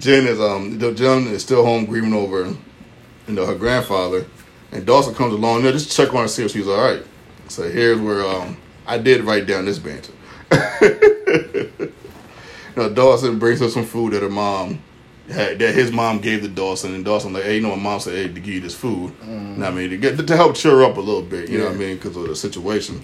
Jen 0.00 0.26
is 0.26 0.40
um 0.40 0.78
the 0.78 0.92
Jen 0.92 1.28
is 1.28 1.42
still 1.42 1.64
home 1.64 1.84
grieving 1.86 2.12
over 2.12 2.46
you 2.46 3.34
know 3.34 3.46
her 3.46 3.54
grandfather, 3.54 4.26
and 4.72 4.84
Dawson 4.84 5.14
comes 5.14 5.32
along, 5.32 5.58
you 5.58 5.64
know, 5.66 5.72
just 5.72 5.94
check 5.96 6.12
on 6.12 6.22
her 6.22 6.28
see 6.28 6.44
if 6.44 6.50
she's 6.50 6.66
all 6.66 6.80
right. 6.80 7.02
So 7.48 7.70
here's 7.70 8.00
where 8.00 8.26
um 8.26 8.56
I 8.86 8.98
did 8.98 9.22
write 9.24 9.46
down 9.46 9.64
this 9.64 9.78
banter. 9.78 10.12
now 12.76 12.88
Dawson 12.88 13.38
brings 13.38 13.60
her 13.60 13.68
some 13.68 13.84
food 13.84 14.12
that 14.12 14.22
her 14.22 14.28
mom 14.30 14.82
had, 15.30 15.58
that 15.58 15.74
his 15.74 15.90
mom 15.90 16.20
gave 16.20 16.42
to 16.42 16.48
Dawson, 16.48 16.94
and 16.94 17.04
Dawson 17.04 17.32
like, 17.32 17.44
hey, 17.44 17.56
you 17.56 17.60
know, 17.62 17.74
my 17.76 17.82
mom 17.82 18.00
said, 18.00 18.14
hey, 18.14 18.32
to 18.32 18.40
give 18.40 18.54
you 18.54 18.60
this 18.60 18.74
food. 18.74 19.12
You 19.24 19.28
know 19.32 19.54
what 19.64 19.68
I 19.68 19.70
mean, 19.72 19.90
to 19.90 19.96
get 19.96 20.24
to 20.24 20.36
help 20.36 20.54
cheer 20.54 20.72
her 20.72 20.84
up 20.84 20.96
a 20.96 21.00
little 21.00 21.22
bit. 21.22 21.48
You 21.50 21.58
know 21.58 21.64
what 21.66 21.74
I 21.74 21.78
mean, 21.78 21.96
because 21.96 22.16
of 22.16 22.28
the 22.28 22.36
situation. 22.36 23.00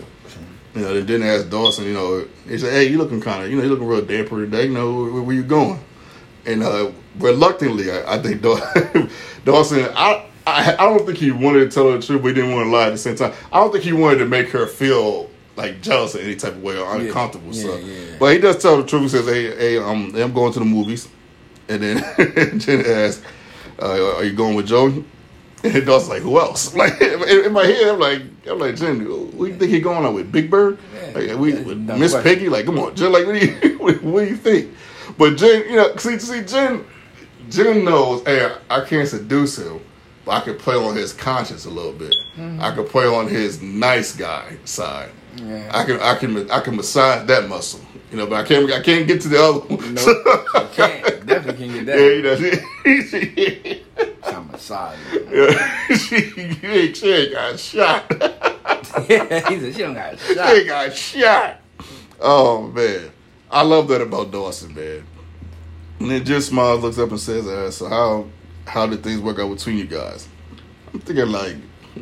You 0.74 0.80
know, 0.82 0.94
they 0.94 1.04
didn't 1.04 1.26
ask 1.26 1.50
Dawson. 1.50 1.84
You 1.84 1.92
know, 1.94 2.26
he 2.48 2.56
said, 2.58 2.72
hey, 2.72 2.84
you 2.88 2.96
looking 2.96 3.20
kind 3.20 3.44
of, 3.44 3.50
you 3.50 3.56
know, 3.58 3.62
you 3.64 3.68
looking 3.68 3.86
real 3.86 4.02
damper 4.04 4.42
today. 4.44 4.64
You 4.66 4.72
know, 4.72 5.02
where, 5.04 5.22
where 5.22 5.34
you 5.34 5.42
going? 5.42 5.80
And 6.46 6.62
uh, 6.62 6.92
reluctantly, 7.18 7.90
I, 7.90 8.14
I 8.14 8.18
think 8.22 8.40
Daw- 8.40 8.58
Dawson, 9.44 9.86
I, 9.94 10.26
I, 10.46 10.74
I 10.74 10.84
don't 10.86 11.04
think 11.04 11.18
he 11.18 11.30
wanted 11.30 11.64
to 11.64 11.70
tell 11.70 11.90
her 11.90 11.98
the 11.98 12.06
truth, 12.06 12.22
but 12.22 12.28
he 12.28 12.34
didn't 12.34 12.54
want 12.54 12.66
to 12.66 12.70
lie 12.70 12.86
at 12.86 12.90
the 12.90 12.98
same 12.98 13.16
time. 13.16 13.32
I 13.52 13.60
don't 13.60 13.70
think 13.70 13.84
he 13.84 13.92
wanted 13.92 14.18
to 14.18 14.26
make 14.26 14.48
her 14.50 14.66
feel 14.66 15.28
like 15.57 15.82
jealous 15.82 16.14
in 16.14 16.22
any 16.22 16.36
type 16.36 16.53
of 16.53 16.62
way 16.62 16.78
or 16.78 16.96
uncomfortable. 16.96 17.55
Yeah, 17.55 17.62
so, 17.62 17.76
yeah. 17.76 18.16
but 18.18 18.32
he 18.32 18.38
does 18.38 18.61
tell 18.61 18.76
the 18.78 18.86
truth. 18.86 19.03
He 19.03 19.09
says, 19.09 19.26
"Hey, 19.26 19.55
hey, 19.57 19.78
um, 19.78 20.14
I'm 20.16 20.32
going 20.32 20.53
to 20.53 20.59
the 20.59 20.64
movies," 20.64 21.09
and 21.68 21.82
then 21.82 22.59
Jen 22.59 22.84
asks, 22.86 23.22
uh, 23.80 24.16
"Are 24.16 24.24
you 24.24 24.32
going 24.32 24.55
with 24.55 24.66
Joe?" 24.66 25.05
And 25.64 25.86
Dawson's 25.86 26.09
like, 26.09 26.22
"Who 26.22 26.38
else?" 26.38 26.74
Like 26.82 27.00
in, 27.00 27.53
my 27.53 27.64
head, 27.64 27.88
I'm 27.88 27.98
like, 28.00 28.22
I'm 28.48 28.59
like, 28.59 28.76
Jen, 28.76 29.00
who 29.00 29.46
you 29.46 29.57
think 29.57 29.70
he 29.70 29.80
going 29.80 30.05
on 30.05 30.14
with? 30.14 30.32
Big 30.32 30.50
Bird? 30.50 30.78
Like, 31.14 31.38
we 31.38 31.53
Miss 31.53 32.12
question. 32.12 32.22
Piggy? 32.22 32.48
Like, 32.48 32.66
come 32.66 32.78
on, 32.78 32.94
Jen. 32.96 33.12
Like, 33.12 33.26
what 33.26 33.38
do 33.38 33.46
you 33.46 33.78
what, 33.78 34.03
what 34.03 34.24
do 34.24 34.30
you 34.30 34.36
think? 34.36 34.74
But 35.18 35.36
Jen, 35.36 35.64
you 35.68 35.76
know, 35.76 35.94
see, 35.96 36.18
see, 36.18 36.42
Jen, 36.42 36.84
Jen 37.50 37.84
knows, 37.84 38.24
hey, 38.24 38.50
I 38.70 38.84
can't 38.84 39.07
seduce 39.07 39.59
him, 39.59 39.80
but 40.24 40.32
I 40.32 40.40
can 40.40 40.57
play 40.57 40.74
on 40.74 40.96
his 40.96 41.12
conscience 41.12 41.66
a 41.66 41.70
little 41.70 41.92
bit. 41.92 42.14
Mm-hmm. 42.36 42.61
I 42.61 42.74
can 42.74 42.86
play 42.86 43.07
on 43.07 43.28
his 43.28 43.61
nice 43.61 44.16
guy 44.16 44.57
side. 44.64 45.11
Yeah. 45.36 45.70
I 45.72 45.84
can, 45.84 46.00
I 46.00 46.14
can, 46.16 46.50
I 46.50 46.60
can 46.60 46.76
massage 46.76 47.26
that 47.28 47.48
muscle. 47.48 47.80
You 48.10 48.18
know, 48.18 48.26
but 48.26 48.44
I 48.44 48.46
can't, 48.46 48.70
I 48.70 48.82
can't 48.82 49.06
get 49.06 49.22
to 49.22 49.28
the 49.28 49.42
other 49.42 49.60
one. 49.60 49.94
No, 49.94 50.02
you 50.06 50.68
can't. 50.72 51.26
Definitely 51.26 51.66
can't 51.68 51.72
get 51.74 51.86
that. 51.86 51.98
yeah, 51.98 52.08
you 52.08 52.22
know, 52.22 53.02
she, 53.06 53.82
Some 54.30 54.48
massage. 54.50 54.98
yeah, 55.30 55.86
she, 55.96 56.66
ain't- 56.66 56.96
she 56.96 57.10
ain't 57.12 57.32
got 57.32 57.58
shot. 57.58 58.04
yeah, 59.08 59.48
he 59.48 59.60
said 59.60 59.74
she 59.74 59.80
don't 59.82 59.94
got 59.94 60.18
shot. 60.18 60.48
She 60.50 60.56
ain't 60.58 60.66
got 60.68 60.94
shot. 60.94 61.60
Oh 62.20 62.66
man, 62.68 63.10
I 63.50 63.62
love 63.62 63.88
that 63.88 64.02
about 64.02 64.30
Dawson, 64.30 64.74
man. 64.74 65.04
And 66.00 66.10
then 66.10 66.24
just 66.24 66.48
smiles, 66.48 66.82
looks 66.82 66.98
up, 66.98 67.10
and 67.10 67.18
says, 67.20 67.46
uh, 67.46 67.70
"So 67.70 67.88
how 67.88 68.26
how 68.66 68.86
did 68.86 69.02
things 69.02 69.20
work 69.20 69.38
out 69.38 69.48
between 69.54 69.78
you 69.78 69.84
guys?" 69.86 70.28
I'm 70.92 71.00
thinking 71.00 71.28
like, 71.32 71.56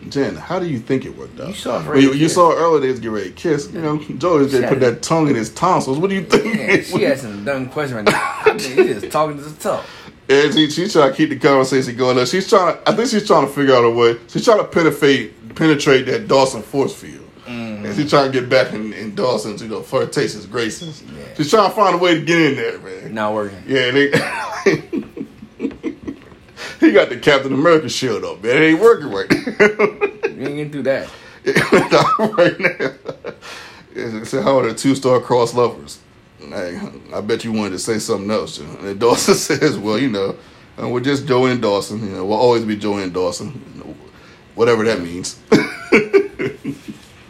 Jen, 0.08 0.36
how 0.36 0.58
do 0.58 0.66
you 0.66 0.78
think 0.78 1.04
it 1.04 1.16
worked 1.16 1.40
out? 1.40 1.48
You 1.48 1.54
saw 1.54 1.84
Well, 1.84 1.98
you, 1.98 2.12
you 2.12 2.28
saw 2.28 2.52
earlier 2.52 2.80
they 2.80 2.88
was 2.90 3.00
getting 3.00 3.12
ready 3.12 3.30
to 3.30 3.34
kiss. 3.34 3.70
You 3.72 3.80
know, 3.80 3.98
Joey 3.98 4.44
was 4.44 4.52
put 4.52 4.80
that 4.80 5.02
tongue 5.02 5.28
in 5.28 5.34
his 5.34 5.50
tonsils. 5.50 5.98
What 5.98 6.10
do 6.10 6.16
you 6.16 6.24
think? 6.24 6.56
Yeah, 6.56 6.80
she 6.82 7.02
had 7.02 7.18
some 7.18 7.44
dumb 7.44 7.68
question 7.68 7.96
right 7.96 8.04
now. 8.04 8.12
I 8.14 8.52
he 8.60 8.74
just 8.74 9.10
talking 9.10 9.36
to 9.36 9.42
the 9.42 9.60
talk. 9.60 9.84
And 10.28 10.54
she, 10.54 10.70
she's 10.70 10.92
trying 10.92 11.10
to 11.10 11.16
keep 11.16 11.30
the 11.30 11.38
conversation 11.38 11.96
going. 11.96 12.16
Now, 12.16 12.24
she's 12.24 12.48
trying. 12.48 12.76
To, 12.76 12.88
I 12.88 12.94
think 12.94 13.08
she's 13.08 13.26
trying 13.26 13.46
to 13.46 13.52
figure 13.52 13.74
out 13.74 13.84
a 13.84 13.90
way. 13.90 14.16
She's 14.28 14.44
trying 14.44 14.58
to 14.58 14.64
penetrate 14.64 15.54
penetrate 15.56 16.06
that 16.06 16.28
Dawson 16.28 16.62
force 16.62 16.94
field, 16.94 17.28
mm-hmm. 17.46 17.84
and 17.84 17.96
she's 17.96 18.08
trying 18.08 18.30
to 18.30 18.40
get 18.40 18.48
back 18.48 18.72
in, 18.72 18.92
in 18.92 19.16
Dawson's 19.16 19.60
you 19.60 19.68
know 19.68 19.82
flirtatious 19.82 20.46
graces. 20.46 21.02
Yeah. 21.02 21.34
She's 21.36 21.50
trying 21.50 21.68
to 21.68 21.74
find 21.74 21.96
a 21.96 21.98
way 21.98 22.14
to 22.14 22.24
get 22.24 22.40
in 22.40 22.54
there, 22.54 22.78
man. 22.78 23.12
Not 23.12 23.34
working. 23.34 23.58
Yeah, 23.66 23.90
they, 23.90 24.10
he 26.90 26.94
got 26.94 27.08
the 27.08 27.16
Captain 27.16 27.52
America 27.52 27.88
shield 27.88 28.24
up, 28.24 28.42
man. 28.42 28.56
It 28.56 28.66
ain't 28.66 28.80
working 28.80 29.10
right. 29.10 29.30
You 29.30 30.46
ain't 30.46 30.56
gonna 30.56 30.64
do 30.64 30.82
that. 30.82 31.08
Not 31.92 32.36
right 32.36 32.58
now. 32.58 32.90
It's 33.94 34.32
how 34.32 34.58
are 34.58 34.68
the 34.68 34.74
two 34.74 34.96
star 34.96 35.20
cross 35.20 35.54
lovers? 35.54 36.00
Hey, 36.40 36.80
I 37.14 37.20
bet 37.20 37.44
you 37.44 37.52
wanted 37.52 37.70
to 37.70 37.78
say 37.78 37.98
something 38.00 38.30
else. 38.30 38.58
Joe. 38.58 38.64
And 38.80 38.98
Dawson 38.98 39.34
says, 39.58 39.78
"Well, 39.78 39.98
you 39.98 40.08
know, 40.08 40.36
uh, 40.82 40.88
we're 40.88 41.00
just 41.00 41.26
Joey 41.26 41.52
and 41.52 41.62
Dawson. 41.62 42.00
You 42.00 42.16
know, 42.16 42.24
we'll 42.24 42.38
always 42.38 42.64
be 42.64 42.76
Joey 42.76 43.04
and 43.04 43.12
Dawson, 43.12 43.62
you 43.76 43.94
whatever 44.54 44.84
that 44.84 45.00
means." 45.00 45.38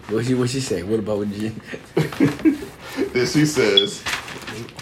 What 0.08 0.24
she 0.24 0.34
what 0.34 0.50
she 0.50 0.60
say? 0.60 0.82
What 0.82 0.98
about 0.98 1.28
you? 1.28 1.52
then 1.94 3.26
she 3.26 3.46
says, 3.46 4.02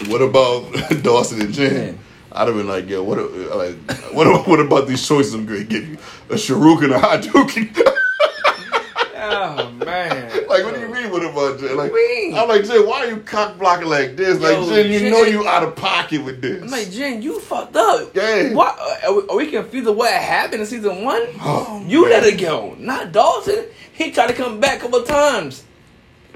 "What 0.07 0.21
about 0.21 0.71
Dawson 1.03 1.41
and 1.41 1.53
Jen?" 1.53 1.69
Jen. 1.69 1.99
I'd 2.31 2.47
have 2.47 2.55
been 2.55 2.67
like, 2.67 2.87
"Yo, 2.89 3.03
what? 3.03 3.17
a- 3.17 3.55
Like, 3.55 3.75
what? 4.13 4.47
What 4.47 4.59
about 4.59 4.87
these 4.87 5.05
choices 5.07 5.33
I'm 5.33 5.45
going 5.45 5.61
to 5.61 5.65
give 5.65 5.87
you? 5.87 5.97
A 6.29 6.33
Sharuk 6.35 6.83
and 6.83 6.93
a 6.93 6.99
Hadouken?" 6.99 7.95
Oh 9.21 9.69
man. 9.85 10.31
Like, 10.47 10.63
what 10.63 10.73
do 10.75 10.79
you 10.79 10.87
mean? 10.87 11.11
What 11.11 11.23
about 11.23 11.59
Jen? 11.59 11.75
Like, 11.75 11.91
mean? 11.93 12.35
I'm 12.35 12.47
like, 12.47 12.63
Jen, 12.65 12.87
why 12.87 13.01
are 13.05 13.09
you 13.09 13.17
cock 13.17 13.59
blocking 13.59 13.87
like 13.87 14.15
this? 14.15 14.39
Like, 14.39 14.53
Yo, 14.53 14.65
Jen, 14.69 14.91
you 14.91 14.99
Jen- 14.99 15.11
know 15.11 15.23
you 15.23 15.47
out 15.47 15.61
of 15.63 15.75
pocket 15.75 16.23
with 16.23 16.41
this. 16.41 16.63
I'm 16.63 16.69
like 16.69 16.89
Jen, 16.89 17.21
you 17.21 17.39
fucked 17.39 17.75
up. 17.75 18.15
Yeah. 18.15 18.53
What? 18.53 18.79
Are 19.03 19.13
we, 19.13 19.27
are 19.27 19.35
we 19.35 19.51
confused 19.51 19.87
of 19.89 19.97
what 19.97 20.11
happened 20.13 20.61
in 20.61 20.67
season 20.67 21.03
one? 21.03 21.21
Oh, 21.41 21.83
you 21.85 22.03
man. 22.03 22.11
let 22.11 22.23
it 22.23 22.39
go, 22.39 22.75
not 22.79 23.11
Dawson. 23.11 23.65
He 23.93 24.11
tried 24.11 24.27
to 24.27 24.33
come 24.33 24.59
back 24.61 24.77
a 24.77 24.81
couple 24.83 25.03
times. 25.03 25.63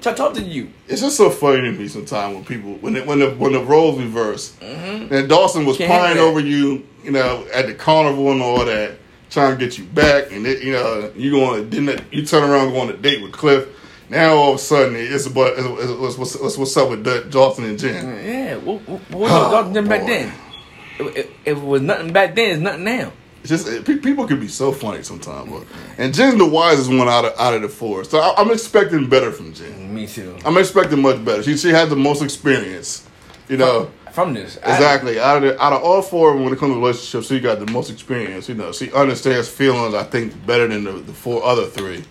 Try 0.04 0.12
to 0.12 0.18
talk 0.18 0.34
to 0.34 0.42
you. 0.42 0.70
it's 0.90 1.00
just 1.00 1.16
so 1.16 1.30
funny 1.30 1.62
to 1.62 1.72
me 1.72 1.88
sometimes 1.88 2.36
when 2.36 2.44
people 2.44 2.74
when 2.82 2.98
it, 2.98 3.08
when 3.08 3.20
the 3.20 3.32
when 3.36 3.54
the 3.54 3.64
roles 3.64 3.98
reverse. 3.98 4.52
Mm-hmm. 4.60 5.14
And 5.14 5.30
Dawson 5.30 5.66
was 5.66 5.78
Can't 5.78 5.90
crying 5.90 6.18
over 6.18 6.42
you, 6.42 6.86
you 7.04 7.12
know, 7.12 7.48
at 7.54 7.68
the 7.68 7.74
carnival 7.74 8.34
and 8.34 8.42
all 8.42 8.66
that, 8.66 8.98
trying 9.30 9.58
to 9.58 9.66
get 9.66 9.78
you 9.78 9.86
back, 9.86 10.30
and 10.34 10.46
it, 10.46 10.62
you 10.62 10.74
know, 10.74 11.10
you 11.16 11.32
going 11.32 11.70
didn't 11.70 12.04
you 12.12 12.26
turn 12.26 12.44
around 12.44 12.66
and 12.66 12.74
go 12.74 12.82
on 12.82 12.90
a 12.90 12.98
date 12.98 13.22
with 13.22 13.32
Cliff. 13.32 13.70
Now 14.10 14.34
all 14.34 14.50
of 14.50 14.56
a 14.56 14.60
sudden 14.60 14.98
it's 14.98 15.26
about 15.26 15.54
it's, 15.58 15.66
it's, 15.66 16.18
what's, 16.18 16.36
what's, 16.36 16.58
what's 16.58 16.76
up 16.76 16.90
with 16.90 17.32
Dawson 17.32 17.64
and 17.64 17.80
Jen. 17.80 18.26
Yeah. 18.26 18.58
What, 18.58 18.86
what, 18.86 19.10
was 19.10 19.32
Oh, 19.32 19.64
Dawson 19.64 19.88
back 19.88 20.06
then? 20.06 20.34
If, 21.00 21.18
if 21.18 21.58
it 21.58 21.64
was 21.64 21.82
nothing 21.82 22.12
back 22.12 22.36
then, 22.36 22.52
it's 22.52 22.62
nothing 22.62 22.84
now. 22.84 23.14
It's 23.44 23.50
just 23.50 23.68
it, 23.68 23.86
pe- 23.86 23.98
people 23.98 24.26
can 24.26 24.40
be 24.40 24.48
so 24.48 24.72
funny 24.72 25.04
sometimes, 25.04 25.52
but, 25.52 25.64
and 25.98 26.14
Jen's 26.14 26.38
the 26.38 26.46
wisest 26.48 26.90
one 26.90 27.10
out 27.10 27.26
of 27.26 27.38
out 27.40 27.54
of 27.54 27.62
the 27.62 27.70
four. 27.70 28.04
So 28.06 28.20
I, 28.20 28.34
I'm 28.38 28.52
expecting 28.52 29.08
better 29.10 29.32
from 29.32 29.54
Jen. 29.54 29.94
Me 29.94 30.08
too. 30.08 30.36
I'm 30.46 30.58
expecting 30.58 31.02
much 31.02 31.24
better. 31.26 31.44
She 31.44 31.58
she 31.58 31.70
has 31.70 31.90
the 31.90 31.96
most 31.98 32.22
experience, 32.22 33.06
you 33.50 33.58
know. 33.58 33.92
from 34.14 34.34
this. 34.34 34.56
Exactly. 34.58 35.20
Out 35.20 35.38
of 35.38 35.44
the, 35.44 35.62
out 35.62 35.74
of 35.74 35.84
all 35.84 36.02
four 36.02 36.30
of 36.30 36.36
them, 36.36 36.46
when 36.46 36.54
it 36.54 36.60
comes 36.60 36.74
to 36.74 36.80
relationships, 36.80 37.28
she 37.28 37.40
got 37.42 37.60
the 37.60 37.70
most 37.72 37.90
experience. 37.90 38.48
You 38.48 38.56
know, 38.56 38.72
she 38.72 38.92
understands 38.94 39.50
feelings. 39.50 39.94
I 39.94 40.04
think 40.04 40.46
better 40.46 40.68
than 40.68 40.84
the, 40.86 40.92
the 40.94 41.14
four 41.14 41.44
other 41.44 41.66
three. 41.66 42.04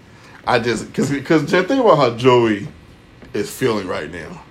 I 0.46 0.58
just 0.58 0.86
because 0.88 1.10
because 1.10 1.50
Jen, 1.50 1.64
think 1.66 1.80
about 1.82 1.96
how 1.96 2.16
Joey 2.16 2.68
is 3.32 3.50
feeling 3.50 3.86
right 3.86 4.10
now. 4.10 4.42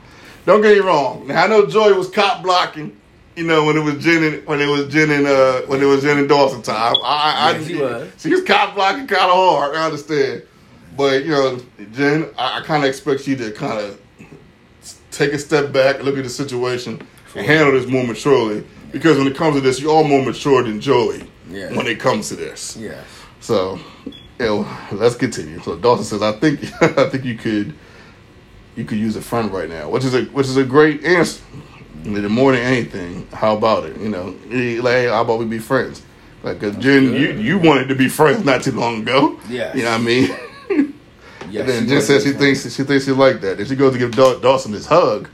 Don't 0.48 0.62
get 0.62 0.74
me 0.76 0.80
wrong. 0.80 1.28
Now 1.28 1.44
I 1.44 1.48
know 1.48 1.68
Joey 1.68 1.94
was 1.94 2.10
cop 2.10 2.42
blocking. 2.42 2.98
You 3.36 3.46
know 3.46 3.64
when 3.66 3.78
it 3.78 3.84
was 3.84 4.04
Jen 4.04 4.24
and 4.24 4.46
when 4.46 4.60
it 4.60 4.68
was 4.68 4.88
Jen 4.94 5.10
and 5.10 5.26
uh 5.26 5.62
when 5.62 5.82
it 5.82 5.86
was 5.86 6.02
Jen 6.04 6.18
and 6.18 6.28
Dawson 6.28 6.62
time. 6.62 6.96
I, 7.04 7.54
I, 7.54 7.58
Yeah, 7.58 7.64
she 7.68 7.76
was. 7.76 8.12
She 8.18 8.30
was 8.30 8.44
cop 8.44 8.76
blocking 8.76 9.08
kind 9.08 9.24
of 9.24 9.32
hard. 9.32 9.76
I 9.76 9.86
understand, 9.86 10.44
but 10.98 11.24
you 11.24 11.32
know 11.32 11.60
Jen, 11.94 12.30
I, 12.38 12.60
I 12.60 12.62
kind 12.64 12.84
of 12.84 12.90
expect 12.90 13.28
you 13.28 13.36
to 13.38 13.52
kind 13.52 13.80
of 13.80 14.00
take 15.12 15.32
a 15.34 15.40
step 15.40 15.72
back, 15.72 16.04
look 16.04 16.18
at 16.18 16.24
the 16.24 16.30
situation, 16.30 17.02
and 17.36 17.46
handle 17.46 17.72
this 17.74 17.90
more 17.90 18.06
maturely. 18.06 18.66
Because 18.92 19.18
when 19.18 19.28
it 19.28 19.36
comes 19.38 19.56
to 19.56 19.62
this, 19.62 19.80
you're 19.80 19.92
all 19.92 20.04
more 20.04 20.24
mature 20.24 20.64
than 20.64 20.82
Joey. 20.82 21.24
Yeah. 21.50 21.72
When 21.74 21.88
it 21.88 22.00
comes 22.00 22.28
to 22.30 22.36
this, 22.36 22.76
Yes. 22.78 23.06
so 23.40 23.80
you 24.06 24.14
know, 24.46 24.78
let's 24.92 25.16
continue. 25.16 25.62
So 25.62 25.78
Dawson 25.78 26.04
says, 26.06 26.22
"I 26.22 26.34
think 26.34 26.60
I 26.82 27.10
think 27.10 27.24
you 27.24 27.38
could 27.38 27.74
you 28.76 28.84
could 28.84 28.98
use 28.98 29.16
a 29.16 29.22
friend 29.22 29.52
right 29.54 29.70
now," 29.70 29.90
which 29.90 30.04
is 30.04 30.14
a 30.14 30.24
which 30.26 30.48
is 30.48 30.58
a 30.58 30.66
great 30.66 31.06
answer. 31.06 31.42
More 32.04 32.52
than 32.54 32.62
anything, 32.62 33.28
how 33.34 33.56
about 33.56 33.86
it? 33.86 33.97
You 33.97 34.10
know, 34.10 34.26
like, 34.82 34.93
hey, 34.93 35.06
how 35.08 35.22
about 35.22 35.39
we 35.39 35.45
be 35.45 35.60
friends? 35.60 36.02
Like, 36.43 36.60
cause 36.60 36.76
Jen, 36.78 37.14
you 37.14 37.34
you 37.34 37.60
wanted 37.60 37.88
to 37.89 37.95
be 37.95 38.10
friends 38.10 38.43
not 38.43 38.64
too 38.64 38.72
long 38.72 39.02
ago. 39.02 39.39
Yeah. 39.47 39.76
You 39.76 39.84
know 39.84 39.91
what 39.91 39.99
I 40.02 40.04
mean? 40.04 40.36
Yes. 41.49 41.62
And 41.62 41.70
then 41.70 41.88
Jen 41.89 42.02
says 42.02 42.24
she 42.24 42.32
thinks 42.32 42.62
she 42.74 42.84
thinks 42.84 43.04
she 43.04 43.12
like 43.12 43.41
that. 43.41 43.58
Then 43.58 43.66
she 43.66 43.76
goes 43.76 43.91
to 43.91 43.99
give 43.99 44.12
Daw- 44.16 44.39
Dawson 44.39 44.72
his 44.72 44.86
hug, 44.86 45.28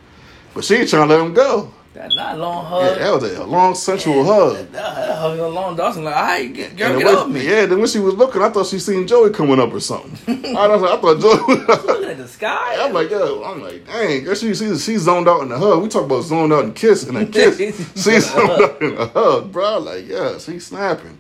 but 0.56 0.64
she 0.66 0.74
ain't 0.76 0.90
trying 0.90 1.08
to 1.08 1.16
let 1.16 1.24
him 1.24 1.34
go. 1.34 1.72
That's 1.98 2.16
not 2.16 2.36
a 2.36 2.38
long 2.38 2.86
Yeah, 2.86 2.94
that 2.94 3.14
was 3.14 3.24
a 3.24 3.44
long 3.44 3.74
sensual 3.74 4.24
hug. 4.24 4.56
That, 4.56 4.72
that 4.72 5.18
hug 5.18 5.32
was 5.32 5.40
a 5.40 5.48
long 5.48 5.76
Dawson. 5.76 6.04
Like, 6.04 6.16
I 6.16 6.46
get, 6.46 6.70
And 6.70 6.78
girl, 6.78 7.00
get 7.00 7.08
off 7.08 7.30
me. 7.30 7.44
Yeah, 7.44 7.66
then 7.66 7.80
when 7.80 7.88
she 7.88 7.98
was 7.98 8.14
looking, 8.14 8.42
I 8.42 8.50
thought 8.50 8.68
she 8.68 8.78
seen 8.78 9.08
Joey 9.08 9.32
coming 9.32 9.60
up 9.60 9.74
or 9.74 9.80
something. 9.80 10.46
I, 10.56 10.68
was 10.68 10.82
like, 10.82 10.92
I 10.92 11.02
thought 11.02 11.20
Joey. 11.20 11.66
Was 11.66 11.86
looking 11.86 12.10
at 12.10 12.18
the 12.18 12.28
sky. 12.28 12.76
I'm 12.80 12.94
like, 12.94 13.10
yo, 13.10 13.44
I'm 13.44 13.64
like, 13.64 13.88
dang, 13.88 14.24
girl, 14.24 14.36
she, 14.36 14.54
she, 14.54 14.78
she 14.78 14.98
zoned 14.98 15.28
out 15.28 15.42
in 15.42 15.50
the 15.50 15.58
hug. 15.58 15.82
We 15.82 15.90
talk 15.90 16.06
about 16.06 16.22
zoned 16.22 16.54
out 16.54 16.66
and 16.66 16.76
kiss 16.76 17.08
and 17.08 17.18
a 17.18 17.26
kiss. 17.26 17.58
she 17.96 18.20
zoned 18.20 18.50
out 18.52 18.82
in 18.82 18.96
a 18.96 19.08
hug, 19.08 19.52
bro. 19.52 19.80
Like, 19.80 20.08
yeah, 20.08 20.38
she's 20.38 20.68
snapping. 20.68 21.20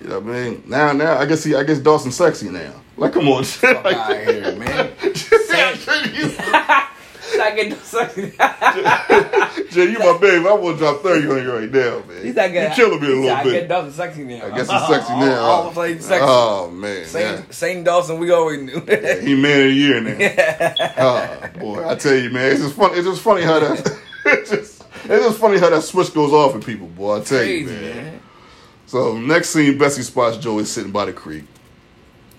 You 0.00 0.08
know 0.08 0.20
what 0.20 0.34
I 0.34 0.44
mean? 0.44 0.62
Now, 0.66 0.92
now, 0.92 1.18
I 1.18 1.26
guess 1.26 1.44
he, 1.44 1.54
I 1.54 1.62
guess 1.62 1.78
Dawson's 1.78 2.16
sexy 2.16 2.48
now. 2.48 2.72
Like, 2.96 3.12
come 3.12 3.28
on, 3.28 3.44
like, 3.62 3.96
out 3.96 4.16
here, 4.16 4.56
man. 4.56 4.92
I 7.34 7.52
get 7.54 7.70
the 7.70 7.84
sexy. 7.84 8.30
Jay, 9.74 9.90
you 9.90 9.98
my 9.98 10.18
baby. 10.18 10.46
I 10.46 10.52
want 10.52 10.78
to 10.78 10.84
drop 10.84 11.02
30 11.02 11.28
on 11.28 11.42
you 11.42 11.52
right 11.52 11.70
now, 11.70 12.02
man. 12.06 12.24
He's 12.24 12.34
not 12.34 12.52
you 12.52 12.68
killing 12.74 13.00
me 13.00 13.06
a 13.06 13.10
little 13.10 13.30
I 13.30 13.44
get 13.44 13.52
bit. 13.52 13.68
Dawson 13.68 13.92
sexy 13.92 14.24
now. 14.24 14.46
I 14.46 14.50
guess 14.50 14.70
he's 14.70 14.86
sexy 14.86 15.12
now. 15.12 15.40
All, 15.40 15.62
all 15.64 15.72
the 15.72 16.00
sexy. 16.00 16.18
Oh, 16.20 16.70
man. 16.70 17.04
same, 17.04 17.22
yeah. 17.22 17.42
same 17.50 17.84
Dawson 17.84 18.18
we 18.18 18.30
always 18.30 18.60
knew. 18.60 18.80
He 18.80 19.34
man 19.34 19.60
of 19.60 19.66
the 19.66 19.72
year 19.72 20.00
now. 20.00 20.74
Oh 20.98 21.48
boy, 21.58 21.88
I 21.88 21.94
tell 21.94 22.14
you, 22.14 22.30
man, 22.30 22.52
it's 22.52 22.62
just 22.62 22.74
funny. 22.74 22.94
It's 22.96 23.06
just 23.06 23.22
funny 23.22 23.42
how 23.42 23.60
that. 23.60 23.98
It's 24.28 24.50
just, 24.50 24.84
it's 25.04 25.24
just 25.24 25.38
funny 25.38 25.58
how 25.58 25.70
that 25.70 25.82
switch 25.82 26.12
goes 26.12 26.32
off 26.32 26.56
in 26.56 26.60
people, 26.60 26.88
boy. 26.88 27.18
I 27.18 27.20
tell 27.22 27.38
Crazy, 27.38 27.72
you, 27.72 27.80
man. 27.80 27.96
man. 28.04 28.20
So 28.86 29.16
next 29.16 29.50
scene, 29.50 29.78
Bessie 29.78 30.02
spots 30.02 30.36
Joey 30.36 30.64
sitting 30.64 30.90
by 30.90 31.04
the 31.04 31.12
creek. 31.12 31.44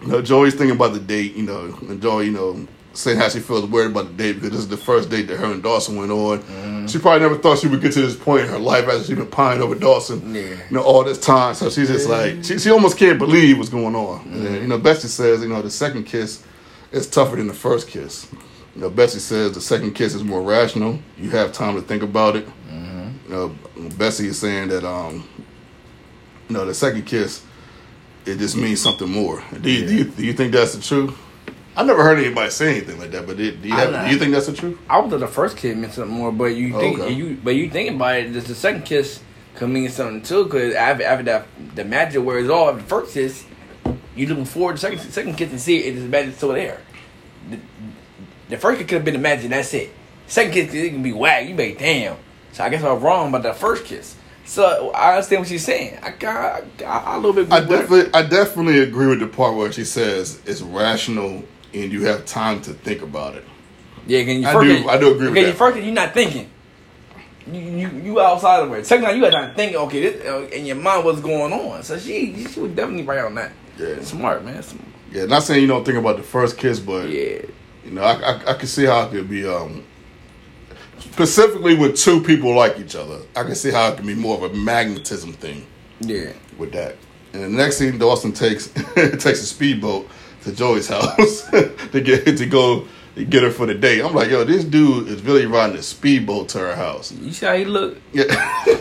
You 0.01 0.07
know, 0.07 0.21
Joey's 0.21 0.53
thinking 0.53 0.75
about 0.75 0.93
the 0.93 0.99
date. 0.99 1.35
You 1.35 1.43
know, 1.43 1.77
and 1.87 2.01
Joey, 2.01 2.25
you 2.25 2.31
know, 2.31 2.67
saying 2.97 3.17
how 3.17 3.29
she 3.29 3.39
feels 3.39 3.65
worried 3.65 3.91
about 3.91 4.07
the 4.07 4.13
date 4.13 4.33
because 4.33 4.49
this 4.49 4.59
is 4.61 4.67
the 4.67 4.77
first 4.77 5.09
date 5.09 5.27
that 5.27 5.37
her 5.37 5.51
and 5.51 5.61
Dawson 5.61 5.95
went 5.95 6.11
on. 6.11 6.39
Mm-hmm. 6.39 6.87
She 6.87 6.97
probably 6.97 7.19
never 7.19 7.37
thought 7.37 7.59
she 7.59 7.67
would 7.67 7.79
get 7.79 7.93
to 7.93 8.01
this 8.01 8.15
point 8.15 8.45
in 8.45 8.49
her 8.49 8.57
life 8.57 8.85
after 8.85 9.03
she's 9.03 9.15
been 9.15 9.27
pining 9.27 9.61
over 9.61 9.75
Dawson. 9.75 10.33
Yeah. 10.33 10.41
You 10.41 10.57
know, 10.71 10.81
all 10.81 11.03
this 11.03 11.19
time. 11.19 11.53
So 11.53 11.69
she's 11.69 11.89
just 11.89 12.09
like, 12.09 12.43
she, 12.43 12.57
she 12.57 12.71
almost 12.71 12.97
can't 12.97 13.19
believe 13.19 13.59
what's 13.59 13.69
going 13.69 13.95
on. 13.95 14.21
Mm-hmm. 14.21 14.45
And, 14.47 14.55
you 14.55 14.67
know, 14.67 14.79
Bessie 14.79 15.07
says, 15.07 15.43
you 15.43 15.49
know, 15.49 15.61
the 15.61 15.69
second 15.69 16.05
kiss 16.05 16.43
is 16.91 17.07
tougher 17.07 17.35
than 17.35 17.47
the 17.47 17.53
first 17.53 17.87
kiss. 17.87 18.31
You 18.75 18.81
know, 18.81 18.89
Bessie 18.89 19.19
says 19.19 19.51
the 19.51 19.61
second 19.61 19.93
kiss 19.93 20.15
is 20.15 20.23
more 20.23 20.41
rational. 20.41 20.99
You 21.17 21.29
have 21.31 21.53
time 21.53 21.75
to 21.75 21.81
think 21.81 22.01
about 22.01 22.35
it. 22.35 22.47
Mm-hmm. 22.69 23.09
You 23.25 23.29
know, 23.29 23.55
Bessie 23.97 24.27
is 24.27 24.39
saying 24.39 24.69
that, 24.69 24.83
um, 24.83 25.27
you 26.49 26.55
know, 26.55 26.65
the 26.65 26.73
second 26.73 27.05
kiss, 27.05 27.45
it 28.25 28.39
just 28.39 28.57
means 28.57 28.81
something 28.81 29.09
more. 29.09 29.43
Do 29.61 29.69
you, 29.69 29.85
do 29.87 29.95
you, 29.95 30.03
do 30.05 30.25
you 30.25 30.33
think 30.33 30.51
that's 30.51 30.75
the 30.75 30.81
truth? 30.81 31.15
I 31.77 31.83
never 31.83 32.03
heard 32.03 32.17
anybody 32.17 32.49
say 32.49 32.71
anything 32.77 32.97
like 32.99 33.11
that, 33.11 33.27
but 33.27 33.39
it, 33.39 33.61
do, 33.61 33.69
you 33.69 33.75
have, 33.75 34.07
do 34.07 34.11
you 34.11 34.17
think 34.19 34.33
that's 34.33 34.47
the 34.47 34.53
truth? 34.53 34.79
I 34.89 34.99
was 34.99 35.11
the 35.19 35.27
first 35.27 35.57
kiss 35.57 35.75
meant 35.75 35.93
something 35.93 36.11
more, 36.17 36.31
but 36.31 36.45
you 36.55 36.71
think 36.79 36.99
Okay. 36.99 37.13
you 37.13 37.37
but 37.43 37.55
you 37.55 37.69
think 37.69 37.91
about 37.95 38.15
it, 38.17 38.33
the 38.33 38.55
second 38.55 38.83
kiss 38.83 39.21
could 39.55 39.69
mean 39.69 39.87
something 39.89 40.23
too. 40.23 40.45
Because 40.45 40.73
after, 40.73 41.03
after 41.03 41.23
that 41.25 41.45
the 41.75 41.85
magic 41.85 42.23
wears 42.23 42.49
off, 42.49 42.77
the 42.77 42.83
first 42.83 43.13
kiss, 43.13 43.45
you 44.15 44.25
looking 44.27 44.45
forward 44.45 44.73
to 44.77 44.79
second 44.79 44.99
second 44.99 45.35
kiss 45.35 45.51
and 45.51 45.61
see 45.61 45.77
it 45.77 45.95
is 45.95 46.03
magic 46.09 46.35
still 46.35 46.49
there. 46.53 46.81
The, 47.51 47.59
the 48.49 48.57
first 48.57 48.79
kiss 48.79 48.87
could 48.87 48.95
have 48.95 49.05
been 49.05 49.13
the 49.13 49.19
magic. 49.19 49.49
That's 49.51 49.71
it. 49.75 49.91
Second 50.25 50.53
kiss 50.53 50.73
it 50.73 50.89
can 50.89 51.03
be 51.03 51.13
whack. 51.13 51.47
You 51.47 51.53
be 51.55 51.69
like, 51.69 51.79
damn. 51.79 52.17
So 52.53 52.63
I 52.63 52.69
guess 52.69 52.83
I 52.83 52.91
was 52.91 53.03
wrong 53.03 53.29
about 53.29 53.43
the 53.43 53.53
first 53.53 53.85
kiss. 53.85 54.15
So 54.45 54.91
I 54.91 55.11
understand 55.15 55.41
what 55.41 55.49
she's 55.49 55.63
saying. 55.63 55.99
I 56.01 56.09
got 56.09 56.63
I, 56.81 56.85
I, 56.85 57.15
a 57.15 57.19
little 57.19 57.33
bit. 57.33 57.51
I 57.51 57.59
agree 57.59 57.77
with 57.77 57.89
her. 57.89 57.97
definitely, 57.97 58.13
I 58.13 58.27
definitely 58.27 58.79
agree 58.79 59.05
with 59.07 59.19
the 59.19 59.27
part 59.27 59.55
where 59.55 59.71
she 59.71 59.83
says 59.83 60.41
it's 60.45 60.61
rational 60.61 61.43
and 61.83 61.91
you 61.91 62.05
have 62.05 62.25
time 62.25 62.61
to 62.61 62.73
think 62.73 63.01
about 63.01 63.35
it. 63.35 63.43
Yeah, 64.05 64.23
can 64.23 64.41
you 64.41 64.47
I 64.47 64.53
do- 64.63 64.77
kiss- 64.77 64.87
I 64.87 64.97
do 64.97 65.11
agree 65.13 65.25
with 65.27 65.35
that. 65.35 65.47
you 65.47 65.53
first 65.53 65.77
you're 65.83 65.93
not 65.93 66.13
thinking. 66.13 66.49
You 67.51 67.59
you, 67.61 67.89
you 68.03 68.19
outside 68.21 68.61
of 68.61 68.71
it. 68.73 68.85
Second 68.85 69.05
time 69.05 69.15
you 69.15 69.21
got 69.21 69.31
time 69.31 69.49
to 69.49 69.55
think. 69.55 69.75
Okay, 69.75 70.01
this, 70.09 70.25
uh, 70.25 70.41
in 70.55 70.65
your 70.65 70.75
mind 70.75 71.05
what's 71.05 71.21
going 71.21 71.53
on. 71.53 71.83
So 71.83 71.97
she 71.97 72.45
she 72.47 72.59
was 72.59 72.71
definitely 72.71 73.03
right 73.03 73.19
on 73.23 73.35
that. 73.35 73.51
Yeah. 73.79 74.01
smart 74.01 74.43
man. 74.43 74.61
Smart. 74.63 74.85
Yeah, 75.11 75.25
not 75.25 75.43
saying 75.43 75.61
you 75.61 75.67
don't 75.67 75.85
think 75.85 75.97
about 75.97 76.17
the 76.17 76.23
first 76.23 76.57
kiss, 76.57 76.79
but 76.79 77.09
Yeah, 77.09 77.41
you 77.85 77.91
know, 77.91 78.01
I, 78.01 78.13
I, 78.15 78.51
I 78.51 78.53
can 78.55 78.67
see 78.67 78.85
how 78.85 79.03
it 79.07 79.11
could 79.11 79.29
be. 79.29 79.47
Um, 79.47 79.83
specifically 80.99 81.75
with 81.75 81.95
two 81.97 82.21
people 82.21 82.53
like 82.53 82.79
each 82.79 82.95
other, 82.95 83.19
I 83.35 83.43
can 83.43 83.55
see 83.55 83.71
how 83.71 83.89
it 83.89 83.97
can 83.97 84.05
be 84.05 84.15
more 84.15 84.35
of 84.43 84.51
a 84.51 84.55
magnetism 84.55 85.33
thing. 85.33 85.65
yeah. 86.01 86.31
with 86.57 86.71
that. 86.73 86.95
And 87.33 87.43
the 87.43 87.49
next 87.49 87.77
scene, 87.77 87.97
Dawson 87.97 88.31
takes 88.33 88.67
takes 88.95 89.25
a 89.41 89.45
speedboat 89.45 90.09
to 90.47 90.55
Joey's 90.55 90.87
house 90.87 91.41
to 91.51 92.01
get 92.01 92.37
to 92.37 92.45
go 92.45 92.87
get 93.29 93.43
her 93.43 93.51
for 93.51 93.65
the 93.65 93.73
day. 93.73 94.01
I'm 94.01 94.13
like, 94.13 94.29
yo, 94.29 94.43
this 94.43 94.63
dude 94.63 95.07
is 95.07 95.21
really 95.23 95.45
riding 95.45 95.75
a 95.77 95.83
speedboat 95.83 96.49
to 96.49 96.59
her 96.59 96.75
house. 96.75 97.11
You 97.11 97.31
see 97.33 97.45
how 97.45 97.55
he 97.55 97.65
look? 97.65 97.97
Yeah. 98.13 98.25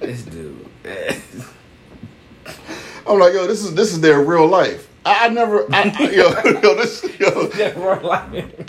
This 0.00 0.22
dude. 0.22 0.66
I'm 3.06 3.18
like, 3.18 3.32
yo, 3.34 3.46
this 3.46 3.62
is 3.62 3.74
this 3.74 3.92
is 3.92 4.00
their 4.00 4.20
real 4.22 4.46
life. 4.46 4.88
I, 5.04 5.26
I 5.26 5.28
never, 5.28 5.64
I, 5.72 5.94
I- 5.98 6.10
yo, 6.10 6.60
yo, 6.60 6.74
this, 6.74 7.04
yo, 7.18 7.48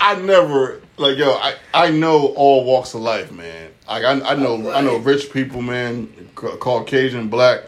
I 0.00 0.14
never 0.20 0.80
like, 0.98 1.18
yo, 1.18 1.32
I, 1.32 1.54
I 1.74 1.90
know 1.90 2.28
all 2.36 2.64
walks 2.64 2.94
of 2.94 3.00
life, 3.00 3.32
man. 3.32 3.70
Like, 3.88 4.04
I, 4.04 4.20
I 4.30 4.34
know, 4.36 4.70
I 4.70 4.80
know 4.82 4.96
rich 4.98 5.32
people, 5.32 5.60
man, 5.62 6.08
Ca- 6.34 6.56
Caucasian, 6.56 7.28
black, 7.28 7.62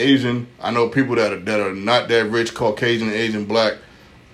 Asian. 0.00 0.46
I 0.60 0.70
know 0.70 0.88
people 0.88 1.16
that 1.16 1.32
are 1.32 1.38
that 1.40 1.60
are 1.60 1.74
not 1.74 2.08
that 2.08 2.30
rich, 2.30 2.54
Caucasian, 2.54 3.10
Asian, 3.10 3.44
black. 3.44 3.74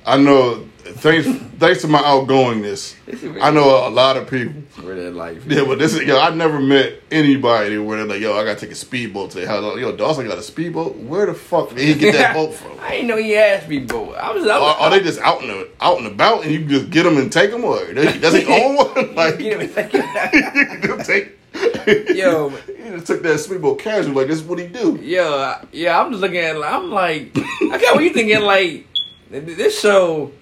I 0.07 0.17
know 0.17 0.67
thanks 0.79 1.27
thanks 1.59 1.81
to 1.83 1.89
my 1.89 1.99
outgoingness, 1.99 2.95
I 3.43 3.51
know 3.51 3.87
a 3.87 3.91
lot 3.91 4.17
of 4.17 4.31
people. 4.31 4.63
For 4.71 4.95
that 4.95 5.15
life. 5.15 5.45
Yeah, 5.47 5.65
but 5.65 5.79
this 5.79 5.95
is 5.95 6.03
yo. 6.03 6.19
I 6.19 6.31
never 6.35 6.61
met 6.61 7.03
anybody 7.11 7.79
where 7.79 7.99
they're 7.99 8.07
like, 8.07 8.21
yo, 8.21 8.37
I 8.37 8.45
gotta 8.45 8.61
take 8.61 8.71
a 8.71 8.77
speedboat 8.77 9.33
to 9.33 9.41
the 9.41 9.47
house. 9.49 9.63
Like, 9.63 9.79
yo, 9.79 9.97
Dawson 9.97 10.27
got 10.29 10.39
a 10.39 10.43
speedboat. 10.43 10.97
Where 10.97 11.27
the 11.27 11.35
fuck 11.35 11.71
did 11.71 11.79
he 11.79 11.95
get 11.95 12.13
that 12.13 12.35
boat 12.35 12.55
from? 12.55 12.79
I 12.81 12.91
didn't 12.91 13.09
know 13.09 13.17
he 13.17 13.37
asked 13.37 13.69
me, 13.69 13.81
boy. 13.81 14.13
I 14.13 14.33
was. 14.33 14.47
I 14.47 14.57
Are, 14.57 14.61
was 14.61 14.77
are 14.81 14.91
they 14.91 15.01
just 15.01 15.21
out 15.21 15.43
and 15.43 15.67
out 15.81 15.99
and 15.99 16.07
about, 16.07 16.45
and 16.45 16.53
you 16.53 16.61
can 16.61 16.69
just 16.69 16.91
get 16.91 17.03
them 17.03 17.17
and 17.17 17.33
take 17.33 17.51
them, 17.51 17.65
or 17.65 17.93
does 17.93 18.21
does 18.21 18.35
he 18.35 18.45
own 18.47 18.77
one? 18.77 19.15
Like, 19.15 19.39
Get 19.39 19.61
you 19.61 19.69
can 19.69 21.05
take. 21.05 21.37
Yo. 22.15 22.49
he 22.51 22.91
just 22.91 23.07
took 23.07 23.23
that 23.23 23.39
sweet 23.39 23.57
speedboat 23.57 23.79
casual. 23.79 24.15
Like 24.15 24.27
this, 24.29 24.39
is 24.39 24.45
what 24.45 24.59
he 24.59 24.67
do? 24.67 24.99
Yeah, 25.03 25.63
yeah. 25.73 26.01
I'm 26.01 26.11
just 26.11 26.21
looking 26.21 26.39
at. 26.39 26.57
it, 26.57 26.63
I'm 26.63 26.91
like, 26.91 27.33
I 27.37 27.79
got 27.81 27.95
what 27.95 28.05
you 28.05 28.11
thinking. 28.13 28.41
Like 28.41 28.87
this 29.31 29.81
show, 29.81 30.33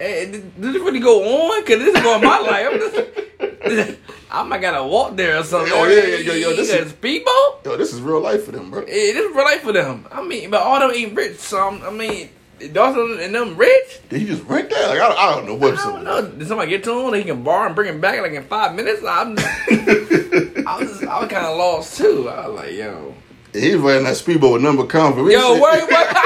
eh, 0.00 0.26
did 0.30 0.60
did 0.60 0.76
it 0.76 0.82
really 0.82 1.00
go 1.00 1.22
on? 1.24 1.60
Cause 1.64 1.78
this 1.78 1.94
is 1.96 2.02
going 2.02 2.22
my 2.24 2.38
life. 2.38 2.68
I'm 2.70 2.78
just, 2.80 3.98
I 4.30 4.42
might 4.42 4.60
gotta 4.60 4.84
walk 4.86 5.16
there 5.16 5.38
or 5.38 5.44
something. 5.44 5.72
Oh, 5.74 5.84
yeah, 5.84 6.02
yeah, 6.02 6.16
yeah, 6.16 6.32
yo, 6.34 6.56
this 6.56 6.70
is- 6.70 6.90
speedboat. 6.90 7.64
Yo, 7.64 7.76
this 7.76 7.92
is 7.92 8.00
real 8.00 8.20
life 8.20 8.44
for 8.44 8.52
them, 8.52 8.70
bro. 8.70 8.82
Eh, 8.82 8.86
this 9.12 9.16
is 9.30 9.34
real 9.34 9.44
life 9.44 9.62
for 9.62 9.72
them. 9.72 10.06
I 10.10 10.22
mean, 10.22 10.50
but 10.50 10.60
all 10.60 10.80
them 10.80 10.90
ain't 10.94 11.14
rich. 11.16 11.36
So 11.38 11.58
I'm- 11.58 11.82
I 11.84 11.90
mean, 11.90 12.28
Dawson 12.72 13.18
and 13.20 13.34
them 13.34 13.56
rich. 13.56 14.00
Did 14.08 14.20
he 14.20 14.26
just 14.26 14.42
rent 14.44 14.70
that? 14.70 14.88
Like 14.90 15.00
I, 15.00 15.08
I 15.12 15.34
don't 15.34 15.46
know 15.46 15.54
what. 15.54 15.78
I 15.78 15.84
don't 15.92 16.04
know. 16.04 16.22
Did 16.28 16.48
somebody 16.48 16.70
get 16.70 16.84
to 16.84 17.00
him? 17.06 17.10
They 17.12 17.24
can 17.24 17.42
borrow 17.42 17.66
and 17.66 17.74
bring 17.74 17.88
him 17.92 18.00
back 18.00 18.20
like 18.20 18.32
in 18.32 18.44
five 18.44 18.74
minutes. 18.74 19.02
I'm, 19.06 19.36
I 19.38 20.76
was, 20.80 21.02
I 21.04 21.20
was 21.20 21.28
kind 21.30 21.46
of 21.46 21.56
lost 21.56 21.96
too. 21.98 22.28
I 22.28 22.48
was 22.48 22.60
like, 22.60 22.72
yo, 22.72 23.14
He 23.52 23.74
was 23.74 23.82
riding 23.82 24.04
that 24.04 24.16
speedboat 24.16 24.52
with 24.54 24.62
number 24.62 24.86
convert. 24.86 25.30
yo, 25.30 25.54
wait, 25.54 25.62
what? 25.62 26.16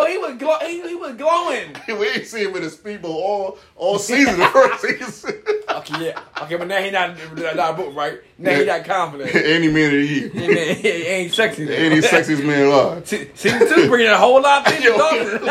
Yo, 0.00 0.06
he 0.06 0.18
was 0.18 0.34
glow. 0.38 0.58
He, 0.60 0.88
he 0.88 0.94
was 0.94 1.14
glowing. 1.16 1.74
we 1.98 2.08
ain't 2.08 2.26
seen 2.26 2.46
him 2.46 2.52
with 2.52 2.62
his 2.62 2.76
people 2.76 3.10
all 3.12 3.58
all 3.76 3.98
season. 3.98 4.36
The 4.40 4.46
first 4.46 4.82
season. 4.82 5.42
Okay, 5.68 6.06
yeah. 6.06 6.20
Okay, 6.42 6.56
but 6.56 6.66
now 6.68 6.80
he 6.82 6.90
not 6.90 7.16
not 7.56 7.76
book 7.76 7.94
right. 7.94 8.18
Now 8.38 8.54
he 8.58 8.64
not 8.64 8.84
confident. 8.84 9.34
Any 9.34 9.68
man 9.68 9.86
of 9.86 9.90
the 9.92 10.06
year. 10.06 10.28
He, 10.28 10.44
ain't- 10.44 10.78
he 10.78 10.88
ain't 10.88 11.32
sexy. 11.32 11.64
though. 11.64 11.72
Any 11.74 12.00
sexiest 12.00 12.44
man 12.46 12.66
alive. 12.66 13.06
Se- 13.06 13.30
Season 13.34 13.68
two 13.68 13.88
bringing 13.88 14.08
a 14.10 14.16
whole 14.16 14.40
lot 14.42 14.66
of. 14.66 14.82
Dawson. 14.82 15.48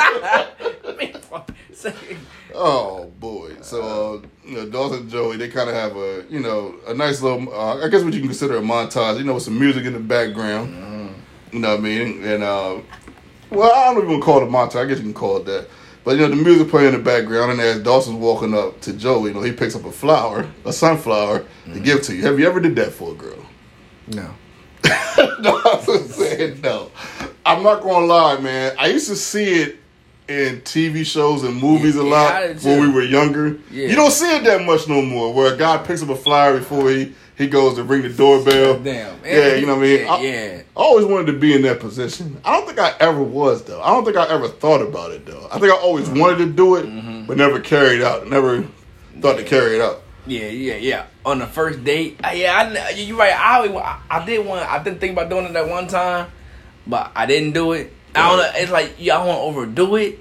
Oh 2.57 3.11
boy! 3.19 3.51
So 3.61 4.23
uh, 4.23 4.27
you 4.47 4.55
know, 4.57 4.69
Dawson 4.69 4.99
and 5.01 5.09
Joey, 5.09 5.37
they 5.37 5.49
kind 5.49 5.69
of 5.69 5.75
have 5.75 5.95
a 5.97 6.23
you 6.29 6.39
know 6.39 6.75
a 6.87 6.93
nice 6.93 7.21
little, 7.21 7.53
uh, 7.53 7.83
I 7.83 7.89
guess 7.89 8.01
what 8.03 8.13
you 8.13 8.19
can 8.21 8.29
consider 8.29 8.55
a 8.57 8.61
montage. 8.61 9.17
You 9.17 9.25
know, 9.25 9.33
with 9.33 9.43
some 9.43 9.59
music 9.59 9.85
in 9.85 9.93
the 9.93 9.99
background. 9.99 11.13
You 11.51 11.59
know 11.61 11.69
what 11.71 11.79
I 11.79 11.83
mean? 11.83 12.23
And 12.23 12.43
uh, 12.43 12.79
well, 13.49 13.73
I 13.73 13.93
don't 13.93 14.03
even 14.03 14.21
call 14.21 14.41
it 14.41 14.43
a 14.43 14.47
montage. 14.47 14.75
I 14.75 14.85
guess 14.85 14.97
you 14.97 15.03
can 15.03 15.13
call 15.13 15.37
it 15.37 15.45
that. 15.45 15.67
But 16.03 16.17
you 16.17 16.21
know, 16.21 16.29
the 16.29 16.35
music 16.35 16.69
playing 16.69 16.93
in 16.93 16.93
the 16.93 17.03
background, 17.03 17.51
and 17.51 17.59
as 17.59 17.81
Dawson's 17.81 18.17
walking 18.17 18.53
up 18.53 18.79
to 18.81 18.93
Joey, 18.93 19.29
you 19.29 19.33
know, 19.33 19.41
he 19.41 19.51
picks 19.51 19.75
up 19.75 19.85
a 19.85 19.91
flower, 19.91 20.47
a 20.63 20.71
sunflower, 20.71 21.39
to 21.39 21.45
mm-hmm. 21.45 21.83
give 21.83 22.03
to 22.03 22.15
you. 22.15 22.21
Have 22.21 22.39
you 22.39 22.47
ever 22.47 22.59
did 22.59 22.75
that 22.75 22.91
for 22.91 23.11
a 23.11 23.15
girl? 23.15 23.43
no. 24.07 24.35
Dawson 25.41 26.07
said 26.07 26.61
no. 26.61 26.91
I'm 27.43 27.63
not 27.63 27.81
gonna 27.81 28.05
lie, 28.05 28.37
man. 28.37 28.75
I 28.77 28.87
used 28.87 29.07
to 29.07 29.15
see 29.15 29.61
it 29.61 29.77
in 30.27 30.61
TV 30.61 31.05
shows 31.05 31.43
and 31.43 31.55
movies 31.59 31.95
a 31.95 32.03
lot 32.03 32.33
I 32.33 32.47
did 32.53 32.63
when 32.63 32.81
we 32.81 32.89
were 32.89 33.03
younger. 33.03 33.59
Yeah. 33.71 33.87
You 33.87 33.95
don't 33.95 34.11
see 34.11 34.35
it 34.35 34.43
that 34.43 34.63
much 34.63 34.87
no 34.87 35.01
more. 35.01 35.33
Where 35.33 35.53
a 35.53 35.57
guy 35.57 35.77
picks 35.77 36.03
up 36.03 36.09
a 36.09 36.15
flower 36.15 36.59
before 36.59 36.89
he 36.89 37.13
he 37.37 37.47
goes 37.47 37.75
to 37.75 37.83
ring 37.83 38.01
the 38.03 38.09
doorbell. 38.09 38.79
Damn. 38.79 39.19
Yeah, 39.25 39.55
you 39.55 39.65
know 39.65 39.75
what 39.75 39.83
I 39.85 39.87
mean. 39.87 39.99
Yeah. 40.01 40.13
I, 40.13 40.21
yeah. 40.21 40.61
I 40.75 40.79
always 40.79 41.05
wanted 41.05 41.27
to 41.33 41.37
be 41.39 41.53
in 41.53 41.61
that 41.63 41.79
position. 41.79 42.39
I 42.45 42.53
don't 42.55 42.65
think 42.65 42.79
I 42.79 42.93
ever 42.99 43.21
was 43.21 43.63
though. 43.63 43.81
I 43.81 43.87
don't 43.89 44.05
think 44.05 44.17
I 44.17 44.27
ever 44.29 44.47
thought 44.47 44.81
about 44.81 45.11
it 45.11 45.25
though. 45.25 45.47
I 45.51 45.59
think 45.59 45.71
I 45.73 45.77
always 45.77 46.09
wanted 46.09 46.37
to 46.37 46.45
do 46.47 46.75
it, 46.75 46.85
Mm-hmm. 46.85 47.25
but 47.25 47.37
never 47.37 47.59
carried 47.59 48.01
out. 48.01 48.27
Never 48.29 48.65
thought 49.21 49.37
to 49.37 49.43
carry 49.43 49.75
it 49.75 49.81
out. 49.81 50.01
Yeah, 50.27 50.47
yeah, 50.47 50.75
yeah. 50.77 51.05
On 51.23 51.37
the 51.39 51.45
first 51.45 51.83
date, 51.83 52.19
yeah, 52.33 52.55
I, 52.89 52.89
you're 52.91 53.15
right. 53.17 53.31
I, 53.33 53.57
always, 53.57 53.71
I, 53.73 54.01
I 54.09 54.25
did 54.25 54.43
one. 54.45 54.59
I 54.63 54.81
didn't 54.83 54.99
think 54.99 55.13
about 55.13 55.29
doing 55.29 55.45
it 55.45 55.53
that 55.53 55.69
one 55.69 55.87
time, 55.87 56.31
but 56.87 57.11
I 57.15 57.25
didn't 57.27 57.51
do 57.53 57.73
it. 57.73 57.93
I 58.15 58.29
don't 58.29 58.37
know. 58.39 58.51
It's 58.59 58.71
like 58.71 58.95
yeah, 58.97 59.17
I 59.19 59.25
want 59.25 59.37
to 59.37 59.41
overdo 59.41 59.95
it, 59.97 60.19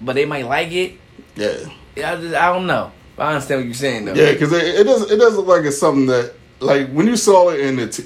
but 0.00 0.14
they 0.14 0.24
might 0.24 0.46
like 0.46 0.72
it. 0.72 0.94
Yeah. 1.34 1.56
Yeah, 1.96 2.12
I 2.12 2.16
just 2.20 2.34
I 2.34 2.52
don't 2.52 2.66
know. 2.66 2.92
But 3.16 3.22
I 3.24 3.34
understand 3.34 3.60
what 3.60 3.64
you're 3.66 3.74
saying 3.74 4.04
though. 4.06 4.14
Yeah, 4.14 4.32
because 4.32 4.52
it, 4.52 4.62
it 4.64 4.84
does 4.84 5.10
it 5.10 5.16
does 5.16 5.36
look 5.36 5.46
like 5.46 5.64
it's 5.64 5.78
something 5.78 6.06
that 6.06 6.34
like 6.60 6.88
when 6.90 7.06
you 7.06 7.16
saw 7.16 7.50
it 7.50 7.60
in 7.60 7.76
the 7.76 7.88
t- 7.88 8.04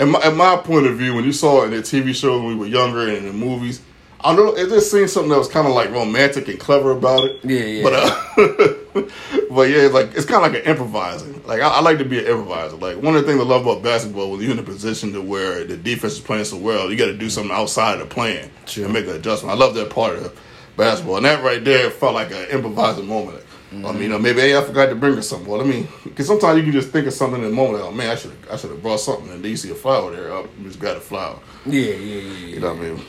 in 0.00 0.10
my, 0.10 0.20
in 0.26 0.36
my 0.36 0.56
point 0.56 0.86
of 0.86 0.96
view 0.98 1.14
when 1.14 1.24
you 1.24 1.32
saw 1.32 1.62
it 1.62 1.66
in 1.66 1.70
the 1.72 1.76
TV 1.78 2.14
shows 2.14 2.40
when 2.42 2.48
we 2.48 2.54
were 2.56 2.66
younger 2.66 3.06
and 3.08 3.18
in 3.18 3.26
the 3.26 3.32
movies. 3.32 3.80
I 4.22 4.36
don't 4.36 4.44
know. 4.44 4.54
It 4.62 4.68
just 4.68 4.90
seemed 4.90 5.08
something 5.08 5.30
that 5.30 5.38
was 5.38 5.48
kind 5.48 5.66
of 5.66 5.72
like 5.72 5.90
romantic 5.92 6.46
and 6.48 6.60
clever 6.60 6.90
about 6.90 7.24
it. 7.24 7.40
Yeah, 7.42 7.60
yeah. 7.60 7.82
But 7.82 7.92
uh, 7.94 8.74
but 9.50 9.62
yeah, 9.70 9.86
it's 9.86 9.94
like 9.94 10.14
it's 10.14 10.26
kind 10.26 10.44
of 10.44 10.52
like 10.52 10.62
an 10.62 10.68
improvising. 10.70 11.42
Like 11.46 11.62
I, 11.62 11.68
I 11.68 11.80
like 11.80 11.96
to 11.98 12.04
be 12.04 12.18
an 12.18 12.26
improviser. 12.26 12.76
Like 12.76 12.96
one 13.02 13.16
of 13.16 13.22
the 13.24 13.26
things 13.28 13.40
I 13.40 13.44
love 13.44 13.62
about 13.66 13.82
basketball 13.82 14.30
when 14.30 14.40
you're 14.42 14.50
in 14.52 14.58
a 14.58 14.62
position 14.62 15.12
to 15.14 15.22
where 15.22 15.64
the 15.64 15.76
defense 15.76 16.14
is 16.14 16.20
playing 16.20 16.44
so 16.44 16.58
well, 16.58 16.90
you 16.90 16.98
got 16.98 17.06
to 17.06 17.16
do 17.16 17.30
something 17.30 17.52
outside 17.52 17.94
of 17.94 18.00
the 18.08 18.14
plan 18.14 18.50
Sure. 18.66 18.84
and 18.84 18.92
make 18.92 19.06
an 19.06 19.12
adjustment. 19.16 19.54
I 19.54 19.58
love 19.58 19.74
that 19.76 19.88
part 19.88 20.16
of 20.16 20.38
basketball, 20.76 21.16
and 21.16 21.24
that 21.24 21.42
right 21.42 21.64
there 21.64 21.90
felt 21.90 22.12
like 22.12 22.30
an 22.30 22.46
improvising 22.50 23.06
moment. 23.06 23.42
I 23.72 23.92
mean, 23.92 24.10
know, 24.10 24.18
maybe 24.18 24.40
hey, 24.40 24.56
I 24.56 24.64
forgot 24.64 24.88
to 24.88 24.96
bring 24.96 25.14
her 25.14 25.22
something. 25.22 25.48
Well, 25.48 25.60
I 25.60 25.64
mean, 25.64 25.86
because 26.02 26.26
sometimes 26.26 26.58
you 26.58 26.64
can 26.64 26.72
just 26.72 26.90
think 26.90 27.06
of 27.06 27.12
something 27.12 27.40
in 27.40 27.50
the 27.50 27.54
moment. 27.54 27.78
Like, 27.78 27.84
oh 27.84 27.92
man, 27.92 28.10
I 28.10 28.14
should 28.16 28.32
I 28.50 28.56
should 28.56 28.70
have 28.70 28.82
brought 28.82 28.98
something, 28.98 29.30
and 29.30 29.44
then 29.44 29.50
you 29.50 29.56
see 29.56 29.70
a 29.70 29.76
flower 29.76 30.10
there. 30.10 30.32
Oh, 30.32 30.48
you 30.58 30.64
just 30.64 30.80
got 30.80 30.96
a 30.96 31.00
flower. 31.00 31.38
yeah, 31.66 31.80
yeah, 31.80 31.94
yeah. 31.94 32.20
yeah. 32.20 32.46
You 32.46 32.60
know 32.60 32.74
what 32.74 32.82
I 32.82 32.88
mean? 32.88 33.04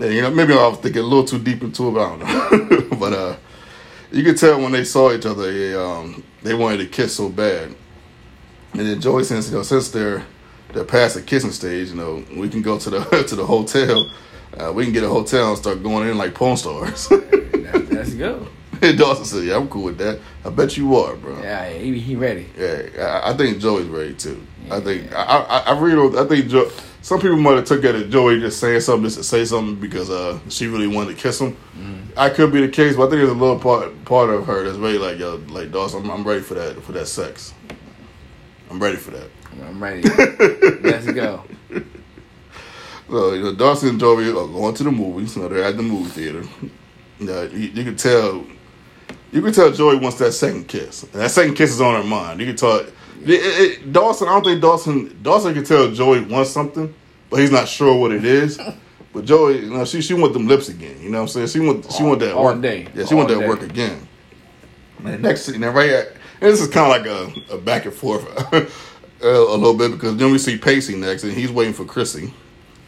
Yeah, 0.00 0.06
you 0.08 0.22
know, 0.22 0.30
maybe 0.30 0.54
I 0.54 0.66
was 0.66 0.78
thinking 0.78 1.02
a 1.02 1.04
little 1.04 1.24
too 1.24 1.38
deep 1.38 1.62
into 1.62 1.88
it, 1.88 1.92
but 1.92 2.00
I 2.00 2.16
don't 2.16 2.90
know. 2.90 2.96
but 2.98 3.12
uh, 3.12 3.36
you 4.10 4.24
could 4.24 4.38
tell 4.38 4.60
when 4.60 4.72
they 4.72 4.84
saw 4.84 5.12
each 5.12 5.26
other, 5.26 5.52
they, 5.52 5.74
um, 5.74 6.24
they 6.42 6.54
wanted 6.54 6.78
to 6.78 6.86
kiss 6.86 7.16
so 7.16 7.28
bad. 7.28 7.74
And 8.72 8.80
then 8.80 9.00
Joey 9.00 9.24
says, 9.24 9.50
you 9.50 9.56
know, 9.56 9.62
since 9.62 9.90
they're 9.90 10.24
they're 10.72 10.84
past 10.84 11.14
the 11.14 11.22
kissing 11.22 11.50
stage, 11.52 11.90
you 11.90 11.96
know, 11.96 12.24
we 12.34 12.48
can 12.48 12.62
go 12.62 12.78
to 12.78 12.90
the 12.90 13.24
to 13.28 13.36
the 13.36 13.46
hotel. 13.46 14.10
Uh, 14.58 14.72
we 14.72 14.84
can 14.84 14.92
get 14.92 15.04
a 15.04 15.08
hotel 15.08 15.50
and 15.50 15.58
start 15.58 15.82
going 15.82 16.08
in 16.08 16.18
like 16.18 16.34
porn 16.34 16.56
stars. 16.56 17.10
Let's 17.10 18.14
go. 18.14 18.48
Dawson 18.96 19.24
said, 19.24 19.44
"Yeah, 19.44 19.56
I'm 19.56 19.68
cool 19.68 19.84
with 19.84 19.98
that. 19.98 20.18
I 20.44 20.50
bet 20.50 20.76
you 20.76 20.96
are, 20.96 21.14
bro." 21.14 21.40
Yeah, 21.40 21.68
he, 21.68 21.98
he 22.00 22.16
ready. 22.16 22.48
Yeah, 22.58 23.20
I, 23.24 23.30
I 23.30 23.36
think 23.36 23.60
Joey's 23.60 23.86
ready 23.86 24.14
too. 24.14 24.44
I 24.70 24.80
think 24.80 25.14
I, 25.14 25.22
I, 25.22 25.58
I 25.58 25.78
really 25.78 25.94
don't. 25.94 26.16
I 26.18 26.28
think 26.28 26.48
Joe. 26.48 26.70
Some 27.00 27.20
people 27.20 27.36
might 27.36 27.56
have 27.56 27.64
took 27.64 27.82
that 27.82 27.94
as 27.94 28.10
Joey 28.10 28.40
just 28.40 28.60
saying 28.60 28.80
something 28.80 29.04
just 29.04 29.16
to 29.18 29.24
say 29.24 29.44
something 29.44 29.74
because 29.76 30.08
uh, 30.08 30.38
she 30.48 30.66
really 30.68 30.86
wanted 30.86 31.16
to 31.16 31.20
kiss 31.20 31.40
him. 31.40 31.56
I 32.16 32.28
could 32.28 32.52
be 32.52 32.60
the 32.60 32.68
case, 32.68 32.94
but 32.96 33.06
I 33.06 33.10
think 33.10 33.18
there's 33.20 33.30
a 33.30 33.34
little 33.34 33.58
part 33.58 34.04
part 34.04 34.30
of 34.30 34.46
her 34.46 34.64
that's 34.64 34.78
really 34.78 34.98
like 34.98 35.18
yo, 35.18 35.36
like 35.48 35.70
Dawson. 35.70 36.04
I'm, 36.04 36.10
I'm 36.10 36.24
ready 36.24 36.42
for 36.42 36.54
that 36.54 36.82
for 36.82 36.92
that 36.92 37.06
sex. 37.06 37.54
I'm 38.70 38.82
ready 38.82 38.96
for 38.96 39.12
that. 39.12 39.30
I'm 39.62 39.82
ready. 39.82 40.02
let's 40.82 41.06
go. 41.06 41.44
So 43.08 43.34
you 43.34 43.42
know, 43.42 43.54
Dawson 43.54 43.90
and 43.90 44.00
Joey 44.00 44.30
are 44.30 44.32
going 44.32 44.72
to 44.74 44.84
the 44.84 44.90
movies. 44.90 45.36
You 45.36 45.42
know, 45.42 45.48
they're 45.48 45.64
at 45.64 45.76
the 45.76 45.82
movie 45.82 46.08
theater. 46.08 46.44
You, 47.18 47.26
know, 47.26 47.42
you, 47.42 47.68
you 47.68 47.84
can 47.84 47.94
tell. 47.94 48.42
You 49.32 49.40
can 49.42 49.52
tell 49.52 49.72
Joey 49.72 49.96
wants 49.96 50.18
that 50.18 50.32
second 50.32 50.68
kiss. 50.68 51.02
And 51.04 51.12
that 51.14 51.30
second 51.30 51.54
kiss 51.54 51.70
is 51.70 51.80
on 51.80 51.94
her 52.00 52.06
mind. 52.06 52.40
You 52.40 52.46
can 52.46 52.56
tell. 52.56 52.80
It, 52.80 52.90
it, 53.24 53.92
Dawson, 53.92 54.28
I 54.28 54.32
don't 54.32 54.44
think 54.44 54.60
Dawson. 54.60 55.18
Dawson 55.22 55.54
can 55.54 55.64
tell 55.64 55.90
Joey 55.90 56.20
wants 56.20 56.50
something, 56.50 56.94
but 57.30 57.40
he's 57.40 57.50
not 57.50 57.66
sure 57.68 57.98
what 57.98 58.12
it 58.12 58.24
is. 58.24 58.60
But 59.12 59.24
Joey, 59.24 59.60
you 59.60 59.70
know, 59.70 59.84
she 59.84 60.02
she 60.02 60.14
want 60.14 60.32
them 60.32 60.46
lips 60.48 60.68
again. 60.68 61.00
You 61.00 61.10
know 61.10 61.18
what 61.18 61.34
I'm 61.36 61.46
saying? 61.46 61.46
She 61.48 61.60
want 61.60 61.90
she 61.92 62.02
want 62.02 62.20
that 62.20 62.34
All 62.34 62.44
work. 62.44 62.60
day. 62.60 62.88
Yeah, 62.94 63.04
she 63.06 63.14
want 63.14 63.28
that 63.28 63.40
day. 63.40 63.48
work 63.48 63.62
again. 63.62 64.06
And 65.04 65.22
next 65.22 65.42
scene, 65.42 65.60
now 65.60 65.70
right 65.70 65.90
at, 65.90 66.12
this 66.40 66.60
is 66.60 66.68
kind 66.68 67.06
of 67.06 67.32
like 67.32 67.40
a, 67.50 67.54
a 67.54 67.58
back 67.58 67.86
and 67.86 67.94
forth 67.94 68.24
uh, 68.54 68.66
a 69.22 69.56
little 69.56 69.74
bit 69.76 69.90
because 69.92 70.16
then 70.16 70.30
we 70.30 70.38
see 70.38 70.56
Pacey 70.58 70.96
next, 70.96 71.24
and 71.24 71.32
he's 71.32 71.50
waiting 71.50 71.74
for 71.74 71.84
Chrissy. 71.84 72.32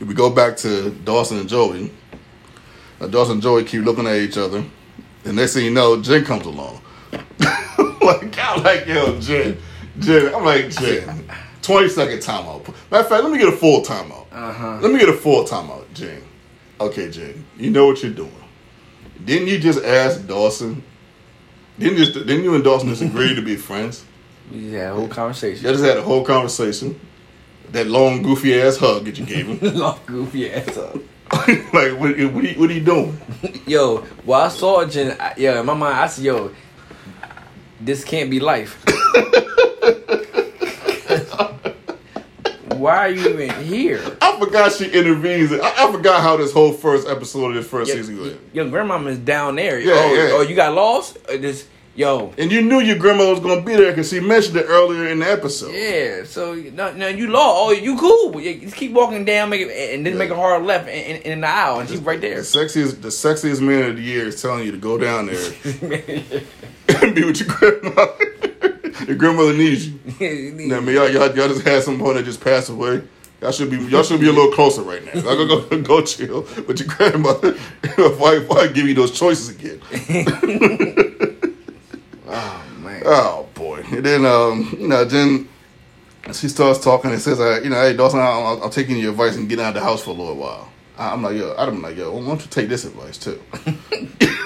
If 0.00 0.08
we 0.08 0.14
go 0.14 0.30
back 0.30 0.56
to 0.58 0.90
Dawson 0.90 1.38
and 1.38 1.48
Joey. 1.48 1.92
Uh, 3.00 3.08
Dawson 3.08 3.34
and 3.34 3.42
Joey 3.42 3.64
keep 3.64 3.84
looking 3.84 4.06
at 4.06 4.16
each 4.16 4.38
other, 4.38 4.64
and 5.24 5.36
next 5.36 5.54
thing 5.54 5.64
you 5.64 5.70
know, 5.70 6.00
Jen 6.00 6.24
comes 6.24 6.46
along. 6.46 6.80
like 8.00 8.38
I'm 8.38 8.62
like, 8.62 8.86
yo, 8.86 9.20
Jen, 9.20 9.56
Jen. 9.98 10.34
I'm 10.34 10.44
like, 10.44 10.70
Jen. 10.70 11.24
Twenty 11.62 11.88
second 11.88 12.18
timeout. 12.18 12.66
Matter 12.90 13.04
of 13.04 13.08
fact, 13.08 13.24
let 13.24 13.32
me 13.32 13.38
get 13.38 13.48
a 13.48 13.56
full 13.56 13.82
timeout. 13.82 14.26
Uh-huh. 14.30 14.78
Let 14.82 14.92
me 14.92 14.98
get 14.98 15.08
a 15.08 15.14
full 15.14 15.44
timeout, 15.44 15.90
Jen. 15.94 16.22
Okay, 16.80 17.10
Jen. 17.10 17.44
You 17.56 17.70
know 17.70 17.86
what 17.86 18.02
you're 18.02 18.12
doing. 18.12 18.30
Didn't 19.24 19.48
you 19.48 19.58
just 19.58 19.82
ask 19.82 20.26
Dawson? 20.26 20.82
Didn't 21.78 21.96
just 21.96 22.12
didn't 22.12 22.44
you 22.44 22.54
and 22.54 22.62
Dawson 22.62 22.88
just 22.90 23.02
agree 23.02 23.34
to 23.34 23.42
be 23.42 23.56
friends? 23.68 24.04
We 24.52 24.60
just 24.60 24.74
had 24.74 24.90
a 24.90 24.94
whole 24.94 25.08
conversation. 25.08 25.64
Y'all 25.64 25.72
just 25.72 25.84
had 25.84 25.96
a 25.96 26.02
whole 26.02 26.24
conversation. 26.24 27.00
That 27.70 27.86
long 27.86 28.22
goofy 28.22 28.60
ass 28.60 28.76
hug 28.76 29.04
that 29.06 29.18
you 29.18 29.24
gave 29.24 29.48
him. 29.48 29.74
Long 29.78 29.98
goofy 30.06 30.52
ass 30.52 30.76
up. 30.76 30.96
like 31.72 31.92
what, 31.92 32.00
what, 32.00 32.10
are 32.14 32.16
you, 32.16 32.28
what 32.58 32.68
doing? 32.84 33.20
Yo, 33.66 34.04
well, 34.24 34.42
I 34.42 34.48
saw 34.48 34.84
Jen. 34.86 35.16
I- 35.20 35.34
Yo, 35.36 35.60
in 35.60 35.66
my 35.66 35.74
mind, 35.74 35.96
I 35.96 36.06
said, 36.06 36.24
"Yo, 36.24 36.50
this 37.80 38.04
can't 38.04 38.30
be 38.30 38.40
life." 38.40 38.82
Why 42.84 42.98
are 42.98 43.08
you 43.08 43.28
even 43.30 43.64
here? 43.64 44.02
I 44.20 44.38
forgot 44.38 44.72
she 44.72 44.90
intervenes. 44.90 45.52
I, 45.52 45.86
I 45.88 45.92
forgot 45.92 46.22
how 46.22 46.36
this 46.36 46.52
whole 46.52 46.72
first 46.72 47.08
episode 47.08 47.48
of 47.48 47.54
this 47.54 47.66
first 47.66 47.88
Yo, 47.88 47.96
season 47.96 48.20
went. 48.20 48.38
your 48.52 49.08
is 49.08 49.18
down 49.18 49.56
there. 49.56 49.78
Yeah, 49.78 49.92
oh, 49.94 50.14
yeah. 50.14 50.28
oh, 50.32 50.40
you 50.42 50.54
got 50.54 50.74
lost? 50.74 51.16
Uh, 51.28 51.38
this, 51.38 51.66
yo, 51.94 52.32
And 52.38 52.50
you 52.52 52.62
knew 52.62 52.80
your 52.80 52.96
grandma 52.98 53.30
was 53.30 53.40
gonna 53.40 53.60
be 53.62 53.74
there 53.74 53.90
because 53.92 54.10
she 54.10 54.20
mentioned 54.20 54.56
it 54.56 54.66
earlier 54.68 55.08
in 55.08 55.18
the 55.20 55.30
episode. 55.30 55.72
yeah. 55.74 56.24
So 56.24 56.54
no, 56.54 56.92
no, 56.92 57.08
you 57.08 57.28
lost. 57.28 57.56
Oh, 57.60 57.70
you 57.72 57.96
cool? 57.98 58.40
You 58.40 58.60
just 58.60 58.76
keep 58.76 58.92
walking 58.92 59.24
down, 59.24 59.50
make 59.50 59.62
it, 59.62 59.94
and 59.94 60.04
then 60.04 60.16
make 60.18 60.30
a 60.30 60.34
hard 60.36 60.64
left 60.64 60.88
in, 60.88 60.94
in, 61.16 61.22
in 61.22 61.40
the 61.42 61.46
aisle, 61.48 61.80
and 61.80 61.88
she's 61.88 62.00
right 62.00 62.20
The 62.20 62.28
there. 62.28 62.38
sexiest, 62.40 63.00
the 63.02 63.08
sexiest 63.08 63.60
man 63.60 63.90
of 63.90 63.96
the 63.96 64.02
year 64.02 64.26
is 64.28 64.40
telling 64.42 64.64
you 64.64 64.72
to 64.72 64.78
go 64.78 64.98
down 64.98 65.26
there 65.26 65.36
and 67.02 67.14
be 67.14 67.24
with 67.24 67.40
your 67.40 67.48
grandmother. 67.48 68.14
your 69.06 69.16
grandmother 69.16 69.52
needs 69.54 69.86
you. 69.88 69.98
Now, 70.68 70.76
I 70.76 70.80
mean, 70.80 70.94
y'all, 70.96 71.08
y'all, 71.08 71.34
y'all 71.36 71.48
just 71.48 71.62
had 71.66 71.82
someone 71.82 72.14
that 72.14 72.24
just 72.24 72.40
passed 72.40 72.68
away. 72.70 73.02
Y'all 73.42 73.50
should 73.52 73.68
be, 73.70 73.76
y'all 73.76 74.02
should 74.02 74.20
be 74.20 74.28
a 74.28 74.32
little 74.32 74.52
closer 74.52 74.80
right 74.82 75.04
now. 75.04 75.20
Y'all 75.20 75.46
go, 75.46 75.60
go, 75.68 75.82
go 75.82 76.02
chill 76.02 76.42
with 76.66 76.78
your 76.80 76.88
grandmother. 76.88 77.52
Why, 77.96 78.38
why 78.46 78.68
give 78.68 78.86
you 78.88 78.94
those 78.94 79.10
choices 79.10 79.50
again? 79.50 79.80
Oh 82.28 82.64
man. 82.78 83.02
Oh 83.04 83.48
boy! 83.54 83.84
And 83.90 84.04
then, 84.04 84.24
um, 84.26 84.76
you 84.78 84.88
know, 84.88 85.04
then 85.04 85.48
she 86.32 86.48
starts 86.48 86.78
talking 86.82 87.10
and 87.10 87.20
says, 87.20 87.40
uh, 87.40 87.60
"You 87.62 87.70
know, 87.70 87.80
hey 87.80 87.94
Dawson, 87.96 88.20
I'm, 88.20 88.62
I'm 88.62 88.70
taking 88.70 88.96
your 88.98 89.10
advice 89.10 89.36
and 89.36 89.48
getting 89.48 89.64
out 89.64 89.68
of 89.68 89.74
the 89.74 89.80
house 89.80 90.02
for 90.02 90.10
a 90.10 90.14
little 90.14 90.36
while." 90.36 90.68
I- 90.96 91.12
I'm 91.12 91.22
like, 91.22 91.36
yo, 91.36 91.54
I'm 91.58 91.82
like, 91.82 91.96
yo, 91.96 92.12
why 92.12 92.24
don't 92.24 92.40
you 92.40 92.46
take 92.46 92.68
this 92.68 92.84
advice 92.84 93.18
too? 93.18 93.40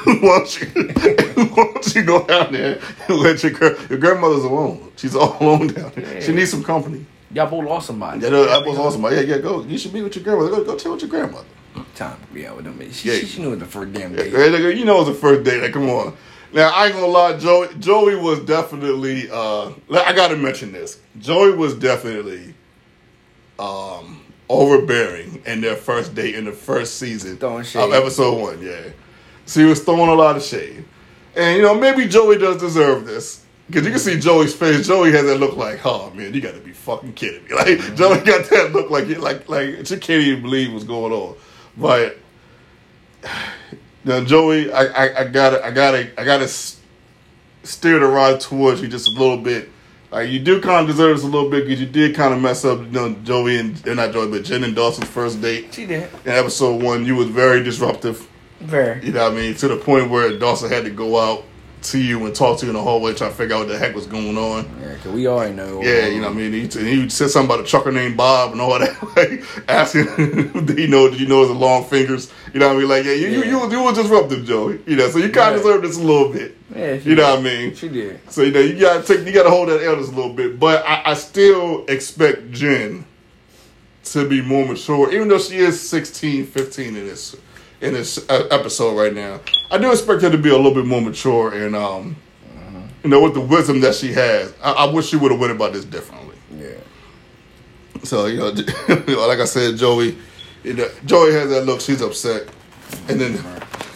why, 0.04 0.38
don't 0.38 0.60
you, 0.60 0.66
why 1.54 1.64
don't 1.74 1.94
you 1.94 2.02
go 2.04 2.26
down 2.26 2.52
there 2.52 2.80
and 3.06 3.18
let 3.18 3.42
your 3.42 3.52
girl, 3.52 3.76
your 3.90 3.98
grandmother's 3.98 4.44
alone? 4.44 4.90
She's 4.96 5.14
all 5.14 5.36
alone 5.40 5.66
down 5.68 5.92
there. 5.94 6.22
She 6.22 6.32
needs 6.32 6.50
some 6.50 6.64
company. 6.64 7.04
Y'all 7.34 7.50
both 7.50 7.64
lost 7.66 7.86
somebody. 7.88 8.20
Yeah, 8.22 8.30
that 8.30 8.64
was 8.64 8.78
awesome. 8.78 9.02
Yeah, 9.04 9.20
yeah, 9.20 9.38
go. 9.38 9.62
You 9.62 9.76
should 9.76 9.92
be 9.92 10.00
with 10.00 10.16
your 10.16 10.24
grandmother. 10.24 10.50
Go, 10.50 10.64
go 10.64 10.76
chill 10.78 10.92
with 10.92 11.02
your 11.02 11.10
grandmother. 11.10 11.46
Time 11.94 12.18
to 12.18 12.26
be 12.34 12.46
out 12.46 12.56
with 12.56 12.64
them. 12.64 12.80
She, 12.92 13.10
Yeah. 13.10 13.18
she, 13.18 13.26
she 13.26 13.42
knew 13.42 13.52
it 13.52 13.56
the 13.56 13.66
first 13.66 13.92
damn 13.92 14.16
day. 14.16 14.30
Hey, 14.30 14.72
you 14.74 14.86
know 14.86 15.00
it's 15.00 15.08
the 15.10 15.14
first 15.14 15.44
day. 15.44 15.60
Like, 15.60 15.72
come 15.74 15.90
on. 15.90 16.16
Now 16.52 16.70
I 16.70 16.86
ain't 16.86 16.94
gonna 16.94 17.06
lie, 17.06 17.36
Joey. 17.36 17.68
Joey 17.78 18.16
was 18.16 18.40
definitely. 18.40 19.28
Uh, 19.30 19.72
I 19.90 20.12
got 20.14 20.28
to 20.28 20.36
mention 20.36 20.72
this. 20.72 21.00
Joey 21.18 21.52
was 21.52 21.74
definitely 21.74 22.54
um, 23.58 24.24
overbearing 24.48 25.42
in 25.46 25.60
their 25.60 25.76
first 25.76 26.14
date 26.14 26.34
in 26.34 26.46
the 26.46 26.52
first 26.52 26.96
season 26.98 27.38
of 27.42 27.92
episode 27.92 28.40
one. 28.40 28.62
Yeah, 28.62 28.90
so 29.44 29.60
he 29.60 29.66
was 29.66 29.82
throwing 29.82 30.08
a 30.08 30.14
lot 30.14 30.36
of 30.36 30.42
shade, 30.42 30.84
and 31.36 31.56
you 31.56 31.62
know 31.62 31.74
maybe 31.74 32.08
Joey 32.08 32.38
does 32.38 32.58
deserve 32.58 33.04
this. 33.04 33.44
Cause 33.70 33.84
you 33.84 33.90
can 33.90 33.98
see 33.98 34.18
Joey's 34.18 34.54
face. 34.54 34.86
Joey 34.86 35.12
has 35.12 35.26
that 35.26 35.36
look 35.36 35.54
like, 35.58 35.84
oh 35.84 36.10
man, 36.14 36.32
you 36.32 36.40
got 36.40 36.54
to 36.54 36.60
be 36.60 36.72
fucking 36.72 37.12
kidding 37.12 37.44
me. 37.44 37.50
Like 37.54 37.96
Joey 37.96 38.24
got 38.24 38.48
that 38.48 38.72
look 38.72 38.88
like, 38.88 39.08
like, 39.18 39.46
like 39.46 39.86
she 39.86 39.98
can't 39.98 40.22
even 40.22 40.40
believe 40.40 40.72
what's 40.72 40.86
going 40.86 41.12
on. 41.12 41.36
But 41.76 42.16
now, 44.08 44.24
Joey, 44.24 44.72
I, 44.72 44.84
I, 45.06 45.20
I 45.20 45.24
gotta, 45.28 45.64
I 45.64 45.70
gotta, 45.70 46.20
I 46.20 46.24
gotta 46.24 46.48
steer 46.48 47.98
the 47.98 48.06
rod 48.06 48.40
towards 48.40 48.80
you 48.80 48.88
just 48.88 49.08
a 49.08 49.12
little 49.12 49.38
bit. 49.38 49.68
Like 50.10 50.30
you 50.30 50.38
do 50.40 50.60
kind 50.60 50.80
of 50.88 50.96
deserve 50.96 51.16
this 51.16 51.24
a 51.24 51.28
little 51.28 51.50
bit 51.50 51.64
because 51.66 51.80
you 51.80 51.86
did 51.86 52.16
kind 52.16 52.32
of 52.32 52.40
mess 52.40 52.64
up, 52.64 52.78
you 52.78 52.86
know, 52.86 53.12
Joey 53.24 53.58
and 53.58 53.86
uh, 53.86 53.92
not 53.94 54.12
Joey, 54.12 54.30
but 54.30 54.42
Jen 54.44 54.64
and 54.64 54.74
Dawson's 54.74 55.08
first 55.08 55.42
date 55.42 55.74
She 55.74 55.84
did. 55.84 56.08
in 56.24 56.32
episode 56.32 56.82
one. 56.82 57.04
You 57.04 57.14
was 57.16 57.28
very 57.28 57.62
disruptive. 57.62 58.26
Very. 58.60 59.04
You 59.04 59.12
know 59.12 59.24
what 59.24 59.32
I 59.32 59.36
mean? 59.36 59.54
To 59.56 59.68
the 59.68 59.76
point 59.76 60.08
where 60.10 60.36
Dawson 60.38 60.70
had 60.70 60.84
to 60.84 60.90
go 60.90 61.18
out 61.18 61.44
to 61.80 61.98
you 61.98 62.26
and 62.26 62.34
talk 62.34 62.58
to 62.58 62.66
you 62.66 62.70
in 62.70 62.76
the 62.76 62.82
hallway, 62.82 63.14
trying 63.14 63.30
to 63.30 63.36
figure 63.36 63.54
out 63.54 63.60
what 63.60 63.68
the 63.68 63.78
heck 63.78 63.94
was 63.94 64.06
going 64.06 64.36
on. 64.36 64.68
Yeah, 64.80 64.94
cause 64.96 65.12
we 65.12 65.26
already 65.28 65.54
know. 65.54 65.82
Yeah, 65.82 66.06
you 66.08 66.20
know 66.20 66.28
what 66.28 66.36
I 66.36 66.40
mean. 66.40 66.52
He, 66.52 66.66
he 66.66 67.08
said 67.08 67.30
something 67.30 67.54
about 67.54 67.64
a 67.64 67.68
trucker 67.68 67.92
named 67.92 68.16
Bob 68.16 68.52
and 68.52 68.60
all 68.60 68.78
that. 68.78 68.96
Like 69.18 69.42
asking, 69.68 70.64
did 70.66 70.78
he 70.78 70.86
know? 70.86 71.08
Did 71.10 71.20
you 71.20 71.26
know 71.28 71.42
his 71.42 71.50
long 71.50 71.84
fingers? 71.84 72.32
You 72.52 72.60
know 72.60 72.68
what 72.68 72.76
I 72.76 72.78
mean? 72.80 72.88
Like, 72.88 73.04
yeah, 73.04 73.12
you 73.12 73.28
you 73.28 73.44
you, 73.44 73.58
was- 73.58 73.72
you 73.72 73.82
was 73.82 73.96
disruptive, 73.96 74.44
Joey. 74.44 74.80
You 74.86 74.96
know, 74.96 75.08
so 75.08 75.18
you 75.18 75.30
kind 75.30 75.52
Yeah. 75.52 75.56
of 75.56 75.62
deserve 75.62 75.82
this 75.82 75.96
a 75.96 76.02
little 76.02 76.32
bit. 76.32 76.56
Yeah, 76.74 76.98
she 76.98 77.10
You 77.10 77.14
know 77.16 77.22
did. 77.22 77.30
what 77.30 77.38
I 77.38 77.42
mean? 77.42 77.74
She 77.74 77.88
did. 77.88 78.20
So 78.30 78.42
you 78.42 78.52
know 78.52 78.60
you 78.60 78.78
gotta 78.80 79.02
take 79.02 79.26
you 79.26 79.32
gotta 79.32 79.50
hold 79.50 79.68
that 79.68 79.80
just 79.80 80.12
a 80.12 80.14
little 80.16 80.32
bit. 80.34 80.58
But 80.60 80.84
I, 80.86 81.02
I 81.10 81.14
still 81.14 81.84
expect 81.86 82.50
Jen 82.52 83.04
to 84.04 84.28
be 84.28 84.40
more 84.40 84.66
mature, 84.66 85.12
even 85.12 85.28
though 85.28 85.38
she 85.38 85.56
is 85.56 85.80
16, 85.88 86.46
15 86.46 86.86
in 86.88 86.94
this 86.94 87.36
in 87.80 87.94
this 87.94 88.18
uh, 88.28 88.48
episode 88.50 88.96
right 88.96 89.14
now. 89.14 89.40
I 89.70 89.78
do 89.78 89.90
expect 89.90 90.22
her 90.22 90.30
to 90.30 90.38
be 90.38 90.50
a 90.50 90.56
little 90.56 90.74
bit 90.74 90.86
more 90.86 91.00
mature 91.00 91.52
and 91.52 91.76
um, 91.76 92.16
you 93.02 93.10
know, 93.10 93.20
with 93.22 93.34
the 93.34 93.40
wisdom 93.40 93.80
that 93.80 93.94
she 93.94 94.12
has. 94.12 94.54
I, 94.62 94.72
I 94.72 94.92
wish 94.92 95.08
she 95.08 95.16
would 95.16 95.30
have 95.30 95.40
went 95.40 95.52
about 95.52 95.72
this 95.72 95.84
differently. 95.84 96.36
Yeah. 96.56 96.74
So 98.02 98.26
you 98.26 98.38
know, 98.38 98.48
like 99.26 99.38
I 99.38 99.44
said, 99.44 99.76
Joey, 99.76 100.16
you 100.64 100.74
know, 100.74 100.88
Joey 101.04 101.32
has 101.32 101.48
that 101.50 101.64
look. 101.64 101.80
She's 101.80 102.02
upset, 102.02 102.48
and 103.08 103.20
then 103.20 103.34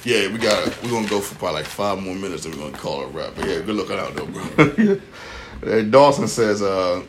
yeah, 0.05 0.33
we 0.33 0.39
got 0.39 0.83
we're 0.83 0.91
gonna 0.91 1.09
go 1.09 1.20
for 1.20 1.35
probably 1.37 1.61
like 1.61 1.66
five 1.66 2.01
more 2.01 2.14
minutes, 2.14 2.45
and 2.45 2.55
we're 2.55 2.62
gonna 2.62 2.78
call 2.78 3.03
it 3.03 3.05
a 3.07 3.09
wrap. 3.09 3.35
But 3.37 3.47
yeah, 3.47 3.61
good 3.61 3.76
looking 3.76 3.99
out 3.99 4.14
though, 4.14 4.26
bro. 4.26 5.01
And 5.62 5.93
Dawson 5.93 6.26
says, 6.26 6.61
uh, 6.61 7.05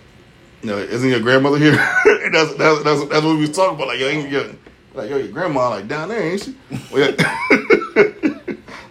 you 0.62 0.70
know, 0.70 0.78
isn't 0.78 1.10
your 1.10 1.22
grandmother 1.22 1.58
here? 1.58 1.72
That's, 2.32 2.54
that's 2.56 2.84
that's 2.84 3.06
that's 3.06 3.26
what 3.26 3.36
we 3.36 3.42
was 3.42 3.52
talking 3.52 3.76
about. 3.76 3.88
Like, 3.88 4.00
yo, 4.00 4.08
ain't 4.08 4.30
your, 4.30 4.46
like 4.94 5.10
yo, 5.10 5.18
your 5.18 5.28
grandma 5.30 5.70
like 5.70 5.88
down 5.88 6.10
there, 6.10 6.22
ain't 6.22 6.42
she? 6.44 6.56
Well, 6.92 7.14
yeah. 7.18 7.40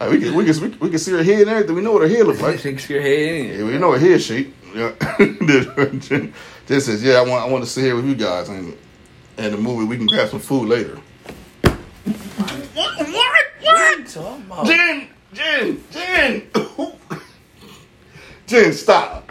Like, 0.01 0.11
we 0.11 0.19
can 0.21 0.35
we 0.35 0.45
can 0.45 0.79
we 0.81 0.91
can- 0.91 0.99
see 0.99 1.13
her 1.13 1.23
head 1.23 1.43
and 1.43 1.51
everything. 1.51 1.77
We 1.77 1.81
know 1.81 1.93
what 1.93 2.03
her 2.03 2.09
head 2.09 2.27
looks 2.27 2.41
like. 2.41 2.59
Shakes 2.61 2.91
your 2.91 3.01
head 3.01 3.13
in. 3.21 3.59
Yeah, 3.61 3.65
we 3.67 3.79
know 3.79 3.93
her 3.93 3.99
head 4.01 4.21
shape. 4.21 4.53
Yeah. 4.75 4.91
Jen 5.17 6.33
Jen 6.67 6.81
says, 6.81 7.05
"Yeah, 7.05 7.15
I 7.15 7.21
want 7.23 7.45
I 7.45 7.47
want 7.49 7.63
to 7.63 7.71
sit 7.71 7.85
here 7.85 7.95
with 7.95 8.07
you 8.07 8.17
guys 8.17 8.49
and 8.49 8.77
and 9.39 9.55
the 9.55 9.59
movie. 9.59 9.85
We 9.85 9.97
can 9.97 10.07
grab 10.09 10.29
some 10.29 10.41
food 10.41 10.69
later." 10.71 10.99
What? 12.75 12.99
What? 12.99 13.45
What? 13.61 14.67
Jen, 14.67 15.09
Jen, 15.33 15.85
Jen, 15.93 16.43
Jen, 18.49 18.73
stop! 18.73 19.31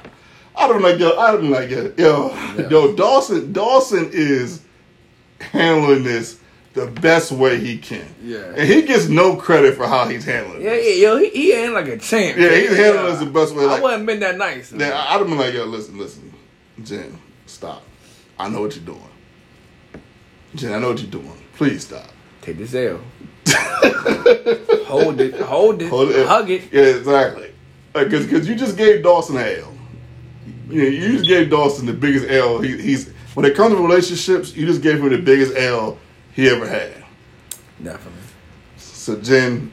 I 0.55 0.67
don't 0.69 0.81
like 0.81 0.99
yo. 0.99 1.17
I 1.17 1.31
don't 1.33 1.49
like 1.49 1.69
yo. 1.69 1.93
Yo, 1.97 2.67
yo, 2.69 2.95
Dawson. 2.95 3.51
Dawson 3.51 4.09
is 4.13 4.61
handling 5.39 6.03
this 6.05 6.39
the 6.73 6.87
best 6.87 7.31
way 7.31 7.59
he 7.59 7.77
can. 7.77 8.05
Yeah. 8.23 8.53
and 8.55 8.67
he 8.67 8.83
gets 8.83 9.07
no 9.09 9.35
credit 9.35 9.75
for 9.75 9.87
how 9.87 10.07
he's 10.07 10.23
handling. 10.23 10.61
Yeah, 10.61 10.71
it. 10.71 10.97
yeah, 10.99 11.07
yo, 11.09 11.17
he, 11.17 11.29
he 11.29 11.53
ain't 11.53 11.73
like 11.73 11.87
a 11.87 11.97
champ. 11.97 12.37
Yeah, 12.37 12.55
he's 12.55 12.75
handling 12.77 13.05
this 13.07 13.19
the 13.19 13.25
best 13.25 13.53
way. 13.55 13.63
I 13.65 13.67
Like, 13.67 13.83
wasn't 13.83 14.05
been 14.05 14.19
that 14.21 14.37
nice. 14.37 14.73
I- 14.73 14.77
I'd 14.77 15.19
have 15.19 15.27
been 15.27 15.37
like, 15.37 15.53
yo, 15.53 15.65
listen, 15.65 15.97
listen, 15.97 16.31
Jen, 16.83 17.19
stop. 17.45 17.83
I 18.39 18.47
know 18.49 18.61
what 18.61 18.75
you're 18.75 18.85
doing. 18.85 19.01
Jen, 20.55 20.73
I 20.73 20.79
know 20.79 20.89
what 20.89 21.01
you're 21.01 21.11
doing. 21.11 21.31
Please 21.55 21.85
stop. 21.85 22.07
Take 22.41 22.57
this 22.57 22.73
L. 22.73 22.99
hold 24.85 25.19
it, 25.21 25.39
hold 25.41 25.81
it, 25.81 25.89
Hold 25.89 26.09
it. 26.11 26.27
hug 26.27 26.49
it. 26.49 26.63
Yeah, 26.71 26.83
exactly. 26.83 27.51
Because 27.93 28.25
because 28.25 28.47
you 28.47 28.55
just 28.55 28.77
gave 28.77 29.03
Dawson 29.03 29.37
an 29.37 29.43
L. 29.59 29.73
You, 30.69 30.81
know, 30.83 30.87
you 30.89 31.11
just 31.17 31.27
gave 31.27 31.49
Dawson 31.49 31.85
the 31.85 31.93
biggest 31.93 32.29
L. 32.29 32.59
He, 32.61 32.77
he's 32.81 33.09
when 33.33 33.45
it 33.45 33.55
comes 33.55 33.75
to 33.75 33.81
relationships, 33.81 34.55
you 34.55 34.65
just 34.65 34.81
gave 34.81 35.01
him 35.03 35.09
the 35.09 35.17
biggest 35.17 35.55
L 35.57 35.97
he 36.33 36.49
ever 36.49 36.67
had. 36.67 37.03
Definitely, 37.83 38.21
So 38.77 39.15
Jen, 39.19 39.71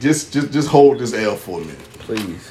just 0.00 0.32
just 0.32 0.52
just 0.52 0.68
hold 0.68 0.98
this 0.98 1.12
L 1.14 1.36
for 1.36 1.60
a 1.60 1.64
minute. 1.64 1.78
please. 2.00 2.50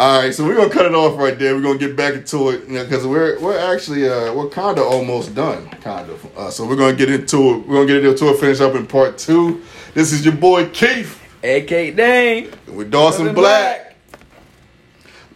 All 0.00 0.20
right, 0.20 0.34
so 0.34 0.44
we're 0.44 0.56
gonna 0.56 0.70
cut 0.70 0.86
it 0.86 0.94
off 0.94 1.16
right 1.18 1.38
there. 1.38 1.54
We're 1.54 1.62
gonna 1.62 1.78
get 1.78 1.94
back 1.96 2.14
into 2.14 2.50
it 2.50 2.66
because 2.68 3.06
we're 3.06 3.38
we're 3.40 3.58
actually 3.58 4.08
uh, 4.08 4.32
we're 4.34 4.48
kind 4.48 4.78
of 4.78 4.84
almost 4.84 5.34
done, 5.34 5.68
kind 5.80 6.10
of. 6.10 6.36
Uh, 6.38 6.50
so 6.50 6.66
we're 6.66 6.76
gonna 6.76 6.96
get 6.96 7.10
into 7.10 7.54
it. 7.54 7.66
We're 7.68 7.86
gonna 7.86 8.00
get 8.00 8.04
into 8.04 8.28
it. 8.30 8.38
Finish 8.40 8.60
up 8.60 8.74
in 8.74 8.86
part 8.86 9.16
two. 9.18 9.62
This 9.94 10.12
is 10.12 10.24
your 10.24 10.34
boy 10.34 10.68
Keith 10.70 11.20
AK 11.44 11.94
Dane. 11.96 12.50
with 12.66 12.90
Dawson 12.90 13.32
Black. 13.34 13.94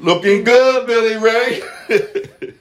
Looking 0.01 0.43
good, 0.45 0.87
Billy 0.87 1.17
Ray. 1.17 1.63